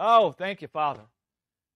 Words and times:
Oh, 0.00 0.30
thank 0.30 0.62
you, 0.62 0.68
Father. 0.68 1.02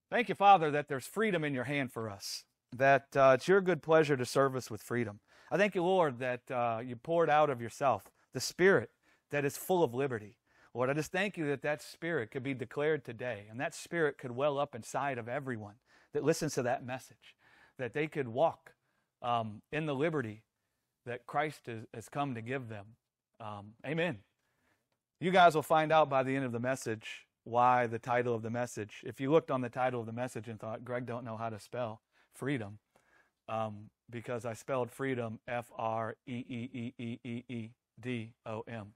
Thank 0.09 0.29
you, 0.29 0.37
Father, 0.37 0.71
that 0.71 0.87
there's 0.87 1.07
freedom 1.07 1.43
in 1.43 1.55
your 1.55 1.65
hand 1.65 1.91
for 1.91 2.09
us, 2.09 2.45
that 2.73 3.09
uh, 3.17 3.33
it's 3.35 3.49
your 3.49 3.61
good 3.61 3.83
pleasure 3.83 4.17
to 4.17 4.25
serve 4.25 4.55
us 4.55 4.71
with 4.71 4.81
freedom. 4.81 5.19
I 5.51 5.57
thank 5.57 5.75
you, 5.75 5.83
Lord, 5.83 6.21
that 6.21 6.49
uh, 6.49 6.81
you 6.85 6.95
poured 6.95 7.29
out 7.29 7.51
of 7.51 7.61
yourself 7.61 8.05
the 8.33 8.41
Spirit 8.41 8.91
that 9.33 9.45
is 9.45 9.57
full 9.57 9.83
of 9.83 9.93
liberty. 9.93 10.37
Lord, 10.73 10.89
I 10.89 10.93
just 10.93 11.11
thank 11.11 11.37
you 11.37 11.47
that 11.49 11.63
that 11.63 11.83
Spirit 11.83 12.31
could 12.31 12.45
be 12.45 12.55
declared 12.55 13.05
today, 13.05 13.47
and 13.51 13.59
that 13.59 13.75
Spirit 13.75 14.19
could 14.19 14.31
well 14.31 14.57
up 14.57 14.75
inside 14.75 15.19
of 15.19 15.29
everyone 15.29 15.75
that 16.15 16.23
listens 16.23 16.55
to 16.55 16.63
that 16.63 16.87
message, 16.87 17.35
that 17.77 17.93
they 17.93 18.07
could 18.07 18.29
walk 18.29 18.75
um, 19.21 19.63
in 19.73 19.87
the 19.87 19.95
liberty 19.95 20.45
that 21.07 21.27
Christ 21.27 21.69
has, 21.93 22.09
come 22.09 22.37
to 22.37 22.41
give 22.41 22.69
them. 22.69 22.85
Um, 23.41 23.73
amen. 23.85 24.19
You 25.21 25.33
guys 25.33 25.57
will 25.57 25.63
find 25.63 25.91
out 25.91 26.09
by 26.09 26.23
the 26.23 26.37
end 26.37 26.45
of 26.45 26.53
the 26.53 26.61
message 26.61 27.27
why 27.45 27.87
the 27.87 27.99
title 27.99 28.35
of 28.35 28.43
the 28.43 28.51
message. 28.51 29.03
If 29.05 29.21
you 29.21 29.31
looked 29.31 29.51
on 29.51 29.61
the 29.61 29.69
title 29.69 30.01
of 30.01 30.07
the 30.07 30.13
message 30.13 30.49
and 30.49 30.59
thought, 30.59 30.85
Greg 30.85 31.07
don't 31.07 31.25
know 31.25 31.37
how 31.37 31.51
to 31.51 31.59
spell 31.59 32.01
freedom, 32.35 32.79
um, 33.49 33.91
because 34.11 34.45
I 34.45 34.55
spelled 34.55 34.91
freedom 34.91 35.41
F 35.49 35.71
R 35.77 36.17
E 36.27 36.33
E 36.33 36.71
E 36.73 36.95
E 36.99 37.19
E 37.25 37.45
E 37.49 37.71
D 38.01 38.33
O 38.47 38.63
M. 38.69 38.95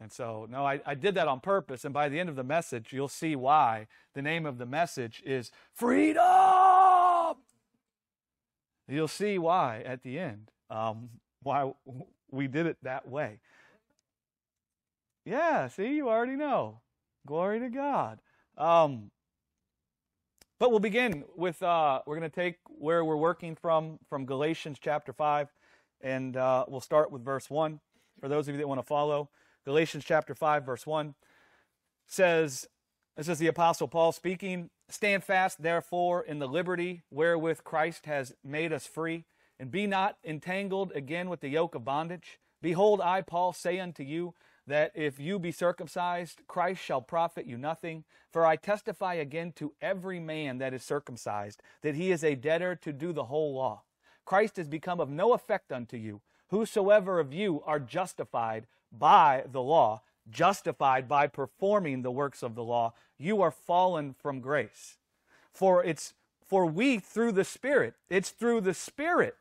And 0.00 0.12
so, 0.12 0.46
no, 0.50 0.66
I, 0.66 0.80
I 0.84 0.94
did 0.94 1.14
that 1.14 1.28
on 1.28 1.40
purpose. 1.40 1.84
And 1.84 1.94
by 1.94 2.08
the 2.08 2.18
end 2.18 2.28
of 2.28 2.36
the 2.36 2.44
message, 2.44 2.92
you'll 2.92 3.08
see 3.08 3.36
why 3.36 3.86
the 4.14 4.22
name 4.22 4.44
of 4.44 4.58
the 4.58 4.66
message 4.66 5.22
is 5.24 5.50
Freedom. 5.72 7.36
You'll 8.86 9.08
see 9.08 9.38
why 9.38 9.82
at 9.86 10.02
the 10.02 10.18
end, 10.18 10.50
um, 10.68 11.08
why 11.42 11.72
we 12.30 12.48
did 12.48 12.66
it 12.66 12.76
that 12.82 13.08
way. 13.08 13.40
Yeah, 15.24 15.68
see, 15.68 15.94
you 15.94 16.08
already 16.08 16.36
know. 16.36 16.80
Glory 17.26 17.58
to 17.60 17.70
God. 17.70 18.20
Um, 18.58 19.10
but 20.58 20.70
we'll 20.70 20.80
begin 20.80 21.24
with, 21.34 21.62
uh, 21.62 22.02
we're 22.06 22.18
going 22.18 22.30
to 22.30 22.34
take 22.34 22.56
where 22.66 23.02
we're 23.04 23.16
working 23.16 23.56
from, 23.56 23.98
from 24.10 24.26
Galatians 24.26 24.78
chapter 24.80 25.12
5, 25.12 25.48
and 26.02 26.36
uh, 26.36 26.66
we'll 26.68 26.82
start 26.82 27.10
with 27.10 27.24
verse 27.24 27.48
1. 27.48 27.80
For 28.20 28.28
those 28.28 28.46
of 28.46 28.54
you 28.54 28.58
that 28.58 28.68
want 28.68 28.80
to 28.80 28.86
follow, 28.86 29.30
Galatians 29.64 30.04
chapter 30.04 30.34
5, 30.34 30.66
verse 30.66 30.86
1 30.86 31.14
says, 32.06 32.68
This 33.16 33.28
is 33.28 33.38
the 33.38 33.46
Apostle 33.46 33.88
Paul 33.88 34.12
speaking, 34.12 34.68
Stand 34.90 35.24
fast, 35.24 35.62
therefore, 35.62 36.22
in 36.22 36.38
the 36.38 36.46
liberty 36.46 37.02
wherewith 37.10 37.64
Christ 37.64 38.04
has 38.04 38.34
made 38.44 38.70
us 38.70 38.86
free, 38.86 39.24
and 39.58 39.70
be 39.70 39.86
not 39.86 40.18
entangled 40.22 40.92
again 40.94 41.30
with 41.30 41.40
the 41.40 41.48
yoke 41.48 41.74
of 41.74 41.86
bondage. 41.86 42.38
Behold, 42.60 43.00
I, 43.00 43.22
Paul, 43.22 43.54
say 43.54 43.80
unto 43.80 44.02
you, 44.02 44.34
that 44.66 44.92
if 44.94 45.20
you 45.20 45.38
be 45.38 45.52
circumcised, 45.52 46.40
Christ 46.46 46.82
shall 46.82 47.00
profit 47.00 47.46
you 47.46 47.58
nothing. 47.58 48.04
For 48.32 48.46
I 48.46 48.56
testify 48.56 49.14
again 49.14 49.52
to 49.56 49.74
every 49.80 50.18
man 50.18 50.58
that 50.58 50.74
is 50.74 50.82
circumcised, 50.82 51.62
that 51.82 51.94
he 51.94 52.10
is 52.10 52.24
a 52.24 52.34
debtor 52.34 52.74
to 52.76 52.92
do 52.92 53.12
the 53.12 53.24
whole 53.24 53.54
law. 53.54 53.82
Christ 54.24 54.58
is 54.58 54.68
become 54.68 55.00
of 55.00 55.10
no 55.10 55.34
effect 55.34 55.70
unto 55.70 55.96
you. 55.96 56.20
Whosoever 56.48 57.20
of 57.20 57.32
you 57.32 57.62
are 57.66 57.78
justified 57.78 58.66
by 58.90 59.44
the 59.50 59.62
law, 59.62 60.02
justified 60.30 61.08
by 61.08 61.26
performing 61.26 62.02
the 62.02 62.10
works 62.10 62.42
of 62.42 62.54
the 62.54 62.64
law, 62.64 62.94
you 63.18 63.42
are 63.42 63.50
fallen 63.50 64.14
from 64.14 64.40
grace. 64.40 64.96
For 65.52 65.84
it's 65.84 66.14
for 66.46 66.66
we 66.66 66.98
through 66.98 67.32
the 67.32 67.44
Spirit, 67.44 67.94
it's 68.10 68.30
through 68.30 68.60
the 68.60 68.74
Spirit 68.74 69.36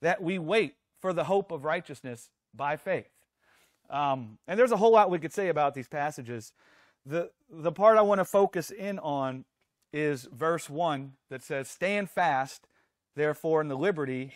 that 0.00 0.22
we 0.22 0.38
wait 0.38 0.74
for 1.00 1.12
the 1.12 1.24
hope 1.24 1.50
of 1.50 1.64
righteousness 1.64 2.30
by 2.54 2.76
faith. 2.76 3.08
Um, 3.94 4.38
and 4.48 4.58
there's 4.58 4.72
a 4.72 4.76
whole 4.76 4.90
lot 4.90 5.08
we 5.08 5.20
could 5.20 5.32
say 5.32 5.48
about 5.48 5.72
these 5.74 5.86
passages. 5.86 6.52
The, 7.06 7.30
the 7.48 7.70
part 7.70 7.96
I 7.96 8.02
want 8.02 8.18
to 8.18 8.24
focus 8.24 8.72
in 8.72 8.98
on 8.98 9.44
is 9.92 10.28
verse 10.32 10.68
1 10.68 11.12
that 11.30 11.44
says, 11.44 11.68
Stand 11.68 12.10
fast, 12.10 12.66
therefore, 13.14 13.60
in 13.60 13.68
the 13.68 13.76
liberty 13.76 14.32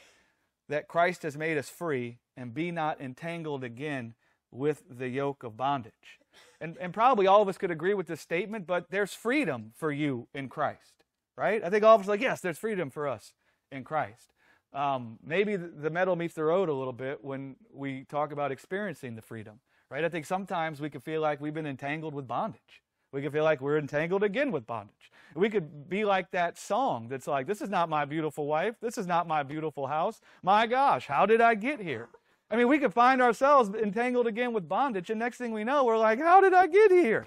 that 0.68 0.86
Christ 0.86 1.24
has 1.24 1.36
made 1.36 1.58
us 1.58 1.68
free, 1.68 2.18
and 2.36 2.54
be 2.54 2.70
not 2.70 3.00
entangled 3.00 3.64
again 3.64 4.14
with 4.52 4.84
the 4.88 5.08
yoke 5.08 5.42
of 5.42 5.56
bondage. 5.56 6.20
And, 6.60 6.76
and 6.80 6.94
probably 6.94 7.26
all 7.26 7.42
of 7.42 7.48
us 7.48 7.58
could 7.58 7.72
agree 7.72 7.94
with 7.94 8.06
this 8.06 8.20
statement, 8.20 8.64
but 8.64 8.90
there's 8.90 9.12
freedom 9.12 9.72
for 9.74 9.90
you 9.90 10.28
in 10.32 10.48
Christ, 10.48 11.02
right? 11.36 11.64
I 11.64 11.70
think 11.70 11.82
all 11.82 11.96
of 11.96 12.02
us 12.02 12.06
are 12.06 12.12
like, 12.12 12.20
yes, 12.20 12.40
there's 12.40 12.58
freedom 12.58 12.90
for 12.90 13.08
us 13.08 13.32
in 13.72 13.82
Christ. 13.82 14.32
Um, 14.72 15.18
maybe 15.24 15.56
the 15.56 15.90
metal 15.90 16.14
meets 16.14 16.34
the 16.34 16.44
road 16.44 16.68
a 16.68 16.72
little 16.74 16.92
bit 16.92 17.24
when 17.24 17.56
we 17.72 18.04
talk 18.04 18.32
about 18.32 18.52
experiencing 18.52 19.14
the 19.14 19.22
freedom, 19.22 19.60
right? 19.90 20.04
I 20.04 20.08
think 20.08 20.26
sometimes 20.26 20.80
we 20.80 20.90
can 20.90 21.00
feel 21.00 21.20
like 21.20 21.40
we've 21.40 21.54
been 21.54 21.66
entangled 21.66 22.14
with 22.14 22.28
bondage. 22.28 22.82
We 23.10 23.22
can 23.22 23.32
feel 23.32 23.44
like 23.44 23.62
we're 23.62 23.78
entangled 23.78 24.22
again 24.22 24.52
with 24.52 24.66
bondage. 24.66 25.10
We 25.34 25.48
could 25.48 25.88
be 25.88 26.04
like 26.04 26.30
that 26.32 26.58
song 26.58 27.08
that's 27.08 27.26
like, 27.26 27.46
This 27.46 27.62
is 27.62 27.70
not 27.70 27.88
my 27.88 28.04
beautiful 28.04 28.46
wife. 28.46 28.76
This 28.80 28.98
is 28.98 29.06
not 29.06 29.26
my 29.26 29.42
beautiful 29.42 29.86
house. 29.86 30.20
My 30.42 30.66
gosh, 30.66 31.06
how 31.06 31.24
did 31.24 31.40
I 31.40 31.54
get 31.54 31.80
here? 31.80 32.08
I 32.50 32.56
mean, 32.56 32.68
we 32.68 32.78
could 32.78 32.92
find 32.92 33.22
ourselves 33.22 33.70
entangled 33.70 34.26
again 34.26 34.52
with 34.52 34.68
bondage, 34.68 35.10
and 35.10 35.18
next 35.18 35.38
thing 35.38 35.52
we 35.52 35.64
know, 35.64 35.84
we're 35.84 35.98
like, 35.98 36.18
How 36.18 36.40
did 36.42 36.52
I 36.52 36.66
get 36.66 36.90
here? 36.90 37.26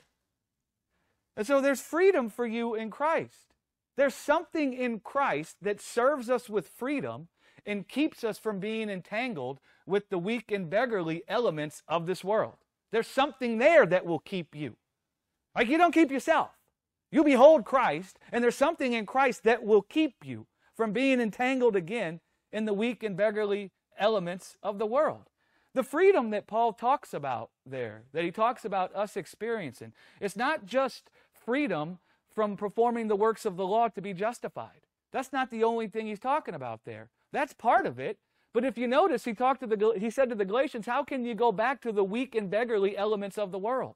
And 1.35 1.47
so 1.47 1.61
there's 1.61 1.81
freedom 1.81 2.29
for 2.29 2.45
you 2.45 2.75
in 2.75 2.91
Christ. 2.91 3.55
There's 3.97 4.15
something 4.15 4.73
in 4.73 4.99
Christ 4.99 5.57
that 5.61 5.81
serves 5.81 6.29
us 6.29 6.49
with 6.49 6.67
freedom 6.67 7.27
and 7.65 7.87
keeps 7.87 8.23
us 8.23 8.39
from 8.39 8.59
being 8.59 8.89
entangled 8.89 9.59
with 9.85 10.09
the 10.09 10.17
weak 10.17 10.51
and 10.51 10.69
beggarly 10.69 11.23
elements 11.27 11.83
of 11.87 12.05
this 12.05 12.23
world. 12.23 12.55
There's 12.91 13.07
something 13.07 13.57
there 13.57 13.85
that 13.85 14.05
will 14.05 14.19
keep 14.19 14.55
you. 14.55 14.77
Like 15.55 15.67
you 15.67 15.77
don't 15.77 15.93
keep 15.93 16.11
yourself. 16.11 16.51
You 17.11 17.23
behold 17.23 17.65
Christ, 17.65 18.17
and 18.31 18.43
there's 18.43 18.55
something 18.55 18.93
in 18.93 19.05
Christ 19.05 19.43
that 19.43 19.63
will 19.63 19.81
keep 19.81 20.15
you 20.23 20.47
from 20.75 20.93
being 20.93 21.19
entangled 21.19 21.75
again 21.75 22.21
in 22.51 22.65
the 22.65 22.73
weak 22.73 23.03
and 23.03 23.17
beggarly 23.17 23.71
elements 23.97 24.57
of 24.63 24.79
the 24.79 24.85
world. 24.85 25.23
The 25.73 25.83
freedom 25.83 26.31
that 26.31 26.47
Paul 26.47 26.73
talks 26.73 27.13
about 27.13 27.49
there, 27.65 28.03
that 28.13 28.23
he 28.23 28.31
talks 28.31 28.65
about 28.65 28.93
us 28.95 29.15
experiencing, 29.15 29.93
it's 30.19 30.35
not 30.35 30.65
just 30.65 31.09
freedom 31.33 31.99
from 32.33 32.57
performing 32.57 33.07
the 33.07 33.15
works 33.15 33.45
of 33.45 33.57
the 33.57 33.65
law 33.65 33.87
to 33.89 34.01
be 34.01 34.13
justified. 34.13 34.81
That's 35.11 35.33
not 35.33 35.51
the 35.51 35.63
only 35.63 35.87
thing 35.87 36.07
he's 36.07 36.19
talking 36.19 36.55
about 36.55 36.81
there. 36.85 37.09
That's 37.31 37.53
part 37.53 37.85
of 37.85 37.99
it. 37.99 38.19
But 38.53 38.65
if 38.65 38.77
you 38.77 38.87
notice, 38.87 39.25
he 39.25 39.33
talked 39.33 39.61
to 39.61 39.67
the 39.67 39.93
he 39.97 40.09
said 40.09 40.29
to 40.29 40.35
the 40.35 40.45
Galatians, 40.45 40.85
"How 40.85 41.03
can 41.03 41.23
you 41.23 41.35
go 41.35 41.51
back 41.51 41.81
to 41.81 41.91
the 41.91 42.03
weak 42.03 42.35
and 42.35 42.49
beggarly 42.49 42.97
elements 42.97 43.37
of 43.37 43.51
the 43.51 43.59
world?" 43.59 43.95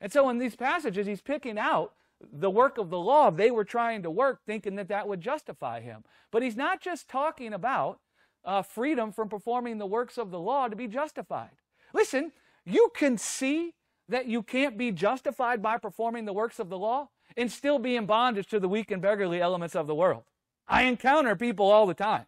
And 0.00 0.12
so 0.12 0.28
in 0.28 0.38
these 0.38 0.56
passages, 0.56 1.06
he's 1.06 1.20
picking 1.20 1.58
out 1.58 1.94
the 2.20 2.50
work 2.50 2.78
of 2.78 2.90
the 2.90 2.98
law 2.98 3.30
they 3.30 3.50
were 3.50 3.64
trying 3.64 4.02
to 4.02 4.10
work, 4.10 4.40
thinking 4.44 4.74
that 4.76 4.88
that 4.88 5.06
would 5.06 5.20
justify 5.20 5.80
him. 5.80 6.04
But 6.30 6.42
he's 6.42 6.56
not 6.56 6.80
just 6.80 7.08
talking 7.08 7.52
about 7.52 8.00
uh, 8.44 8.62
freedom 8.62 9.12
from 9.12 9.28
performing 9.28 9.78
the 9.78 9.86
works 9.86 10.18
of 10.18 10.30
the 10.30 10.40
law 10.40 10.68
to 10.68 10.76
be 10.76 10.88
justified. 10.88 11.50
Listen, 11.92 12.32
you 12.64 12.90
can 12.94 13.18
see 13.18 13.74
that 14.08 14.26
you 14.26 14.42
can't 14.42 14.78
be 14.78 14.90
justified 14.90 15.62
by 15.62 15.78
performing 15.78 16.24
the 16.24 16.32
works 16.32 16.58
of 16.58 16.68
the 16.68 16.78
law 16.78 17.08
and 17.36 17.52
still 17.52 17.78
be 17.78 17.96
in 17.96 18.06
bondage 18.06 18.48
to 18.48 18.58
the 18.58 18.68
weak 18.68 18.90
and 18.90 19.02
beggarly 19.02 19.40
elements 19.40 19.76
of 19.76 19.86
the 19.86 19.94
world. 19.94 20.24
I 20.66 20.82
encounter 20.82 21.36
people 21.36 21.70
all 21.70 21.86
the 21.86 21.94
time 21.94 22.26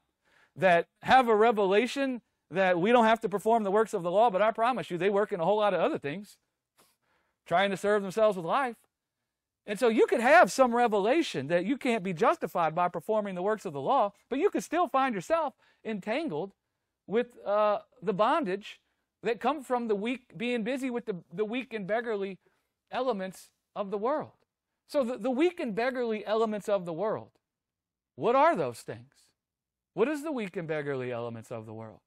that 0.57 0.89
have 1.03 1.29
a 1.29 1.35
revelation 1.35 2.23
that 2.51 2.81
we 2.81 2.93
don't 2.93 3.05
have 3.05 3.21
to 3.21 3.29
perform 3.29 3.63
the 3.63 3.71
works 3.71 3.95
of 3.95 4.03
the 4.03 4.11
law, 4.11 4.31
but 4.31 4.43
I 4.43 4.51
promise 4.51 4.91
you, 4.91 4.99
they 4.99 5.11
work 5.11 5.33
in 5.33 5.41
a 5.41 5.45
whole 5.45 5.59
lot 5.59 5.75
of 5.75 5.81
other 5.81 5.99
things, 5.99 6.37
trying 7.47 7.71
to 7.71 7.77
serve 7.77 8.03
themselves 8.03 8.37
with 8.37 8.47
life. 8.47 8.77
And 9.67 9.79
so 9.79 9.89
you 9.89 10.07
could 10.07 10.21
have 10.21 10.51
some 10.51 10.75
revelation 10.75 11.47
that 11.49 11.65
you 11.65 11.77
can't 11.77 12.03
be 12.03 12.13
justified 12.13 12.75
by 12.75 12.89
performing 12.89 13.35
the 13.35 13.43
works 13.43 13.65
of 13.65 13.73
the 13.73 13.81
law, 13.81 14.13
but 14.29 14.39
you 14.39 14.51
could 14.51 14.65
still 14.65 14.89
find 14.89 15.15
yourself 15.15 15.55
entangled 15.85 16.53
with 17.07 17.39
uh, 17.47 17.81
the 18.03 18.13
bondage 18.13 18.81
that 19.23 19.41
come 19.41 19.63
from 19.63 19.89
the 19.89 19.95
weak, 19.95 20.37
being 20.37 20.63
busy 20.63 20.91
with 20.91 21.07
the, 21.07 21.17
the 21.33 21.45
weak 21.45 21.73
and 21.75 21.87
beggarly 21.87 22.39
elements 22.91 23.51
of 23.77 23.91
the 23.91 23.99
world. 23.99 24.33
So 24.87 25.05
the, 25.05 25.19
the 25.19 25.31
weak 25.31 25.61
and 25.61 25.75
beggarly 25.75 26.25
elements 26.27 26.69
of 26.69 26.85
the 26.85 26.93
world 26.93 27.31
what 28.21 28.37
are 28.37 28.55
those 28.55 28.81
things? 28.81 29.15
What 29.95 30.07
is 30.07 30.23
the 30.23 30.31
weak 30.31 30.55
and 30.55 30.69
beggarly 30.69 31.11
elements 31.11 31.51
of 31.51 31.65
the 31.65 31.73
world? 31.73 32.01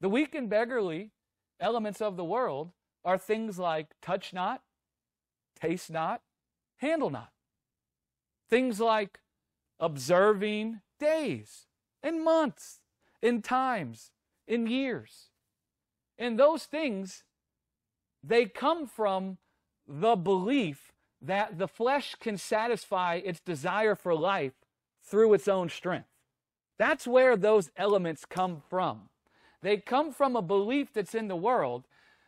The 0.00 0.08
weak 0.08 0.34
and 0.34 0.50
beggarly 0.50 1.12
elements 1.60 2.00
of 2.00 2.16
the 2.16 2.24
world 2.24 2.72
are 3.04 3.16
things 3.16 3.56
like 3.56 3.94
touch 4.02 4.32
not, 4.32 4.62
taste 5.60 5.92
not, 5.92 6.22
handle 6.78 7.08
not. 7.08 7.30
Things 8.50 8.80
like 8.80 9.20
observing 9.78 10.80
days 10.98 11.66
and 12.02 12.24
months 12.24 12.80
and 13.22 13.44
times 13.44 14.10
and 14.48 14.68
years. 14.68 15.30
And 16.18 16.38
those 16.38 16.64
things, 16.64 17.24
they 18.22 18.46
come 18.46 18.86
from 18.86 19.38
the 19.86 20.16
belief 20.16 20.92
that 21.20 21.58
the 21.58 21.68
flesh 21.68 22.14
can 22.20 22.36
satisfy 22.36 23.16
its 23.16 23.40
desire 23.40 23.94
for 23.94 24.14
life 24.14 24.52
through 25.02 25.32
its 25.34 25.48
own 25.48 25.68
strength. 25.68 26.08
That's 26.78 27.06
where 27.06 27.36
those 27.36 27.70
elements 27.76 28.24
come 28.24 28.62
from. 28.68 29.08
They 29.62 29.76
come 29.78 30.12
from 30.12 30.36
a 30.36 30.42
belief 30.42 30.92
that's 30.92 31.14
in 31.14 31.28
the 31.28 31.36
world 31.36 31.84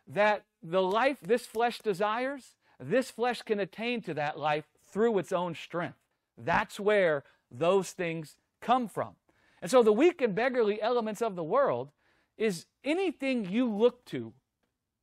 that 0.07 0.43
the 0.63 0.81
life 0.81 1.17
this 1.21 1.45
flesh 1.45 1.79
desires, 1.79 2.55
this 2.79 3.11
flesh 3.11 3.41
can 3.41 3.59
attain 3.59 4.01
to 4.03 4.13
that 4.15 4.39
life 4.39 4.65
through 4.91 5.17
its 5.19 5.31
own 5.31 5.53
strength. 5.53 5.97
That's 6.37 6.79
where 6.79 7.23
those 7.51 7.91
things 7.91 8.37
come 8.61 8.87
from. 8.87 9.15
And 9.61 9.69
so 9.69 9.83
the 9.83 9.93
weak 9.93 10.21
and 10.21 10.33
beggarly 10.33 10.81
elements 10.81 11.21
of 11.21 11.35
the 11.35 11.43
world 11.43 11.89
is 12.37 12.65
anything 12.83 13.49
you 13.49 13.69
look 13.69 14.05
to 14.05 14.33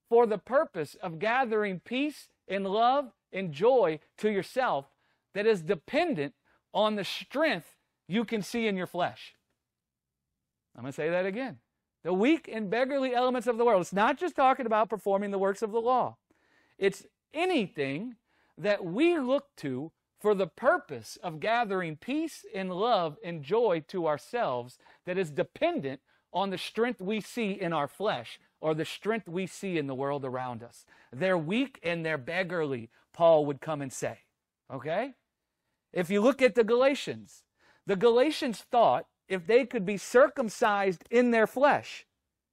for 0.08 0.26
the 0.26 0.38
purpose 0.38 0.94
of 1.02 1.18
gathering 1.18 1.80
peace 1.80 2.28
and 2.46 2.66
love 2.66 3.12
and 3.32 3.52
joy 3.52 3.98
to 4.18 4.30
yourself 4.30 4.86
that 5.34 5.46
is 5.46 5.62
dependent 5.62 6.34
on 6.72 6.96
the 6.96 7.04
strength 7.04 7.76
you 8.06 8.24
can 8.24 8.42
see 8.42 8.66
in 8.66 8.76
your 8.76 8.86
flesh. 8.86 9.34
I'm 10.76 10.82
going 10.82 10.92
to 10.92 10.96
say 10.96 11.10
that 11.10 11.26
again. 11.26 11.58
The 12.02 12.12
weak 12.12 12.48
and 12.52 12.70
beggarly 12.70 13.14
elements 13.14 13.46
of 13.46 13.56
the 13.56 13.64
world. 13.64 13.80
It's 13.80 13.92
not 13.92 14.18
just 14.18 14.36
talking 14.36 14.66
about 14.66 14.90
performing 14.90 15.30
the 15.30 15.38
works 15.38 15.62
of 15.62 15.72
the 15.72 15.80
law, 15.80 16.16
it's 16.78 17.06
anything 17.32 18.16
that 18.58 18.84
we 18.84 19.18
look 19.18 19.46
to 19.56 19.90
for 20.20 20.34
the 20.34 20.46
purpose 20.46 21.18
of 21.22 21.40
gathering 21.40 21.96
peace 21.96 22.44
and 22.54 22.72
love 22.72 23.16
and 23.24 23.42
joy 23.42 23.84
to 23.88 24.06
ourselves 24.06 24.78
that 25.06 25.18
is 25.18 25.30
dependent 25.30 26.00
on 26.34 26.50
the 26.50 26.58
strength 26.58 27.00
we 27.00 27.20
see 27.20 27.52
in 27.52 27.72
our 27.72 27.88
flesh 27.88 28.40
or 28.60 28.74
the 28.74 28.84
strength 28.84 29.28
we 29.28 29.46
see 29.46 29.78
in 29.78 29.86
the 29.86 29.94
world 29.94 30.24
around 30.24 30.62
us. 30.62 30.84
They're 31.12 31.38
weak 31.38 31.78
and 31.82 32.04
they're 32.04 32.18
beggarly, 32.18 32.90
Paul 33.12 33.46
would 33.46 33.60
come 33.60 33.80
and 33.80 33.92
say. 33.92 34.18
Okay? 34.72 35.12
If 35.92 36.10
you 36.10 36.20
look 36.20 36.42
at 36.42 36.54
the 36.54 36.64
Galatians, 36.64 37.44
the 37.86 37.96
Galatians 37.96 38.64
thought 38.70 39.06
if 39.28 39.46
they 39.46 39.64
could 39.64 39.86
be 39.86 39.96
circumcised 39.96 41.04
in 41.10 41.30
their 41.30 41.46
flesh, 41.46 42.04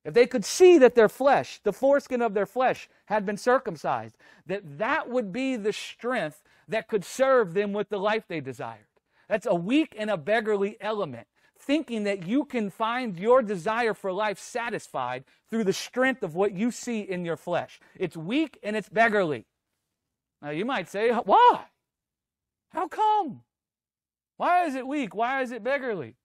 if 0.03 0.13
they 0.13 0.25
could 0.25 0.45
see 0.45 0.77
that 0.77 0.95
their 0.95 1.09
flesh, 1.09 1.59
the 1.63 1.73
foreskin 1.73 2.21
of 2.21 2.33
their 2.33 2.45
flesh, 2.45 2.89
had 3.05 3.25
been 3.25 3.37
circumcised, 3.37 4.17
that 4.45 4.77
that 4.77 5.09
would 5.09 5.31
be 5.31 5.55
the 5.55 5.73
strength 5.73 6.43
that 6.67 6.87
could 6.87 7.05
serve 7.05 7.53
them 7.53 7.73
with 7.73 7.89
the 7.89 7.99
life 7.99 8.23
they 8.27 8.39
desired. 8.39 8.85
That's 9.29 9.45
a 9.45 9.55
weak 9.55 9.95
and 9.97 10.09
a 10.09 10.17
beggarly 10.17 10.77
element, 10.81 11.27
thinking 11.61 12.03
that 12.03 12.27
you 12.27 12.43
can 12.45 12.69
find 12.69 13.17
your 13.17 13.41
desire 13.41 13.93
for 13.93 14.11
life 14.11 14.39
satisfied 14.39 15.23
through 15.49 15.63
the 15.63 15.73
strength 15.73 16.23
of 16.23 16.35
what 16.35 16.53
you 16.53 16.71
see 16.71 17.01
in 17.01 17.23
your 17.23 17.37
flesh. 17.37 17.79
It's 17.95 18.17
weak 18.17 18.57
and 18.63 18.75
it's 18.75 18.89
beggarly. 18.89 19.45
Now 20.41 20.49
you 20.49 20.65
might 20.65 20.89
say, 20.89 21.11
why? 21.11 21.65
How 22.69 22.87
come? 22.87 23.41
Why 24.37 24.65
is 24.65 24.75
it 24.75 24.87
weak? 24.87 25.13
Why 25.13 25.43
is 25.43 25.51
it 25.51 25.63
beggarly? 25.63 26.15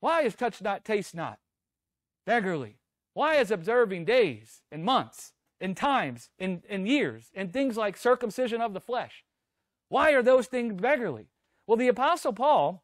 Why 0.00 0.22
is 0.22 0.34
touch 0.34 0.62
not, 0.62 0.84
taste 0.84 1.14
not? 1.14 1.38
Beggarly. 2.24 2.76
Why 3.14 3.36
is 3.36 3.50
observing 3.50 4.04
days 4.04 4.62
and 4.70 4.84
months 4.84 5.32
and 5.60 5.76
times 5.76 6.30
and, 6.38 6.62
and 6.68 6.86
years 6.86 7.30
and 7.34 7.52
things 7.52 7.76
like 7.76 7.96
circumcision 7.96 8.60
of 8.60 8.74
the 8.74 8.80
flesh? 8.80 9.24
Why 9.88 10.12
are 10.12 10.22
those 10.22 10.46
things 10.46 10.80
beggarly? 10.80 11.30
Well, 11.66 11.76
the 11.76 11.88
Apostle 11.88 12.32
Paul, 12.32 12.83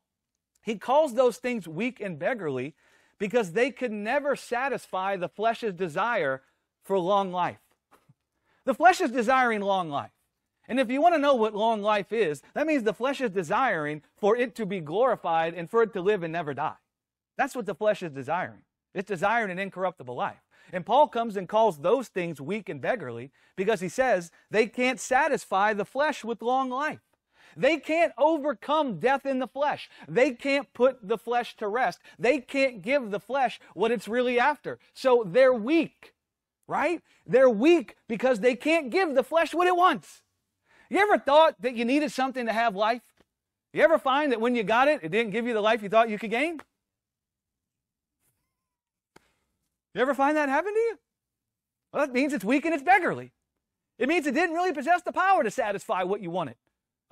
he 0.71 0.79
calls 0.79 1.15
those 1.15 1.39
things 1.39 1.67
weak 1.67 2.01
and 2.01 2.17
beggarly 2.17 2.77
because 3.19 3.53
they 3.53 3.73
could 3.73 3.91
never 3.91 4.37
satisfy 4.37 5.17
the 5.17 5.29
flesh's 5.29 5.75
desire 5.75 6.43
for 6.85 6.97
long 6.97 7.33
life. 7.33 7.59
The 8.65 8.75
flesh 8.75 9.01
is 9.01 9.11
desiring 9.11 9.63
long 9.63 9.91
life. 9.91 10.13
And 10.69 10.79
if 10.79 10.89
you 10.89 11.03
want 11.03 11.17
to 11.17 11.21
know 11.21 11.35
what 11.35 11.57
long 11.57 11.83
life 11.83 12.13
is, 12.13 12.41
that 12.55 12.69
means 12.69 12.85
the 12.85 12.95
flesh 12.95 13.21
is 13.21 13.31
desiring 13.31 14.03
for 14.17 14.37
it 14.37 14.55
to 14.55 14.65
be 14.65 14.79
glorified 14.79 15.55
and 15.55 15.69
for 15.69 15.83
it 15.83 15.93
to 15.95 16.01
live 16.01 16.23
and 16.23 16.33
never 16.33 16.55
die. 16.55 16.77
That's 17.37 17.57
what 17.57 17.67
the 17.67 17.75
flesh 17.75 18.05
is 18.05 18.13
desiring. 18.13 18.63
It's 18.95 19.09
desiring 19.09 19.51
an 19.51 19.59
incorruptible 19.59 20.15
life. 20.15 20.39
And 20.73 20.87
Paul 20.87 21.09
comes 21.09 21.37
and 21.37 21.49
calls 21.49 21.79
those 21.79 22.07
things 22.07 22.41
weak 22.41 22.69
and 22.69 22.81
beggarly 22.81 23.33
because 23.57 23.81
he 23.81 23.89
says 23.89 24.31
they 24.53 24.69
can't 24.69 25.01
satisfy 25.01 25.73
the 25.73 25.85
flesh 25.85 26.23
with 26.23 26.43
long 26.43 26.71
life. 26.71 27.01
They 27.56 27.79
can't 27.79 28.12
overcome 28.19 28.99
death 28.99 29.26
in 29.26 29.38
the 29.38 29.47
flesh. 29.47 29.91
They 30.08 30.32
can't 30.32 30.73
put 30.73 31.06
the 31.06 31.19
flesh 31.19 31.56
to 31.56 31.69
rest. 31.69 31.99
They 32.19 32.38
can't 32.38 32.82
give 32.82 33.11
the 33.11 33.20
flesh 33.20 33.61
what 33.75 33.91
it's 33.91 34.08
really 34.08 34.38
after. 34.38 34.79
So 34.94 35.25
they're 35.26 35.52
weak, 35.52 36.14
right? 36.67 37.02
They're 37.26 37.50
weak 37.50 37.97
because 38.08 38.41
they 38.41 38.55
can't 38.55 38.91
give 38.91 39.14
the 39.14 39.25
flesh 39.25 39.55
what 39.55 39.67
it 39.67 39.76
wants. 39.76 40.23
You 40.88 40.99
ever 40.99 41.19
thought 41.19 41.61
that 41.61 41.75
you 41.75 41.85
needed 41.85 42.12
something 42.12 42.47
to 42.47 42.52
have 42.52 42.75
life? 42.75 43.02
You 43.73 43.82
ever 43.82 43.99
find 43.99 44.32
that 44.32 44.41
when 44.41 44.56
you 44.56 44.64
got 44.64 44.88
it, 44.88 45.00
it 45.02 45.11
didn't 45.11 45.31
give 45.31 45.47
you 45.47 45.55
the 45.55 45.61
life 45.61 45.82
you 45.82 45.88
thought 45.88 46.11
you 46.11 46.19
could 46.19 46.31
gain? 46.31 46.61
You 49.94 50.00
ever 50.00 50.14
find 50.14 50.37
that 50.37 50.49
happen 50.49 50.73
to 50.73 50.81
you? 50.81 50.99
Well, 51.93 52.06
that 52.06 52.12
means 52.12 52.32
it's 52.32 52.44
weak 52.44 52.64
and 52.64 52.75
it's 52.75 52.82
beggarly. 52.82 53.32
It 53.99 54.08
means 54.08 54.26
it 54.26 54.35
didn't 54.35 54.55
really 54.55 54.73
possess 54.73 55.02
the 55.02 55.12
power 55.12 55.44
to 55.44 55.50
satisfy 55.50 56.02
what 56.05 56.20
you 56.20 56.31
wanted. 56.31 56.56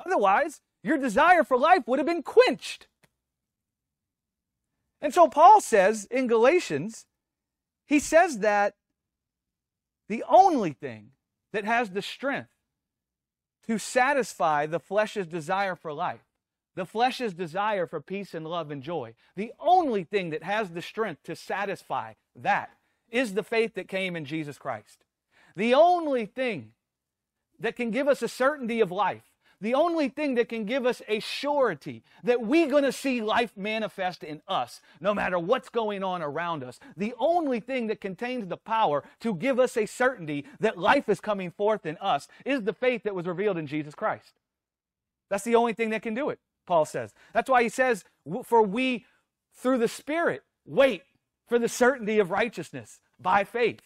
Otherwise, 0.05 0.61
your 0.83 0.99
desire 0.99 1.45
for 1.45 1.56
life 1.56 1.87
would 1.87 1.99
have 1.99 2.06
been 2.06 2.23
quenched. 2.23 2.87
And 5.00 5.15
so 5.15 5.29
Paul 5.29 5.61
says 5.61 6.06
in 6.11 6.27
Galatians, 6.27 7.06
he 7.87 7.99
says 7.99 8.41
that 8.41 8.75
the 10.09 10.25
only 10.29 10.73
thing 10.73 11.11
that 11.53 11.65
has 11.65 11.91
the 11.91 12.03
strength 12.03 12.50
to 13.67 13.79
satisfy 13.79 14.67
the 14.67 14.81
flesh's 14.81 15.27
desire 15.27 15.77
for 15.77 15.93
life 15.93 16.29
the 16.79 16.87
flesh's 16.87 17.35
desire 17.35 17.89
for 17.89 18.00
peace 18.00 18.35
and 18.35 18.47
love 18.47 18.71
and 18.71 18.85
joy. 18.85 19.12
The 19.35 19.53
only 19.59 20.05
thing 20.05 20.31
that 20.31 20.45
has 20.45 20.71
the 20.71 20.81
strength 20.81 21.25
to 21.25 21.35
satisfy 21.35 22.12
that 22.37 22.71
is 23.11 23.35
the 23.35 23.43
faith 23.43 23.75
that 23.75 23.89
came 23.89 24.15
in 24.15 24.25
Jesus 24.25 24.59
Christ. 24.59 25.05
The 25.56 25.75
only 25.75 26.25
thing 26.25 26.71
that 27.59 27.75
can 27.75 27.91
give 27.91 28.06
us 28.06 28.23
a 28.23 28.29
certainty 28.29 28.81
of 28.81 28.93
life, 28.93 29.28
the 29.61 29.75
only 29.75 30.09
thing 30.09 30.37
that 30.37 30.49
can 30.49 30.65
give 30.65 30.87
us 30.87 31.03
a 31.09 31.21
surety 31.21 32.03
that 32.23 32.43
we're 32.43 32.69
going 32.69 32.85
to 32.85 32.93
see 32.93 33.21
life 33.21 33.53
manifest 33.57 34.23
in 34.23 34.41
us, 34.47 34.81
no 35.01 35.13
matter 35.15 35.39
what's 35.39 35.69
going 35.69 36.05
on 36.05 36.23
around 36.23 36.63
us, 36.63 36.79
the 36.97 37.15
only 37.19 37.59
thing 37.61 37.89
that 37.89 38.01
contains 38.01 38.47
the 38.47 38.57
power 38.57 39.03
to 39.21 39.35
give 39.35 39.59
us 39.59 39.77
a 39.77 39.87
certainty 39.87 40.45
that 40.61 40.79
life 40.79 41.09
is 41.09 41.21
coming 41.21 41.51
forth 41.51 41.87
in 41.87 41.97
us 41.99 42.29
is 42.45 42.63
the 42.63 42.73
faith 42.73 43.03
that 43.03 43.15
was 43.15 43.27
revealed 43.27 43.59
in 43.59 43.67
Jesus 43.67 43.95
Christ. 43.95 44.35
That's 45.29 45.45
the 45.45 45.57
only 45.57 45.73
thing 45.73 45.91
that 45.91 46.03
can 46.03 46.15
do 46.15 46.31
it. 46.31 46.39
Paul 46.67 46.85
says. 46.85 47.13
That's 47.33 47.51
why 47.51 47.63
he 47.63 47.69
says, 47.69 48.05
For 48.45 48.63
we, 48.63 49.07
through 49.55 49.79
the 49.79 49.89
Spirit, 49.89 50.43
wait 50.67 51.03
for 51.49 51.59
the 51.59 51.69
certainty 51.69 52.19
of 52.19 52.31
righteousness 52.31 53.01
by 53.19 53.43
faith. 53.43 53.81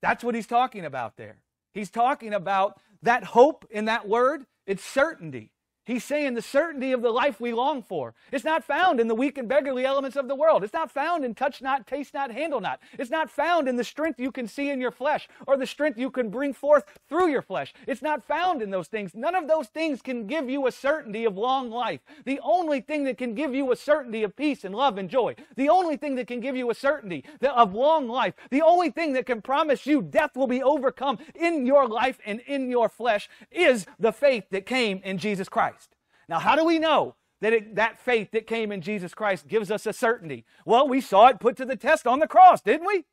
That's 0.00 0.24
what 0.24 0.34
he's 0.34 0.46
talking 0.46 0.84
about 0.84 1.16
there. 1.16 1.36
He's 1.72 1.90
talking 1.90 2.34
about 2.34 2.80
that 3.02 3.24
hope 3.24 3.66
in 3.70 3.84
that 3.84 4.08
word, 4.08 4.46
it's 4.66 4.84
certainty. 4.84 5.51
He's 5.84 6.04
saying 6.04 6.34
the 6.34 6.42
certainty 6.42 6.92
of 6.92 7.02
the 7.02 7.10
life 7.10 7.40
we 7.40 7.52
long 7.52 7.82
for. 7.82 8.14
It's 8.30 8.44
not 8.44 8.62
found 8.62 9.00
in 9.00 9.08
the 9.08 9.14
weak 9.14 9.36
and 9.36 9.48
beggarly 9.48 9.84
elements 9.84 10.16
of 10.16 10.28
the 10.28 10.34
world. 10.34 10.62
It's 10.62 10.72
not 10.72 10.90
found 10.90 11.24
in 11.24 11.34
touch 11.34 11.60
not, 11.60 11.86
taste 11.86 12.14
not, 12.14 12.30
handle 12.30 12.60
not. 12.60 12.80
It's 12.98 13.10
not 13.10 13.30
found 13.30 13.68
in 13.68 13.76
the 13.76 13.84
strength 13.84 14.20
you 14.20 14.30
can 14.30 14.46
see 14.46 14.70
in 14.70 14.80
your 14.80 14.92
flesh 14.92 15.28
or 15.46 15.56
the 15.56 15.66
strength 15.66 15.98
you 15.98 16.10
can 16.10 16.30
bring 16.30 16.52
forth 16.52 16.84
through 17.08 17.28
your 17.28 17.42
flesh. 17.42 17.74
It's 17.86 18.02
not 18.02 18.24
found 18.24 18.62
in 18.62 18.70
those 18.70 18.86
things. 18.86 19.12
None 19.14 19.34
of 19.34 19.48
those 19.48 19.66
things 19.68 20.02
can 20.02 20.26
give 20.26 20.48
you 20.48 20.66
a 20.68 20.72
certainty 20.72 21.24
of 21.24 21.36
long 21.36 21.70
life. 21.70 22.00
The 22.24 22.40
only 22.44 22.80
thing 22.80 23.04
that 23.04 23.18
can 23.18 23.34
give 23.34 23.52
you 23.52 23.72
a 23.72 23.76
certainty 23.76 24.22
of 24.22 24.36
peace 24.36 24.64
and 24.64 24.74
love 24.74 24.98
and 24.98 25.10
joy, 25.10 25.34
the 25.56 25.68
only 25.68 25.96
thing 25.96 26.14
that 26.14 26.28
can 26.28 26.40
give 26.40 26.54
you 26.54 26.70
a 26.70 26.74
certainty 26.74 27.24
of 27.42 27.74
long 27.74 28.08
life, 28.08 28.34
the 28.50 28.62
only 28.62 28.90
thing 28.90 29.14
that 29.14 29.26
can 29.26 29.42
promise 29.42 29.84
you 29.84 30.00
death 30.00 30.36
will 30.36 30.46
be 30.46 30.62
overcome 30.62 31.18
in 31.34 31.66
your 31.66 31.88
life 31.88 32.18
and 32.24 32.40
in 32.40 32.70
your 32.70 32.88
flesh 32.88 33.28
is 33.50 33.86
the 33.98 34.12
faith 34.12 34.44
that 34.50 34.64
came 34.66 35.00
in 35.04 35.18
Jesus 35.18 35.48
Christ. 35.48 35.81
Now, 36.28 36.38
how 36.38 36.56
do 36.56 36.64
we 36.64 36.78
know 36.78 37.16
that 37.40 37.52
it, 37.52 37.74
that 37.74 37.98
faith 37.98 38.30
that 38.32 38.46
came 38.46 38.70
in 38.72 38.80
Jesus 38.80 39.14
Christ 39.14 39.48
gives 39.48 39.70
us 39.70 39.86
a 39.86 39.92
certainty? 39.92 40.44
Well, 40.64 40.88
we 40.88 41.00
saw 41.00 41.28
it 41.28 41.40
put 41.40 41.56
to 41.56 41.64
the 41.64 41.76
test 41.76 42.06
on 42.06 42.18
the 42.18 42.26
cross, 42.26 42.60
didn't 42.60 42.86
we? 42.86 43.04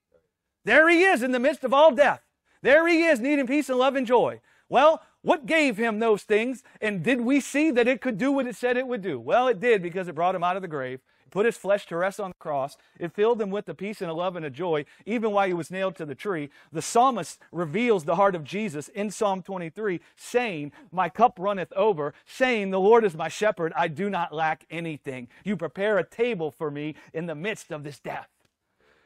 There 0.65 0.89
he 0.89 1.03
is 1.03 1.23
in 1.23 1.31
the 1.31 1.39
midst 1.39 1.63
of 1.63 1.73
all 1.73 1.91
death. 1.91 2.21
There 2.61 2.87
he 2.87 3.03
is 3.03 3.19
needing 3.19 3.47
peace 3.47 3.69
and 3.69 3.79
love 3.79 3.95
and 3.95 4.05
joy. 4.05 4.41
Well, 4.67 5.01
what 5.21 5.45
gave 5.45 5.77
him 5.77 5.99
those 5.99 6.23
things? 6.23 6.63
And 6.81 7.03
did 7.03 7.21
we 7.21 7.39
see 7.39 7.71
that 7.71 7.87
it 7.87 8.01
could 8.01 8.17
do 8.17 8.31
what 8.31 8.47
it 8.47 8.55
said 8.55 8.77
it 8.77 8.87
would 8.87 9.01
do? 9.01 9.19
Well, 9.19 9.47
it 9.47 9.59
did 9.59 9.81
because 9.81 10.07
it 10.07 10.15
brought 10.15 10.35
him 10.35 10.43
out 10.43 10.55
of 10.55 10.61
the 10.61 10.67
grave 10.67 10.99
put 11.29 11.45
his 11.45 11.57
flesh 11.57 11.85
to 11.87 11.97
rest 11.97 12.19
on 12.19 12.31
the 12.31 12.35
cross. 12.39 12.77
It 12.99 13.13
filled 13.13 13.41
him 13.41 13.49
with 13.51 13.65
the 13.65 13.73
peace 13.73 14.01
and 14.01 14.09
a 14.09 14.13
love 14.13 14.35
and 14.35 14.45
a 14.45 14.49
joy, 14.49 14.85
even 15.05 15.31
while 15.31 15.47
he 15.47 15.53
was 15.53 15.71
nailed 15.71 15.95
to 15.97 16.05
the 16.05 16.15
tree. 16.15 16.49
The 16.71 16.81
psalmist 16.81 17.39
reveals 17.51 18.03
the 18.03 18.15
heart 18.15 18.35
of 18.35 18.43
Jesus 18.43 18.87
in 18.89 19.11
Psalm 19.11 19.41
23, 19.41 20.01
saying, 20.15 20.71
My 20.91 21.09
cup 21.09 21.37
runneth 21.39 21.73
over, 21.73 22.13
saying, 22.25 22.71
The 22.71 22.79
Lord 22.79 23.05
is 23.05 23.15
my 23.15 23.29
shepherd, 23.29 23.73
I 23.75 23.87
do 23.87 24.09
not 24.09 24.33
lack 24.33 24.65
anything. 24.69 25.27
You 25.43 25.55
prepare 25.55 25.97
a 25.97 26.03
table 26.07 26.51
for 26.51 26.71
me 26.71 26.95
in 27.13 27.25
the 27.25 27.35
midst 27.35 27.71
of 27.71 27.83
this 27.83 27.99
death. 27.99 28.29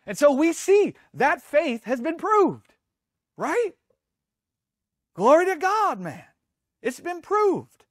And 0.06 0.18
so 0.18 0.32
we 0.32 0.53
see 0.53 0.96
that 1.13 1.42
faith 1.42 1.86
has 1.86 2.01
been 2.01 2.18
proved, 2.18 2.74
right? 3.38 3.72
Glory 5.15 5.46
to 5.46 5.56
God, 5.56 6.00
man. 6.00 6.25
It's 6.82 7.00
been 7.00 7.22
proved. 7.22 7.86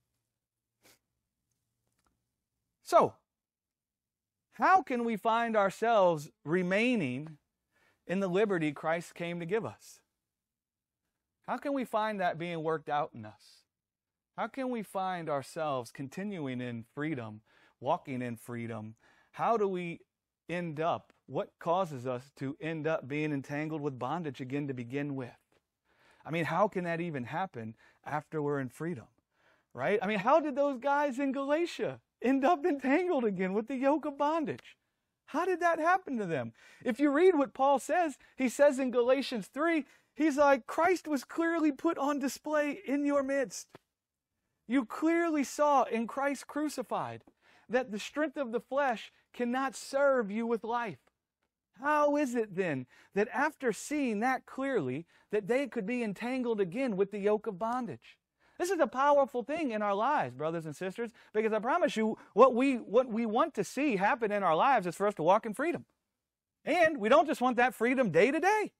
So, 2.82 3.14
how 4.62 4.80
can 4.80 5.04
we 5.04 5.16
find 5.16 5.56
ourselves 5.56 6.30
remaining 6.44 7.36
in 8.06 8.20
the 8.20 8.28
liberty 8.28 8.70
Christ 8.70 9.12
came 9.12 9.40
to 9.40 9.44
give 9.44 9.66
us? 9.66 9.98
How 11.48 11.56
can 11.56 11.72
we 11.72 11.84
find 11.84 12.20
that 12.20 12.38
being 12.38 12.62
worked 12.62 12.88
out 12.88 13.10
in 13.12 13.24
us? 13.24 13.64
How 14.36 14.46
can 14.46 14.70
we 14.70 14.84
find 14.84 15.28
ourselves 15.28 15.90
continuing 15.90 16.60
in 16.60 16.84
freedom, 16.94 17.40
walking 17.80 18.22
in 18.22 18.36
freedom? 18.36 18.94
How 19.32 19.56
do 19.56 19.66
we 19.66 19.98
end 20.48 20.78
up? 20.78 21.12
What 21.26 21.50
causes 21.58 22.06
us 22.06 22.30
to 22.36 22.56
end 22.60 22.86
up 22.86 23.08
being 23.08 23.32
entangled 23.32 23.80
with 23.80 23.98
bondage 23.98 24.40
again 24.40 24.68
to 24.68 24.74
begin 24.74 25.16
with? 25.16 25.30
I 26.24 26.30
mean, 26.30 26.44
how 26.44 26.68
can 26.68 26.84
that 26.84 27.00
even 27.00 27.24
happen 27.24 27.74
after 28.06 28.40
we're 28.40 28.60
in 28.60 28.68
freedom? 28.68 29.06
Right? 29.74 29.98
I 30.00 30.06
mean, 30.06 30.20
how 30.20 30.38
did 30.38 30.54
those 30.54 30.78
guys 30.78 31.18
in 31.18 31.32
Galatia 31.32 31.98
end 32.22 32.44
up 32.44 32.64
entangled 32.64 33.24
again 33.24 33.52
with 33.52 33.68
the 33.68 33.76
yoke 33.76 34.04
of 34.04 34.18
bondage? 34.18 34.76
How 35.26 35.44
did 35.44 35.60
that 35.60 35.78
happen 35.78 36.18
to 36.18 36.26
them? 36.26 36.52
If 36.84 37.00
you 37.00 37.10
read 37.10 37.34
what 37.34 37.54
Paul 37.54 37.78
says, 37.78 38.18
he 38.36 38.48
says 38.48 38.78
in 38.78 38.90
Galatians 38.90 39.48
3, 39.52 39.84
he's 40.14 40.36
like, 40.36 40.66
Christ 40.66 41.08
was 41.08 41.24
clearly 41.24 41.72
put 41.72 41.96
on 41.96 42.18
display 42.18 42.80
in 42.86 43.06
your 43.06 43.22
midst. 43.22 43.68
You 44.68 44.84
clearly 44.84 45.44
saw 45.44 45.84
in 45.84 46.06
Christ 46.06 46.46
crucified 46.46 47.24
that 47.68 47.90
the 47.90 47.98
strength 47.98 48.36
of 48.36 48.52
the 48.52 48.60
flesh 48.60 49.10
cannot 49.32 49.74
serve 49.74 50.30
you 50.30 50.46
with 50.46 50.64
life. 50.64 50.98
How 51.80 52.16
is 52.16 52.34
it 52.34 52.54
then 52.54 52.86
that 53.14 53.28
after 53.32 53.72
seeing 53.72 54.20
that 54.20 54.46
clearly, 54.46 55.06
that 55.30 55.48
they 55.48 55.66
could 55.66 55.86
be 55.86 56.02
entangled 56.02 56.60
again 56.60 56.96
with 56.96 57.10
the 57.10 57.18
yoke 57.18 57.46
of 57.46 57.58
bondage? 57.58 58.18
This 58.62 58.70
is 58.70 58.78
a 58.78 58.86
powerful 58.86 59.42
thing 59.42 59.72
in 59.72 59.82
our 59.82 59.92
lives, 59.92 60.36
brothers 60.36 60.66
and 60.66 60.76
sisters, 60.76 61.10
because 61.34 61.52
I 61.52 61.58
promise 61.58 61.96
you, 61.96 62.16
what 62.32 62.54
we, 62.54 62.76
what 62.76 63.08
we 63.08 63.26
want 63.26 63.54
to 63.54 63.64
see 63.64 63.96
happen 63.96 64.30
in 64.30 64.44
our 64.44 64.54
lives 64.54 64.86
is 64.86 64.94
for 64.94 65.08
us 65.08 65.14
to 65.14 65.24
walk 65.24 65.46
in 65.46 65.52
freedom. 65.52 65.84
And 66.64 66.98
we 66.98 67.08
don't 67.08 67.26
just 67.26 67.40
want 67.40 67.56
that 67.56 67.74
freedom 67.74 68.12
day 68.12 68.30
to 68.30 68.38
day, 68.38 68.70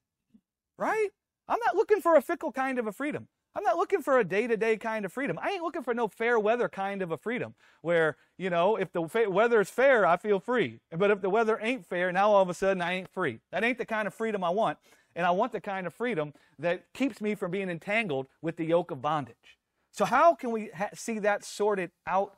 right? 0.78 1.08
I'm 1.48 1.58
not 1.66 1.74
looking 1.74 2.00
for 2.00 2.14
a 2.14 2.22
fickle 2.22 2.52
kind 2.52 2.78
of 2.78 2.86
a 2.86 2.92
freedom. 2.92 3.26
I'm 3.56 3.64
not 3.64 3.76
looking 3.76 4.02
for 4.02 4.20
a 4.20 4.24
day 4.24 4.46
to 4.46 4.56
day 4.56 4.76
kind 4.76 5.04
of 5.04 5.12
freedom. 5.12 5.36
I 5.42 5.50
ain't 5.50 5.64
looking 5.64 5.82
for 5.82 5.94
no 5.94 6.06
fair 6.06 6.38
weather 6.38 6.68
kind 6.68 7.02
of 7.02 7.10
a 7.10 7.16
freedom 7.16 7.56
where, 7.80 8.16
you 8.38 8.50
know, 8.50 8.76
if 8.76 8.92
the 8.92 9.08
fa- 9.08 9.28
weather 9.28 9.60
is 9.60 9.68
fair, 9.68 10.06
I 10.06 10.16
feel 10.16 10.38
free. 10.38 10.78
But 10.96 11.10
if 11.10 11.22
the 11.22 11.28
weather 11.28 11.58
ain't 11.60 11.84
fair, 11.84 12.12
now 12.12 12.30
all 12.30 12.42
of 12.42 12.48
a 12.48 12.54
sudden 12.54 12.80
I 12.80 12.92
ain't 12.92 13.08
free. 13.08 13.40
That 13.50 13.64
ain't 13.64 13.78
the 13.78 13.84
kind 13.84 14.06
of 14.06 14.14
freedom 14.14 14.44
I 14.44 14.50
want. 14.50 14.78
And 15.16 15.26
I 15.26 15.32
want 15.32 15.50
the 15.50 15.60
kind 15.60 15.88
of 15.88 15.92
freedom 15.92 16.34
that 16.60 16.84
keeps 16.94 17.20
me 17.20 17.34
from 17.34 17.50
being 17.50 17.68
entangled 17.68 18.28
with 18.42 18.56
the 18.56 18.64
yoke 18.64 18.92
of 18.92 19.02
bondage. 19.02 19.58
So, 19.92 20.06
how 20.06 20.34
can 20.34 20.50
we 20.50 20.70
ha- 20.74 20.88
see 20.94 21.18
that 21.18 21.44
sorted 21.44 21.90
out 22.06 22.34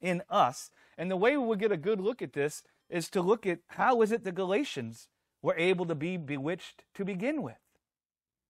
in 0.00 0.22
us? 0.28 0.70
And 0.98 1.10
the 1.10 1.16
way 1.16 1.36
we 1.36 1.46
will 1.46 1.56
get 1.56 1.72
a 1.72 1.76
good 1.76 2.00
look 2.00 2.20
at 2.20 2.32
this 2.32 2.64
is 2.90 3.08
to 3.10 3.22
look 3.22 3.46
at 3.46 3.60
how 3.68 4.02
is 4.02 4.10
it 4.10 4.24
the 4.24 4.32
Galatians 4.32 5.08
were 5.40 5.54
able 5.56 5.86
to 5.86 5.94
be 5.94 6.16
bewitched 6.16 6.82
to 6.94 7.04
begin 7.04 7.42
with. 7.42 7.58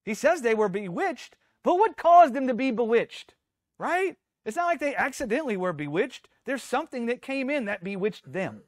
He 0.02 0.14
says 0.14 0.40
they 0.40 0.55
were 0.55 0.71
bewitched, 0.71 1.37
but 1.62 1.78
what 1.78 1.99
caused 1.99 2.33
them 2.33 2.47
to 2.47 2.55
be 2.55 2.71
bewitched? 2.71 3.35
Right? 3.78 4.17
It's 4.47 4.57
not 4.57 4.67
like 4.67 4.81
they 4.81 4.97
accidentally 4.97 5.59
were 5.59 5.75
bewitched. 5.75 6.31
There's 6.47 6.62
something 6.62 7.05
that 7.07 7.21
came 7.21 7.50
in 7.50 7.67
that 7.67 7.85
bewitched 7.85 8.33
them. 8.33 8.62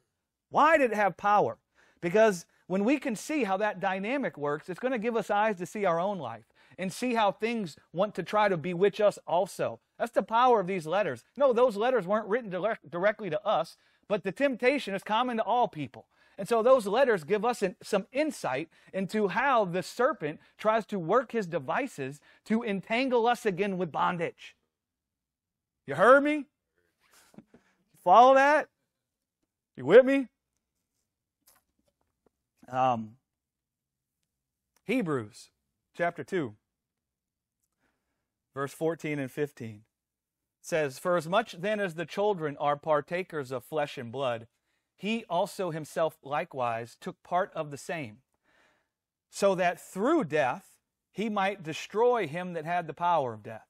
Why 0.49 0.77
did 0.77 0.91
it 0.91 0.95
have 0.95 1.17
power? 1.17 1.57
Because 2.01 2.45
when 2.67 2.83
we 2.83 2.99
can 2.99 3.15
see 3.15 3.45
how 3.45 3.57
that 3.57 3.79
dynamic 3.79 4.37
works, 4.37 4.69
it's 4.69 4.79
going 4.79 4.91
to 4.91 4.99
give 4.99 5.15
us 5.15 5.31
eyes 5.31 5.57
to 5.57 5.65
see 5.65 5.85
our 5.85 5.99
own 5.99 6.19
life 6.19 6.45
and 6.81 6.91
see 6.91 7.13
how 7.13 7.31
things 7.31 7.77
want 7.93 8.15
to 8.15 8.23
try 8.23 8.49
to 8.49 8.57
bewitch 8.57 8.99
us 8.99 9.19
also. 9.27 9.79
That's 9.99 10.11
the 10.11 10.23
power 10.23 10.59
of 10.59 10.65
these 10.65 10.87
letters. 10.87 11.23
No, 11.37 11.53
those 11.53 11.77
letters 11.77 12.07
weren't 12.07 12.27
written 12.27 12.49
direct, 12.49 12.89
directly 12.89 13.29
to 13.29 13.45
us, 13.45 13.77
but 14.09 14.23
the 14.23 14.31
temptation 14.31 14.95
is 14.95 15.03
common 15.03 15.37
to 15.37 15.43
all 15.43 15.67
people. 15.67 16.07
And 16.39 16.49
so 16.49 16.63
those 16.63 16.87
letters 16.87 17.23
give 17.23 17.45
us 17.45 17.61
an, 17.61 17.75
some 17.83 18.07
insight 18.11 18.67
into 18.93 19.27
how 19.27 19.63
the 19.63 19.83
serpent 19.83 20.39
tries 20.57 20.87
to 20.87 20.97
work 20.97 21.33
his 21.33 21.45
devices 21.45 22.19
to 22.45 22.63
entangle 22.63 23.27
us 23.27 23.45
again 23.45 23.77
with 23.77 23.91
bondage. 23.91 24.55
You 25.85 25.93
heard 25.93 26.23
me? 26.23 26.45
Follow 28.03 28.33
that? 28.33 28.69
You 29.77 29.85
with 29.85 30.03
me? 30.03 30.29
Um, 32.69 33.17
Hebrews 34.85 35.51
chapter 35.93 36.23
2 36.23 36.55
verse 38.53 38.73
14 38.73 39.19
and 39.19 39.31
15 39.31 39.81
says, 40.61 40.99
For 40.99 41.17
as 41.17 41.27
much 41.27 41.55
then 41.59 41.79
as 41.79 41.95
the 41.95 42.05
children 42.05 42.55
are 42.59 42.77
partakers 42.77 43.51
of 43.51 43.63
flesh 43.63 43.97
and 43.97 44.11
blood, 44.11 44.47
he 44.95 45.25
also 45.29 45.71
himself 45.71 46.17
likewise 46.23 46.95
took 47.01 47.23
part 47.23 47.51
of 47.55 47.71
the 47.71 47.77
same, 47.77 48.17
so 49.29 49.55
that 49.55 49.81
through 49.81 50.25
death 50.25 50.77
he 51.11 51.29
might 51.29 51.63
destroy 51.63 52.27
him 52.27 52.53
that 52.53 52.65
had 52.65 52.87
the 52.87 52.93
power 52.93 53.33
of 53.33 53.43
death. 53.43 53.67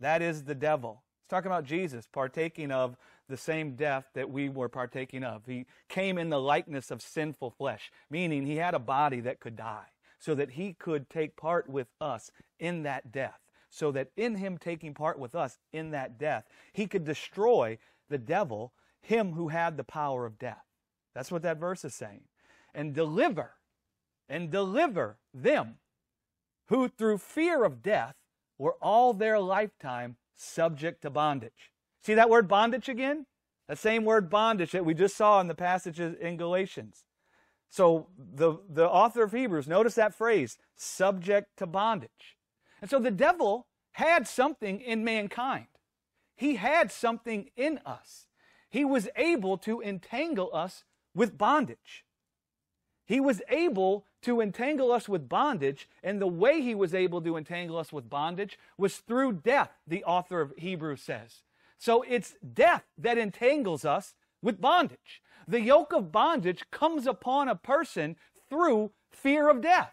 That 0.00 0.20
is 0.20 0.44
the 0.44 0.54
devil. 0.54 1.04
It's 1.20 1.30
talking 1.30 1.50
about 1.50 1.64
Jesus 1.64 2.08
partaking 2.12 2.72
of 2.72 2.96
the 3.28 3.36
same 3.36 3.76
death 3.76 4.06
that 4.14 4.30
we 4.30 4.48
were 4.48 4.68
partaking 4.68 5.22
of. 5.22 5.46
He 5.46 5.66
came 5.88 6.18
in 6.18 6.28
the 6.28 6.40
likeness 6.40 6.90
of 6.90 7.00
sinful 7.00 7.52
flesh, 7.52 7.92
meaning 8.10 8.44
he 8.44 8.56
had 8.56 8.74
a 8.74 8.80
body 8.80 9.20
that 9.20 9.40
could 9.40 9.56
die, 9.56 9.86
so 10.18 10.34
that 10.34 10.50
he 10.50 10.74
could 10.74 11.08
take 11.08 11.36
part 11.36 11.68
with 11.68 11.86
us 12.00 12.32
in 12.58 12.82
that 12.82 13.12
death 13.12 13.38
so 13.72 13.90
that 13.90 14.10
in 14.18 14.34
him 14.34 14.58
taking 14.58 14.92
part 14.92 15.18
with 15.18 15.34
us 15.34 15.58
in 15.72 15.92
that 15.92 16.18
death, 16.18 16.44
he 16.74 16.86
could 16.86 17.04
destroy 17.04 17.78
the 18.10 18.18
devil, 18.18 18.74
him 19.00 19.32
who 19.32 19.48
had 19.48 19.78
the 19.78 19.84
power 19.84 20.26
of 20.26 20.38
death. 20.38 20.64
That's 21.14 21.32
what 21.32 21.42
that 21.42 21.56
verse 21.56 21.82
is 21.82 21.94
saying. 21.94 22.24
And 22.74 22.94
deliver, 22.94 23.52
and 24.28 24.50
deliver 24.50 25.16
them 25.32 25.76
who 26.66 26.86
through 26.86 27.18
fear 27.18 27.64
of 27.64 27.82
death 27.82 28.14
were 28.58 28.76
all 28.82 29.14
their 29.14 29.40
lifetime 29.40 30.16
subject 30.36 31.00
to 31.02 31.10
bondage. 31.10 31.72
See 32.02 32.14
that 32.14 32.28
word 32.28 32.48
bondage 32.48 32.90
again? 32.90 33.24
The 33.68 33.76
same 33.76 34.04
word 34.04 34.28
bondage 34.28 34.72
that 34.72 34.84
we 34.84 34.92
just 34.92 35.16
saw 35.16 35.40
in 35.40 35.48
the 35.48 35.54
passages 35.54 36.14
in 36.20 36.36
Galatians. 36.36 37.04
So 37.70 38.08
the, 38.18 38.58
the 38.68 38.86
author 38.86 39.22
of 39.22 39.32
Hebrews, 39.32 39.66
notice 39.66 39.94
that 39.94 40.14
phrase, 40.14 40.58
subject 40.76 41.56
to 41.56 41.66
bondage. 41.66 42.36
And 42.82 42.90
so 42.90 42.98
the 42.98 43.10
devil 43.10 43.68
had 43.92 44.28
something 44.28 44.80
in 44.80 45.04
mankind. 45.04 45.68
He 46.36 46.56
had 46.56 46.90
something 46.90 47.48
in 47.56 47.78
us. 47.86 48.26
He 48.68 48.84
was 48.84 49.08
able 49.16 49.56
to 49.58 49.80
entangle 49.80 50.50
us 50.52 50.84
with 51.14 51.38
bondage. 51.38 52.04
He 53.06 53.20
was 53.20 53.40
able 53.48 54.06
to 54.22 54.40
entangle 54.40 54.90
us 54.90 55.08
with 55.08 55.28
bondage, 55.28 55.88
and 56.02 56.20
the 56.20 56.26
way 56.26 56.60
he 56.60 56.74
was 56.74 56.94
able 56.94 57.20
to 57.22 57.36
entangle 57.36 57.76
us 57.76 57.92
with 57.92 58.08
bondage 58.08 58.58
was 58.78 58.96
through 58.96 59.34
death, 59.34 59.70
the 59.86 60.04
author 60.04 60.40
of 60.40 60.52
Hebrews 60.56 61.02
says. 61.02 61.42
So 61.78 62.02
it's 62.08 62.36
death 62.54 62.84
that 62.96 63.18
entangles 63.18 63.84
us 63.84 64.14
with 64.40 64.60
bondage. 64.60 65.22
The 65.46 65.60
yoke 65.60 65.92
of 65.92 66.12
bondage 66.12 66.64
comes 66.70 67.06
upon 67.06 67.48
a 67.48 67.56
person 67.56 68.16
through 68.48 68.92
fear 69.10 69.48
of 69.48 69.60
death. 69.60 69.92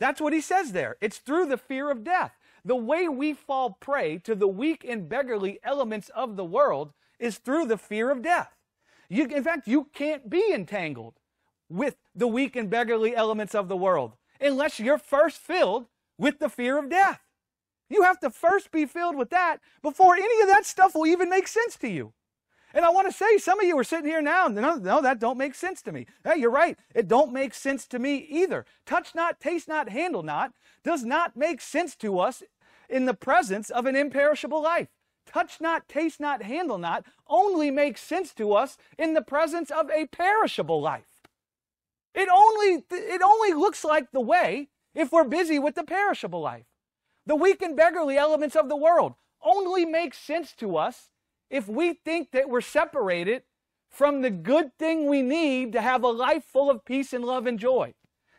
That's 0.00 0.20
what 0.20 0.32
he 0.32 0.40
says 0.40 0.72
there. 0.72 0.96
It's 1.00 1.18
through 1.18 1.46
the 1.46 1.58
fear 1.58 1.90
of 1.90 2.02
death. 2.02 2.32
The 2.64 2.74
way 2.74 3.08
we 3.08 3.32
fall 3.34 3.76
prey 3.80 4.18
to 4.24 4.34
the 4.34 4.48
weak 4.48 4.84
and 4.84 5.08
beggarly 5.08 5.60
elements 5.62 6.08
of 6.08 6.36
the 6.36 6.44
world 6.44 6.92
is 7.18 7.38
through 7.38 7.66
the 7.66 7.78
fear 7.78 8.10
of 8.10 8.22
death. 8.22 8.56
You, 9.08 9.26
in 9.26 9.44
fact, 9.44 9.68
you 9.68 9.88
can't 9.92 10.28
be 10.28 10.52
entangled 10.52 11.14
with 11.68 11.96
the 12.14 12.26
weak 12.26 12.56
and 12.56 12.68
beggarly 12.68 13.14
elements 13.14 13.54
of 13.54 13.68
the 13.68 13.76
world 13.76 14.16
unless 14.40 14.80
you're 14.80 14.98
first 14.98 15.38
filled 15.38 15.86
with 16.18 16.38
the 16.38 16.48
fear 16.48 16.78
of 16.78 16.90
death. 16.90 17.20
You 17.88 18.02
have 18.02 18.20
to 18.20 18.30
first 18.30 18.70
be 18.70 18.86
filled 18.86 19.16
with 19.16 19.30
that 19.30 19.58
before 19.82 20.14
any 20.14 20.42
of 20.42 20.48
that 20.48 20.64
stuff 20.64 20.94
will 20.94 21.06
even 21.06 21.28
make 21.28 21.48
sense 21.48 21.76
to 21.76 21.88
you. 21.88 22.12
And 22.72 22.84
I 22.84 22.90
want 22.90 23.08
to 23.08 23.16
say, 23.16 23.38
some 23.38 23.58
of 23.58 23.66
you 23.66 23.76
are 23.78 23.84
sitting 23.84 24.06
here 24.06 24.22
now, 24.22 24.46
no, 24.46 24.76
no, 24.76 25.02
that 25.02 25.18
don't 25.18 25.38
make 25.38 25.54
sense 25.54 25.82
to 25.82 25.92
me. 25.92 26.06
Hey, 26.24 26.36
you're 26.38 26.50
right. 26.50 26.78
It 26.94 27.08
don't 27.08 27.32
make 27.32 27.52
sense 27.52 27.86
to 27.88 27.98
me 27.98 28.16
either. 28.30 28.64
Touch 28.86 29.14
not, 29.14 29.40
taste 29.40 29.66
not, 29.66 29.88
handle 29.88 30.22
not 30.22 30.52
does 30.84 31.04
not 31.04 31.36
make 31.36 31.60
sense 31.60 31.96
to 31.96 32.18
us 32.18 32.42
in 32.88 33.06
the 33.06 33.14
presence 33.14 33.70
of 33.70 33.86
an 33.86 33.96
imperishable 33.96 34.62
life. 34.62 34.88
Touch 35.26 35.60
not, 35.60 35.88
taste 35.88 36.20
not, 36.20 36.42
handle 36.42 36.78
not 36.78 37.04
only 37.28 37.70
makes 37.70 38.00
sense 38.00 38.32
to 38.34 38.52
us 38.52 38.76
in 38.98 39.14
the 39.14 39.22
presence 39.22 39.70
of 39.70 39.90
a 39.90 40.06
perishable 40.06 40.80
life. 40.80 41.20
It 42.14 42.28
only, 42.28 42.84
it 42.90 43.22
only 43.22 43.52
looks 43.52 43.84
like 43.84 44.10
the 44.10 44.20
way 44.20 44.68
if 44.94 45.12
we're 45.12 45.24
busy 45.24 45.58
with 45.58 45.74
the 45.76 45.84
perishable 45.84 46.40
life. 46.40 46.66
The 47.26 47.36
weak 47.36 47.62
and 47.62 47.76
beggarly 47.76 48.16
elements 48.16 48.56
of 48.56 48.68
the 48.68 48.76
world 48.76 49.14
only 49.42 49.84
make 49.84 50.14
sense 50.14 50.52
to 50.54 50.76
us 50.76 51.10
if 51.50 51.68
we 51.68 51.94
think 51.94 52.30
that 52.30 52.48
we're 52.48 52.60
separated 52.60 53.42
from 53.88 54.22
the 54.22 54.30
good 54.30 54.76
thing 54.78 55.08
we 55.08 55.20
need 55.20 55.72
to 55.72 55.80
have 55.80 56.04
a 56.04 56.08
life 56.08 56.44
full 56.44 56.70
of 56.70 56.84
peace 56.84 57.12
and 57.12 57.24
love 57.24 57.46
and 57.46 57.58
joy. 57.58 57.92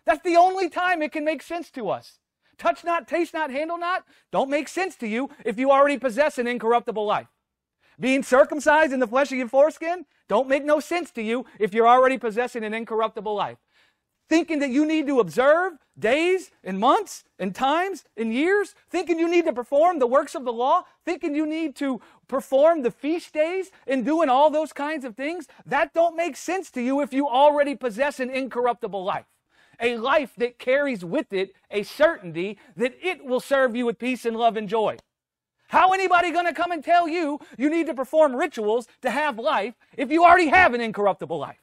That's 0.05 0.23
the 0.23 0.37
only 0.37 0.69
time 0.69 1.01
it 1.01 1.11
can 1.11 1.25
make 1.25 1.43
sense 1.43 1.69
to 1.71 1.89
us. 1.89 2.19
Touch 2.57 2.83
not, 2.83 3.07
taste 3.07 3.33
not, 3.33 3.51
handle 3.51 3.77
not, 3.77 4.05
don't 4.31 4.49
make 4.49 4.67
sense 4.67 4.95
to 4.97 5.07
you 5.07 5.29
if 5.45 5.59
you 5.59 5.71
already 5.71 5.97
possess 5.97 6.37
an 6.37 6.47
incorruptible 6.47 7.05
life. 7.05 7.27
Being 7.99 8.23
circumcised 8.23 8.93
in 8.93 8.99
the 8.99 9.07
flesh 9.07 9.31
of 9.31 9.37
your 9.37 9.47
foreskin 9.47 10.05
don't 10.27 10.47
make 10.47 10.63
no 10.63 10.79
sense 10.79 11.11
to 11.11 11.21
you 11.21 11.45
if 11.59 11.73
you're 11.73 11.87
already 11.87 12.17
possessing 12.17 12.63
an 12.63 12.73
incorruptible 12.73 13.35
life. 13.35 13.57
Thinking 14.31 14.59
that 14.59 14.69
you 14.69 14.85
need 14.85 15.07
to 15.07 15.19
observe 15.19 15.73
days 15.99 16.51
and 16.63 16.79
months 16.79 17.25
and 17.37 17.53
times 17.53 18.05
and 18.15 18.33
years, 18.33 18.73
thinking 18.89 19.19
you 19.19 19.29
need 19.29 19.43
to 19.43 19.51
perform 19.51 19.99
the 19.99 20.07
works 20.07 20.35
of 20.35 20.45
the 20.45 20.53
law, 20.53 20.83
thinking 21.03 21.35
you 21.35 21.45
need 21.45 21.75
to 21.75 21.99
perform 22.29 22.81
the 22.81 22.91
feast 22.91 23.33
days 23.33 23.71
and 23.85 24.05
doing 24.05 24.29
all 24.29 24.49
those 24.49 24.71
kinds 24.71 25.03
of 25.03 25.17
things, 25.17 25.49
that 25.65 25.93
don't 25.93 26.15
make 26.15 26.37
sense 26.37 26.71
to 26.71 26.81
you 26.81 27.01
if 27.01 27.11
you 27.11 27.27
already 27.27 27.75
possess 27.75 28.21
an 28.21 28.29
incorruptible 28.29 29.03
life. 29.03 29.25
A 29.81 29.97
life 29.97 30.31
that 30.37 30.57
carries 30.57 31.03
with 31.03 31.33
it 31.33 31.53
a 31.69 31.83
certainty 31.83 32.57
that 32.77 32.93
it 33.03 33.25
will 33.25 33.41
serve 33.41 33.75
you 33.75 33.85
with 33.85 33.99
peace 33.99 34.23
and 34.23 34.37
love 34.37 34.55
and 34.55 34.69
joy. 34.69 34.95
How 35.67 35.91
anybody 35.91 36.31
going 36.31 36.45
to 36.45 36.53
come 36.53 36.71
and 36.71 36.81
tell 36.81 37.05
you 37.09 37.41
you 37.57 37.69
need 37.69 37.87
to 37.87 37.93
perform 37.93 38.37
rituals 38.37 38.87
to 39.01 39.09
have 39.11 39.37
life 39.37 39.73
if 39.97 40.09
you 40.09 40.23
already 40.23 40.47
have 40.47 40.73
an 40.73 40.79
incorruptible 40.79 41.37
life? 41.37 41.57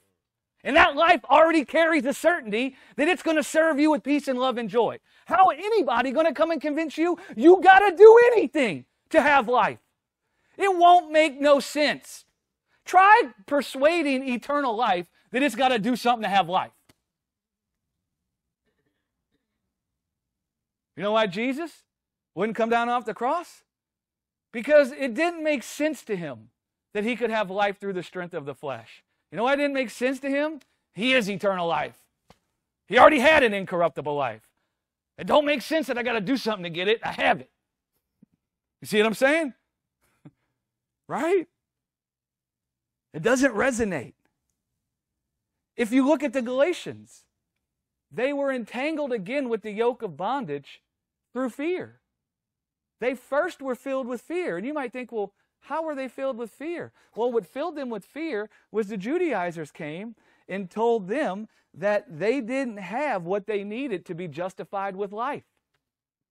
And 0.65 0.77
that 0.77 0.97
life 0.97 1.25
already 1.25 1.65
carries 1.65 2.03
the 2.03 2.13
certainty 2.13 2.77
that 2.97 3.09
it's 3.09 3.23
going 3.23 3.37
to 3.37 3.45
serve 3.45 3.79
you 3.79 3.91
with 3.91 4.03
peace 4.03 4.27
and 4.27 4.39
love 4.39 4.59
and 4.59 4.69
joy. 4.69 4.99
How 5.27 5.49
anybody 5.49 6.11
going 6.11 6.27
to 6.27 6.35
come 6.35 6.51
and 6.51 6.61
convince 6.61 6.99
you 6.99 7.17
you 7.37 7.61
got 7.63 7.79
to 7.81 7.97
do 7.97 8.19
anything 8.33 8.85
to 9.11 9.23
have 9.23 9.49
life? 9.49 9.79
It 10.57 10.77
won't 10.77 11.13
make 11.13 11.41
no 11.41 11.61
sense. 11.61 12.25
Try 12.85 13.31
persuading 13.47 14.29
eternal 14.29 14.75
life 14.75 15.07
that 15.31 15.43
it's 15.43 15.55
got 15.55 15.69
to 15.69 15.79
do 15.79 15.95
something 15.95 16.23
to 16.23 16.29
have 16.29 16.49
life. 16.49 16.73
You 20.97 21.03
know 21.05 21.13
why 21.13 21.29
Jesus 21.29 21.85
wouldn't 22.35 22.57
come 22.57 22.71
down 22.71 22.89
off 22.89 23.05
the 23.05 23.15
cross? 23.15 23.63
Because 24.51 24.91
it 24.91 25.15
didn't 25.15 25.45
make 25.45 25.63
sense 25.63 26.03
to 26.05 26.17
him 26.17 26.49
that 26.93 27.05
he 27.05 27.15
could 27.15 27.31
have 27.31 27.51
life 27.51 27.79
through 27.79 27.93
the 27.93 28.03
strength 28.03 28.35
of 28.35 28.47
the 28.47 28.55
flesh. 28.55 29.05
You 29.31 29.37
know 29.37 29.45
why 29.45 29.55
it 29.55 29.57
didn't 29.57 29.75
make 29.75 29.91
sense 29.91 30.21
to 30.21 30.29
him? 30.29 30.61
He 30.95 31.13
is 31.13 31.29
eternal 31.29 31.67
life. 31.67 31.99
He 32.87 32.99
already 32.99 33.21
had 33.21 33.43
an 33.43 33.53
incorruptible 33.53 34.15
life. 34.15 34.49
It 35.19 35.27
don't 35.27 35.45
make 35.45 35.63
sense 35.63 35.89
that 35.89 35.99
I 35.99 36.03
got 36.03 36.15
to 36.15 36.21
do 36.21 36.37
something 36.37 36.65
to 36.65 36.71
get 36.71 36.89
it. 36.89 37.01
I 37.03 37.13
have 37.13 37.41
it. 37.41 37.51
You 38.81 38.87
see 38.87 38.99
what 38.99 39.07
I'm 39.07 39.15
saying? 39.15 39.55
right? 41.09 41.47
It 43.13 43.23
doesn't 43.23 43.55
resonate. 43.55 44.15
If 45.77 45.93
you 45.93 46.07
look 46.07 46.23
at 46.23 46.33
the 46.33 46.43
Galatians, 46.43 47.25
they 48.11 48.33
were 48.33 48.53
entangled 48.53 49.13
again 49.13 49.49
with 49.49 49.63
the 49.63 49.71
yoke 49.71 50.03
of 50.03 50.17
bondage 50.17 50.83
through 51.33 51.51
fear. 51.51 52.01
They 53.01 53.15
first 53.15 53.61
were 53.61 53.75
filled 53.75 54.07
with 54.07 54.21
fear. 54.21 54.57
And 54.57 54.67
you 54.67 54.75
might 54.75 54.93
think, 54.93 55.13
well, 55.13 55.33
how 55.61 55.83
were 55.83 55.95
they 55.95 56.09
filled 56.09 56.39
with 56.39 56.51
fear? 56.51 56.93
Well, 57.15 57.33
what 57.33 57.47
filled 57.47 57.77
them 57.77 57.91
with 57.91 58.05
fear 58.05 58.49
was 58.71 58.89
the 58.89 58.97
Judaizers 58.97 59.71
came 59.71 60.15
and 60.49 60.71
told 60.71 61.09
them 61.09 61.49
that 61.75 62.19
they 62.19 62.41
didn't 62.41 62.79
have 62.79 63.25
what 63.25 63.47
they 63.47 63.65
needed 63.65 64.07
to 64.07 64.15
be 64.15 64.29
justified 64.29 64.97
with 64.97 65.13
life. 65.13 65.45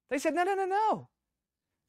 They 0.10 0.18
said, 0.18 0.34
no, 0.34 0.44
no, 0.44 0.56
no, 0.56 0.66
no. 0.66 1.10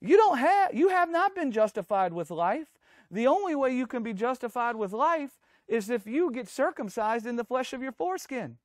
You 0.00 0.16
don't 0.16 0.38
have, 0.38 0.74
you 0.74 0.88
have 0.88 1.10
not 1.10 1.34
been 1.34 1.50
justified 1.50 2.12
with 2.12 2.30
life. 2.30 2.68
The 3.10 3.26
only 3.26 3.54
way 3.54 3.74
you 3.74 3.86
can 3.86 4.02
be 4.02 4.12
justified 4.12 4.76
with 4.76 4.92
life 4.92 5.38
is 5.66 5.90
if 5.90 6.06
you 6.06 6.30
get 6.30 6.48
circumcised 6.48 7.26
in 7.26 7.36
the 7.36 7.44
flesh 7.44 7.72
of 7.72 7.82
your 7.82 7.92
foreskin. 7.92 8.58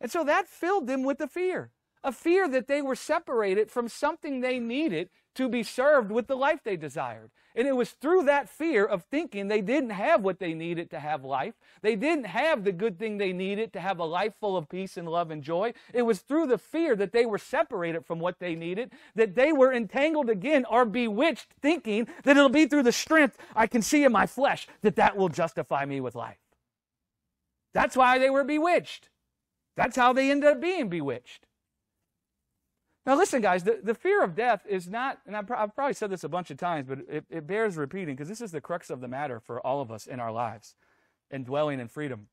And 0.00 0.10
so 0.10 0.24
that 0.24 0.48
filled 0.48 0.86
them 0.86 1.02
with 1.02 1.18
the 1.18 1.28
fear 1.28 1.70
a 2.02 2.12
fear 2.12 2.48
that 2.48 2.66
they 2.66 2.80
were 2.80 2.94
separated 2.94 3.70
from 3.70 3.88
something 3.88 4.40
they 4.40 4.58
needed 4.58 5.10
to 5.34 5.48
be 5.48 5.62
served 5.62 6.10
with 6.10 6.26
the 6.26 6.36
life 6.36 6.60
they 6.64 6.76
desired. 6.76 7.30
And 7.60 7.68
it 7.68 7.76
was 7.76 7.90
through 7.90 8.22
that 8.22 8.48
fear 8.48 8.86
of 8.86 9.04
thinking 9.10 9.48
they 9.48 9.60
didn't 9.60 9.90
have 9.90 10.22
what 10.22 10.38
they 10.38 10.54
needed 10.54 10.88
to 10.92 10.98
have 10.98 11.26
life. 11.26 11.52
They 11.82 11.94
didn't 11.94 12.24
have 12.24 12.64
the 12.64 12.72
good 12.72 12.98
thing 12.98 13.18
they 13.18 13.34
needed 13.34 13.74
to 13.74 13.80
have 13.80 13.98
a 13.98 14.04
life 14.06 14.32
full 14.40 14.56
of 14.56 14.70
peace 14.70 14.96
and 14.96 15.06
love 15.06 15.30
and 15.30 15.42
joy. 15.42 15.74
It 15.92 16.00
was 16.00 16.20
through 16.20 16.46
the 16.46 16.56
fear 16.56 16.96
that 16.96 17.12
they 17.12 17.26
were 17.26 17.36
separated 17.36 18.06
from 18.06 18.18
what 18.18 18.38
they 18.38 18.54
needed, 18.54 18.92
that 19.14 19.34
they 19.34 19.52
were 19.52 19.74
entangled 19.74 20.30
again 20.30 20.64
or 20.70 20.86
bewitched, 20.86 21.48
thinking 21.60 22.08
that 22.22 22.38
it'll 22.38 22.48
be 22.48 22.64
through 22.64 22.84
the 22.84 22.92
strength 22.92 23.36
I 23.54 23.66
can 23.66 23.82
see 23.82 24.04
in 24.04 24.12
my 24.12 24.24
flesh 24.24 24.66
that 24.80 24.96
that 24.96 25.18
will 25.18 25.28
justify 25.28 25.84
me 25.84 26.00
with 26.00 26.14
life. 26.14 26.40
That's 27.74 27.94
why 27.94 28.18
they 28.18 28.30
were 28.30 28.42
bewitched. 28.42 29.10
That's 29.76 29.96
how 29.96 30.14
they 30.14 30.30
ended 30.30 30.48
up 30.48 30.62
being 30.62 30.88
bewitched. 30.88 31.44
Now, 33.10 33.16
listen, 33.16 33.42
guys, 33.42 33.64
the, 33.64 33.80
the 33.82 33.96
fear 33.96 34.22
of 34.22 34.36
death 34.36 34.64
is 34.68 34.86
not, 34.86 35.18
and 35.26 35.36
I've, 35.36 35.48
probably 35.48 35.94
said 35.94 36.10
this 36.10 36.22
a 36.22 36.28
bunch 36.28 36.52
of 36.52 36.58
times, 36.58 36.86
but 36.88 37.00
it, 37.08 37.24
it 37.28 37.44
bears 37.44 37.76
repeating 37.76 38.14
because 38.14 38.28
this 38.28 38.40
is 38.40 38.52
the 38.52 38.60
crux 38.60 38.88
of 38.88 39.00
the 39.00 39.08
matter 39.08 39.40
for 39.40 39.60
all 39.66 39.80
of 39.80 39.90
us 39.90 40.06
in 40.06 40.20
our 40.20 40.30
lives 40.30 40.76
and 41.28 41.44
dwelling 41.44 41.80
in 41.80 41.88
freedom. 41.88 42.28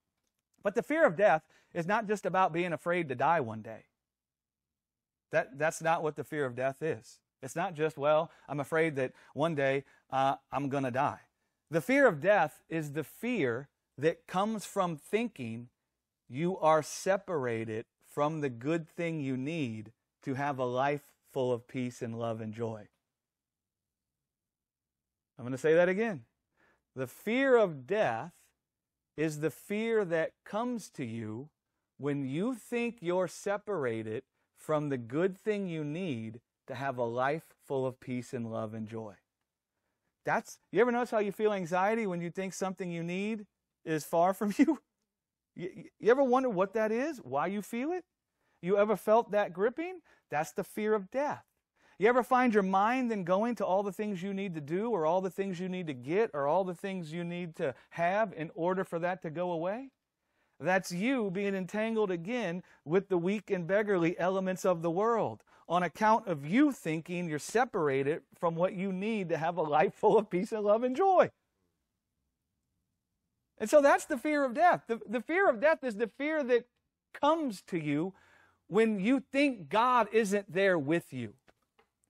But 0.61 0.75
the 0.75 0.83
fear 0.83 1.07
of 1.07 1.15
death 1.15 1.41
is 1.73 1.87
not 1.87 2.07
just 2.07 2.27
about 2.27 2.53
being 2.53 2.73
afraid 2.73 3.09
to 3.09 3.15
die 3.15 3.39
one 3.39 3.63
day. 3.63 3.85
That, 5.31 5.57
that's 5.57 5.81
not 5.81 6.03
what 6.03 6.15
the 6.15 6.23
fear 6.23 6.45
of 6.45 6.55
death 6.55 6.83
is. 6.83 7.21
It's 7.41 7.55
not 7.55 7.73
just, 7.73 7.97
well, 7.97 8.29
I'm 8.47 8.59
afraid 8.59 8.97
that 8.97 9.13
one 9.33 9.55
day 9.55 9.83
uh, 10.11 10.35
I'm 10.51 10.69
going 10.69 10.83
to 10.83 10.91
die. 10.91 11.21
The 11.71 11.81
fear 11.81 12.05
of 12.05 12.21
death 12.21 12.61
is 12.69 12.91
the 12.91 13.03
fear 13.03 13.69
that 13.97 14.27
comes 14.27 14.63
from 14.63 14.95
thinking 14.95 15.69
you 16.29 16.55
are 16.59 16.83
separated 16.83 17.85
from 18.05 18.41
the 18.41 18.49
good 18.49 18.87
thing 18.87 19.19
you 19.19 19.37
need 19.37 19.91
to 20.27 20.33
have 20.33 20.59
a 20.59 20.65
life 20.65 21.03
full 21.31 21.53
of 21.53 21.69
peace 21.69 22.01
and 22.01 22.19
love 22.19 22.41
and 22.41 22.53
joy. 22.53 22.85
I'm 25.39 25.45
going 25.45 25.53
to 25.53 25.57
say 25.57 25.73
that 25.75 25.87
again. 25.87 26.25
The 26.97 27.07
fear 27.07 27.55
of 27.55 27.87
death 27.87 28.33
is 29.15 29.39
the 29.39 29.49
fear 29.49 30.03
that 30.03 30.33
comes 30.43 30.89
to 30.89 31.05
you 31.05 31.47
when 31.97 32.25
you 32.25 32.55
think 32.55 32.97
you're 32.99 33.29
separated 33.29 34.23
from 34.57 34.89
the 34.89 34.97
good 34.97 35.37
thing 35.37 35.69
you 35.69 35.85
need 35.85 36.41
to 36.67 36.75
have 36.75 36.97
a 36.97 37.05
life 37.05 37.53
full 37.65 37.85
of 37.85 38.01
peace 38.01 38.33
and 38.33 38.51
love 38.51 38.73
and 38.73 38.85
joy. 38.85 39.13
That's 40.25 40.57
you 40.73 40.81
ever 40.81 40.91
notice 40.91 41.11
how 41.11 41.19
you 41.19 41.31
feel 41.31 41.53
anxiety 41.53 42.05
when 42.05 42.19
you 42.19 42.31
think 42.31 42.53
something 42.53 42.91
you 42.91 43.01
need 43.01 43.45
is 43.85 44.03
far 44.03 44.33
from 44.33 44.53
you? 44.57 44.79
You, 45.55 45.85
you 46.01 46.11
ever 46.11 46.21
wonder 46.21 46.49
what 46.49 46.73
that 46.73 46.91
is? 46.91 47.19
Why 47.19 47.47
you 47.47 47.61
feel 47.61 47.93
it? 47.93 48.03
You 48.61 48.77
ever 48.77 48.95
felt 48.95 49.31
that 49.31 49.53
gripping? 49.53 49.99
That's 50.29 50.51
the 50.51 50.63
fear 50.63 50.93
of 50.93 51.11
death. 51.11 51.43
You 51.99 52.07
ever 52.09 52.21
find 52.23 52.53
your 52.53 52.63
mind 52.63 53.09
then 53.09 53.23
going 53.23 53.55
to 53.55 53.65
all 53.65 53.81
the 53.81 53.91
things 53.91 54.21
you 54.21 54.33
need 54.33 54.53
to 54.55 54.61
do, 54.61 54.91
or 54.91 55.05
all 55.05 55.21
the 55.21 55.31
things 55.31 55.59
you 55.59 55.67
need 55.67 55.87
to 55.87 55.93
get, 55.93 56.29
or 56.33 56.47
all 56.47 56.63
the 56.63 56.75
things 56.75 57.11
you 57.11 57.23
need 57.23 57.55
to 57.55 57.73
have 57.91 58.33
in 58.35 58.51
order 58.53 58.83
for 58.83 58.99
that 58.99 59.21
to 59.23 59.29
go 59.29 59.51
away? 59.51 59.89
That's 60.59 60.91
you 60.91 61.29
being 61.31 61.55
entangled 61.55 62.11
again 62.11 62.63
with 62.83 63.09
the 63.09 63.17
weak 63.17 63.51
and 63.51 63.67
beggarly 63.67 64.17
elements 64.19 64.65
of 64.65 64.81
the 64.81 64.91
world 64.91 65.43
on 65.69 65.83
account 65.83 66.27
of 66.27 66.45
you 66.45 66.71
thinking 66.71 67.27
you're 67.27 67.39
separated 67.39 68.21
from 68.39 68.55
what 68.55 68.73
you 68.73 68.91
need 68.91 69.29
to 69.29 69.37
have 69.37 69.57
a 69.57 69.61
life 69.61 69.93
full 69.93 70.17
of 70.17 70.29
peace 70.29 70.51
and 70.51 70.63
love 70.63 70.83
and 70.83 70.95
joy. 70.95 71.29
And 73.59 73.69
so 73.69 73.81
that's 73.81 74.05
the 74.05 74.17
fear 74.17 74.45
of 74.45 74.53
death. 74.53 74.83
The, 74.87 74.99
the 75.07 75.21
fear 75.21 75.49
of 75.49 75.59
death 75.59 75.83
is 75.83 75.95
the 75.95 76.09
fear 76.17 76.43
that 76.43 76.65
comes 77.13 77.61
to 77.63 77.77
you 77.77 78.13
when 78.67 78.99
you 78.99 79.23
think 79.31 79.69
God 79.69 80.07
isn't 80.11 80.51
there 80.51 80.77
with 80.77 81.13
you. 81.13 81.33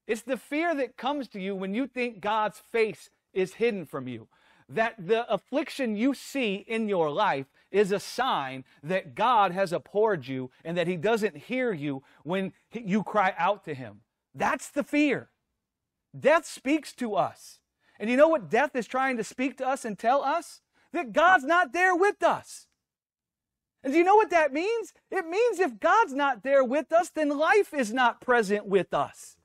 It's 0.07 0.21
the 0.21 0.37
fear 0.37 0.73
that 0.75 0.97
comes 0.97 1.27
to 1.29 1.39
you 1.39 1.55
when 1.55 1.73
you 1.73 1.85
think 1.85 2.21
God's 2.21 2.59
face 2.59 3.09
is 3.33 3.55
hidden 3.55 3.85
from 3.85 4.07
you. 4.07 4.27
That 4.69 4.95
the 4.97 5.31
affliction 5.31 5.95
you 5.95 6.13
see 6.13 6.65
in 6.67 6.89
your 6.89 7.09
life 7.09 7.47
is 7.71 7.91
a 7.91 7.99
sign 7.99 8.63
that 8.83 9.15
God 9.15 9.51
has 9.51 9.71
abhorred 9.71 10.27
you 10.27 10.49
and 10.63 10.77
that 10.77 10.87
He 10.87 10.97
doesn't 10.97 11.37
hear 11.37 11.73
you 11.73 12.03
when 12.23 12.53
you 12.73 13.03
cry 13.03 13.33
out 13.37 13.63
to 13.65 13.73
Him. 13.73 14.01
That's 14.33 14.69
the 14.69 14.83
fear. 14.83 15.29
Death 16.17 16.45
speaks 16.45 16.93
to 16.93 17.15
us. 17.15 17.59
And 17.99 18.09
you 18.09 18.17
know 18.17 18.27
what 18.27 18.49
death 18.49 18.75
is 18.75 18.87
trying 18.87 19.17
to 19.17 19.23
speak 19.23 19.57
to 19.57 19.67
us 19.67 19.83
and 19.85 19.97
tell 19.97 20.23
us? 20.23 20.61
That 20.93 21.11
God's 21.13 21.43
not 21.43 21.73
there 21.73 21.95
with 21.95 22.23
us. 22.23 22.66
And 23.87 23.93
do 23.93 23.99
you 23.99 24.03
know 24.03 24.17
what 24.17 24.31
that 24.31 24.51
means? 24.51 24.91
It 25.09 25.29
means 25.29 25.61
if 25.61 25.79
God's 25.79 26.13
not 26.13 26.43
there 26.43 26.61
with 26.61 26.91
us, 26.91 27.07
then 27.07 27.29
life 27.29 27.73
is 27.73 27.93
not 27.93 28.19
present 28.19 28.65
with 28.65 28.93
us. 28.93 29.37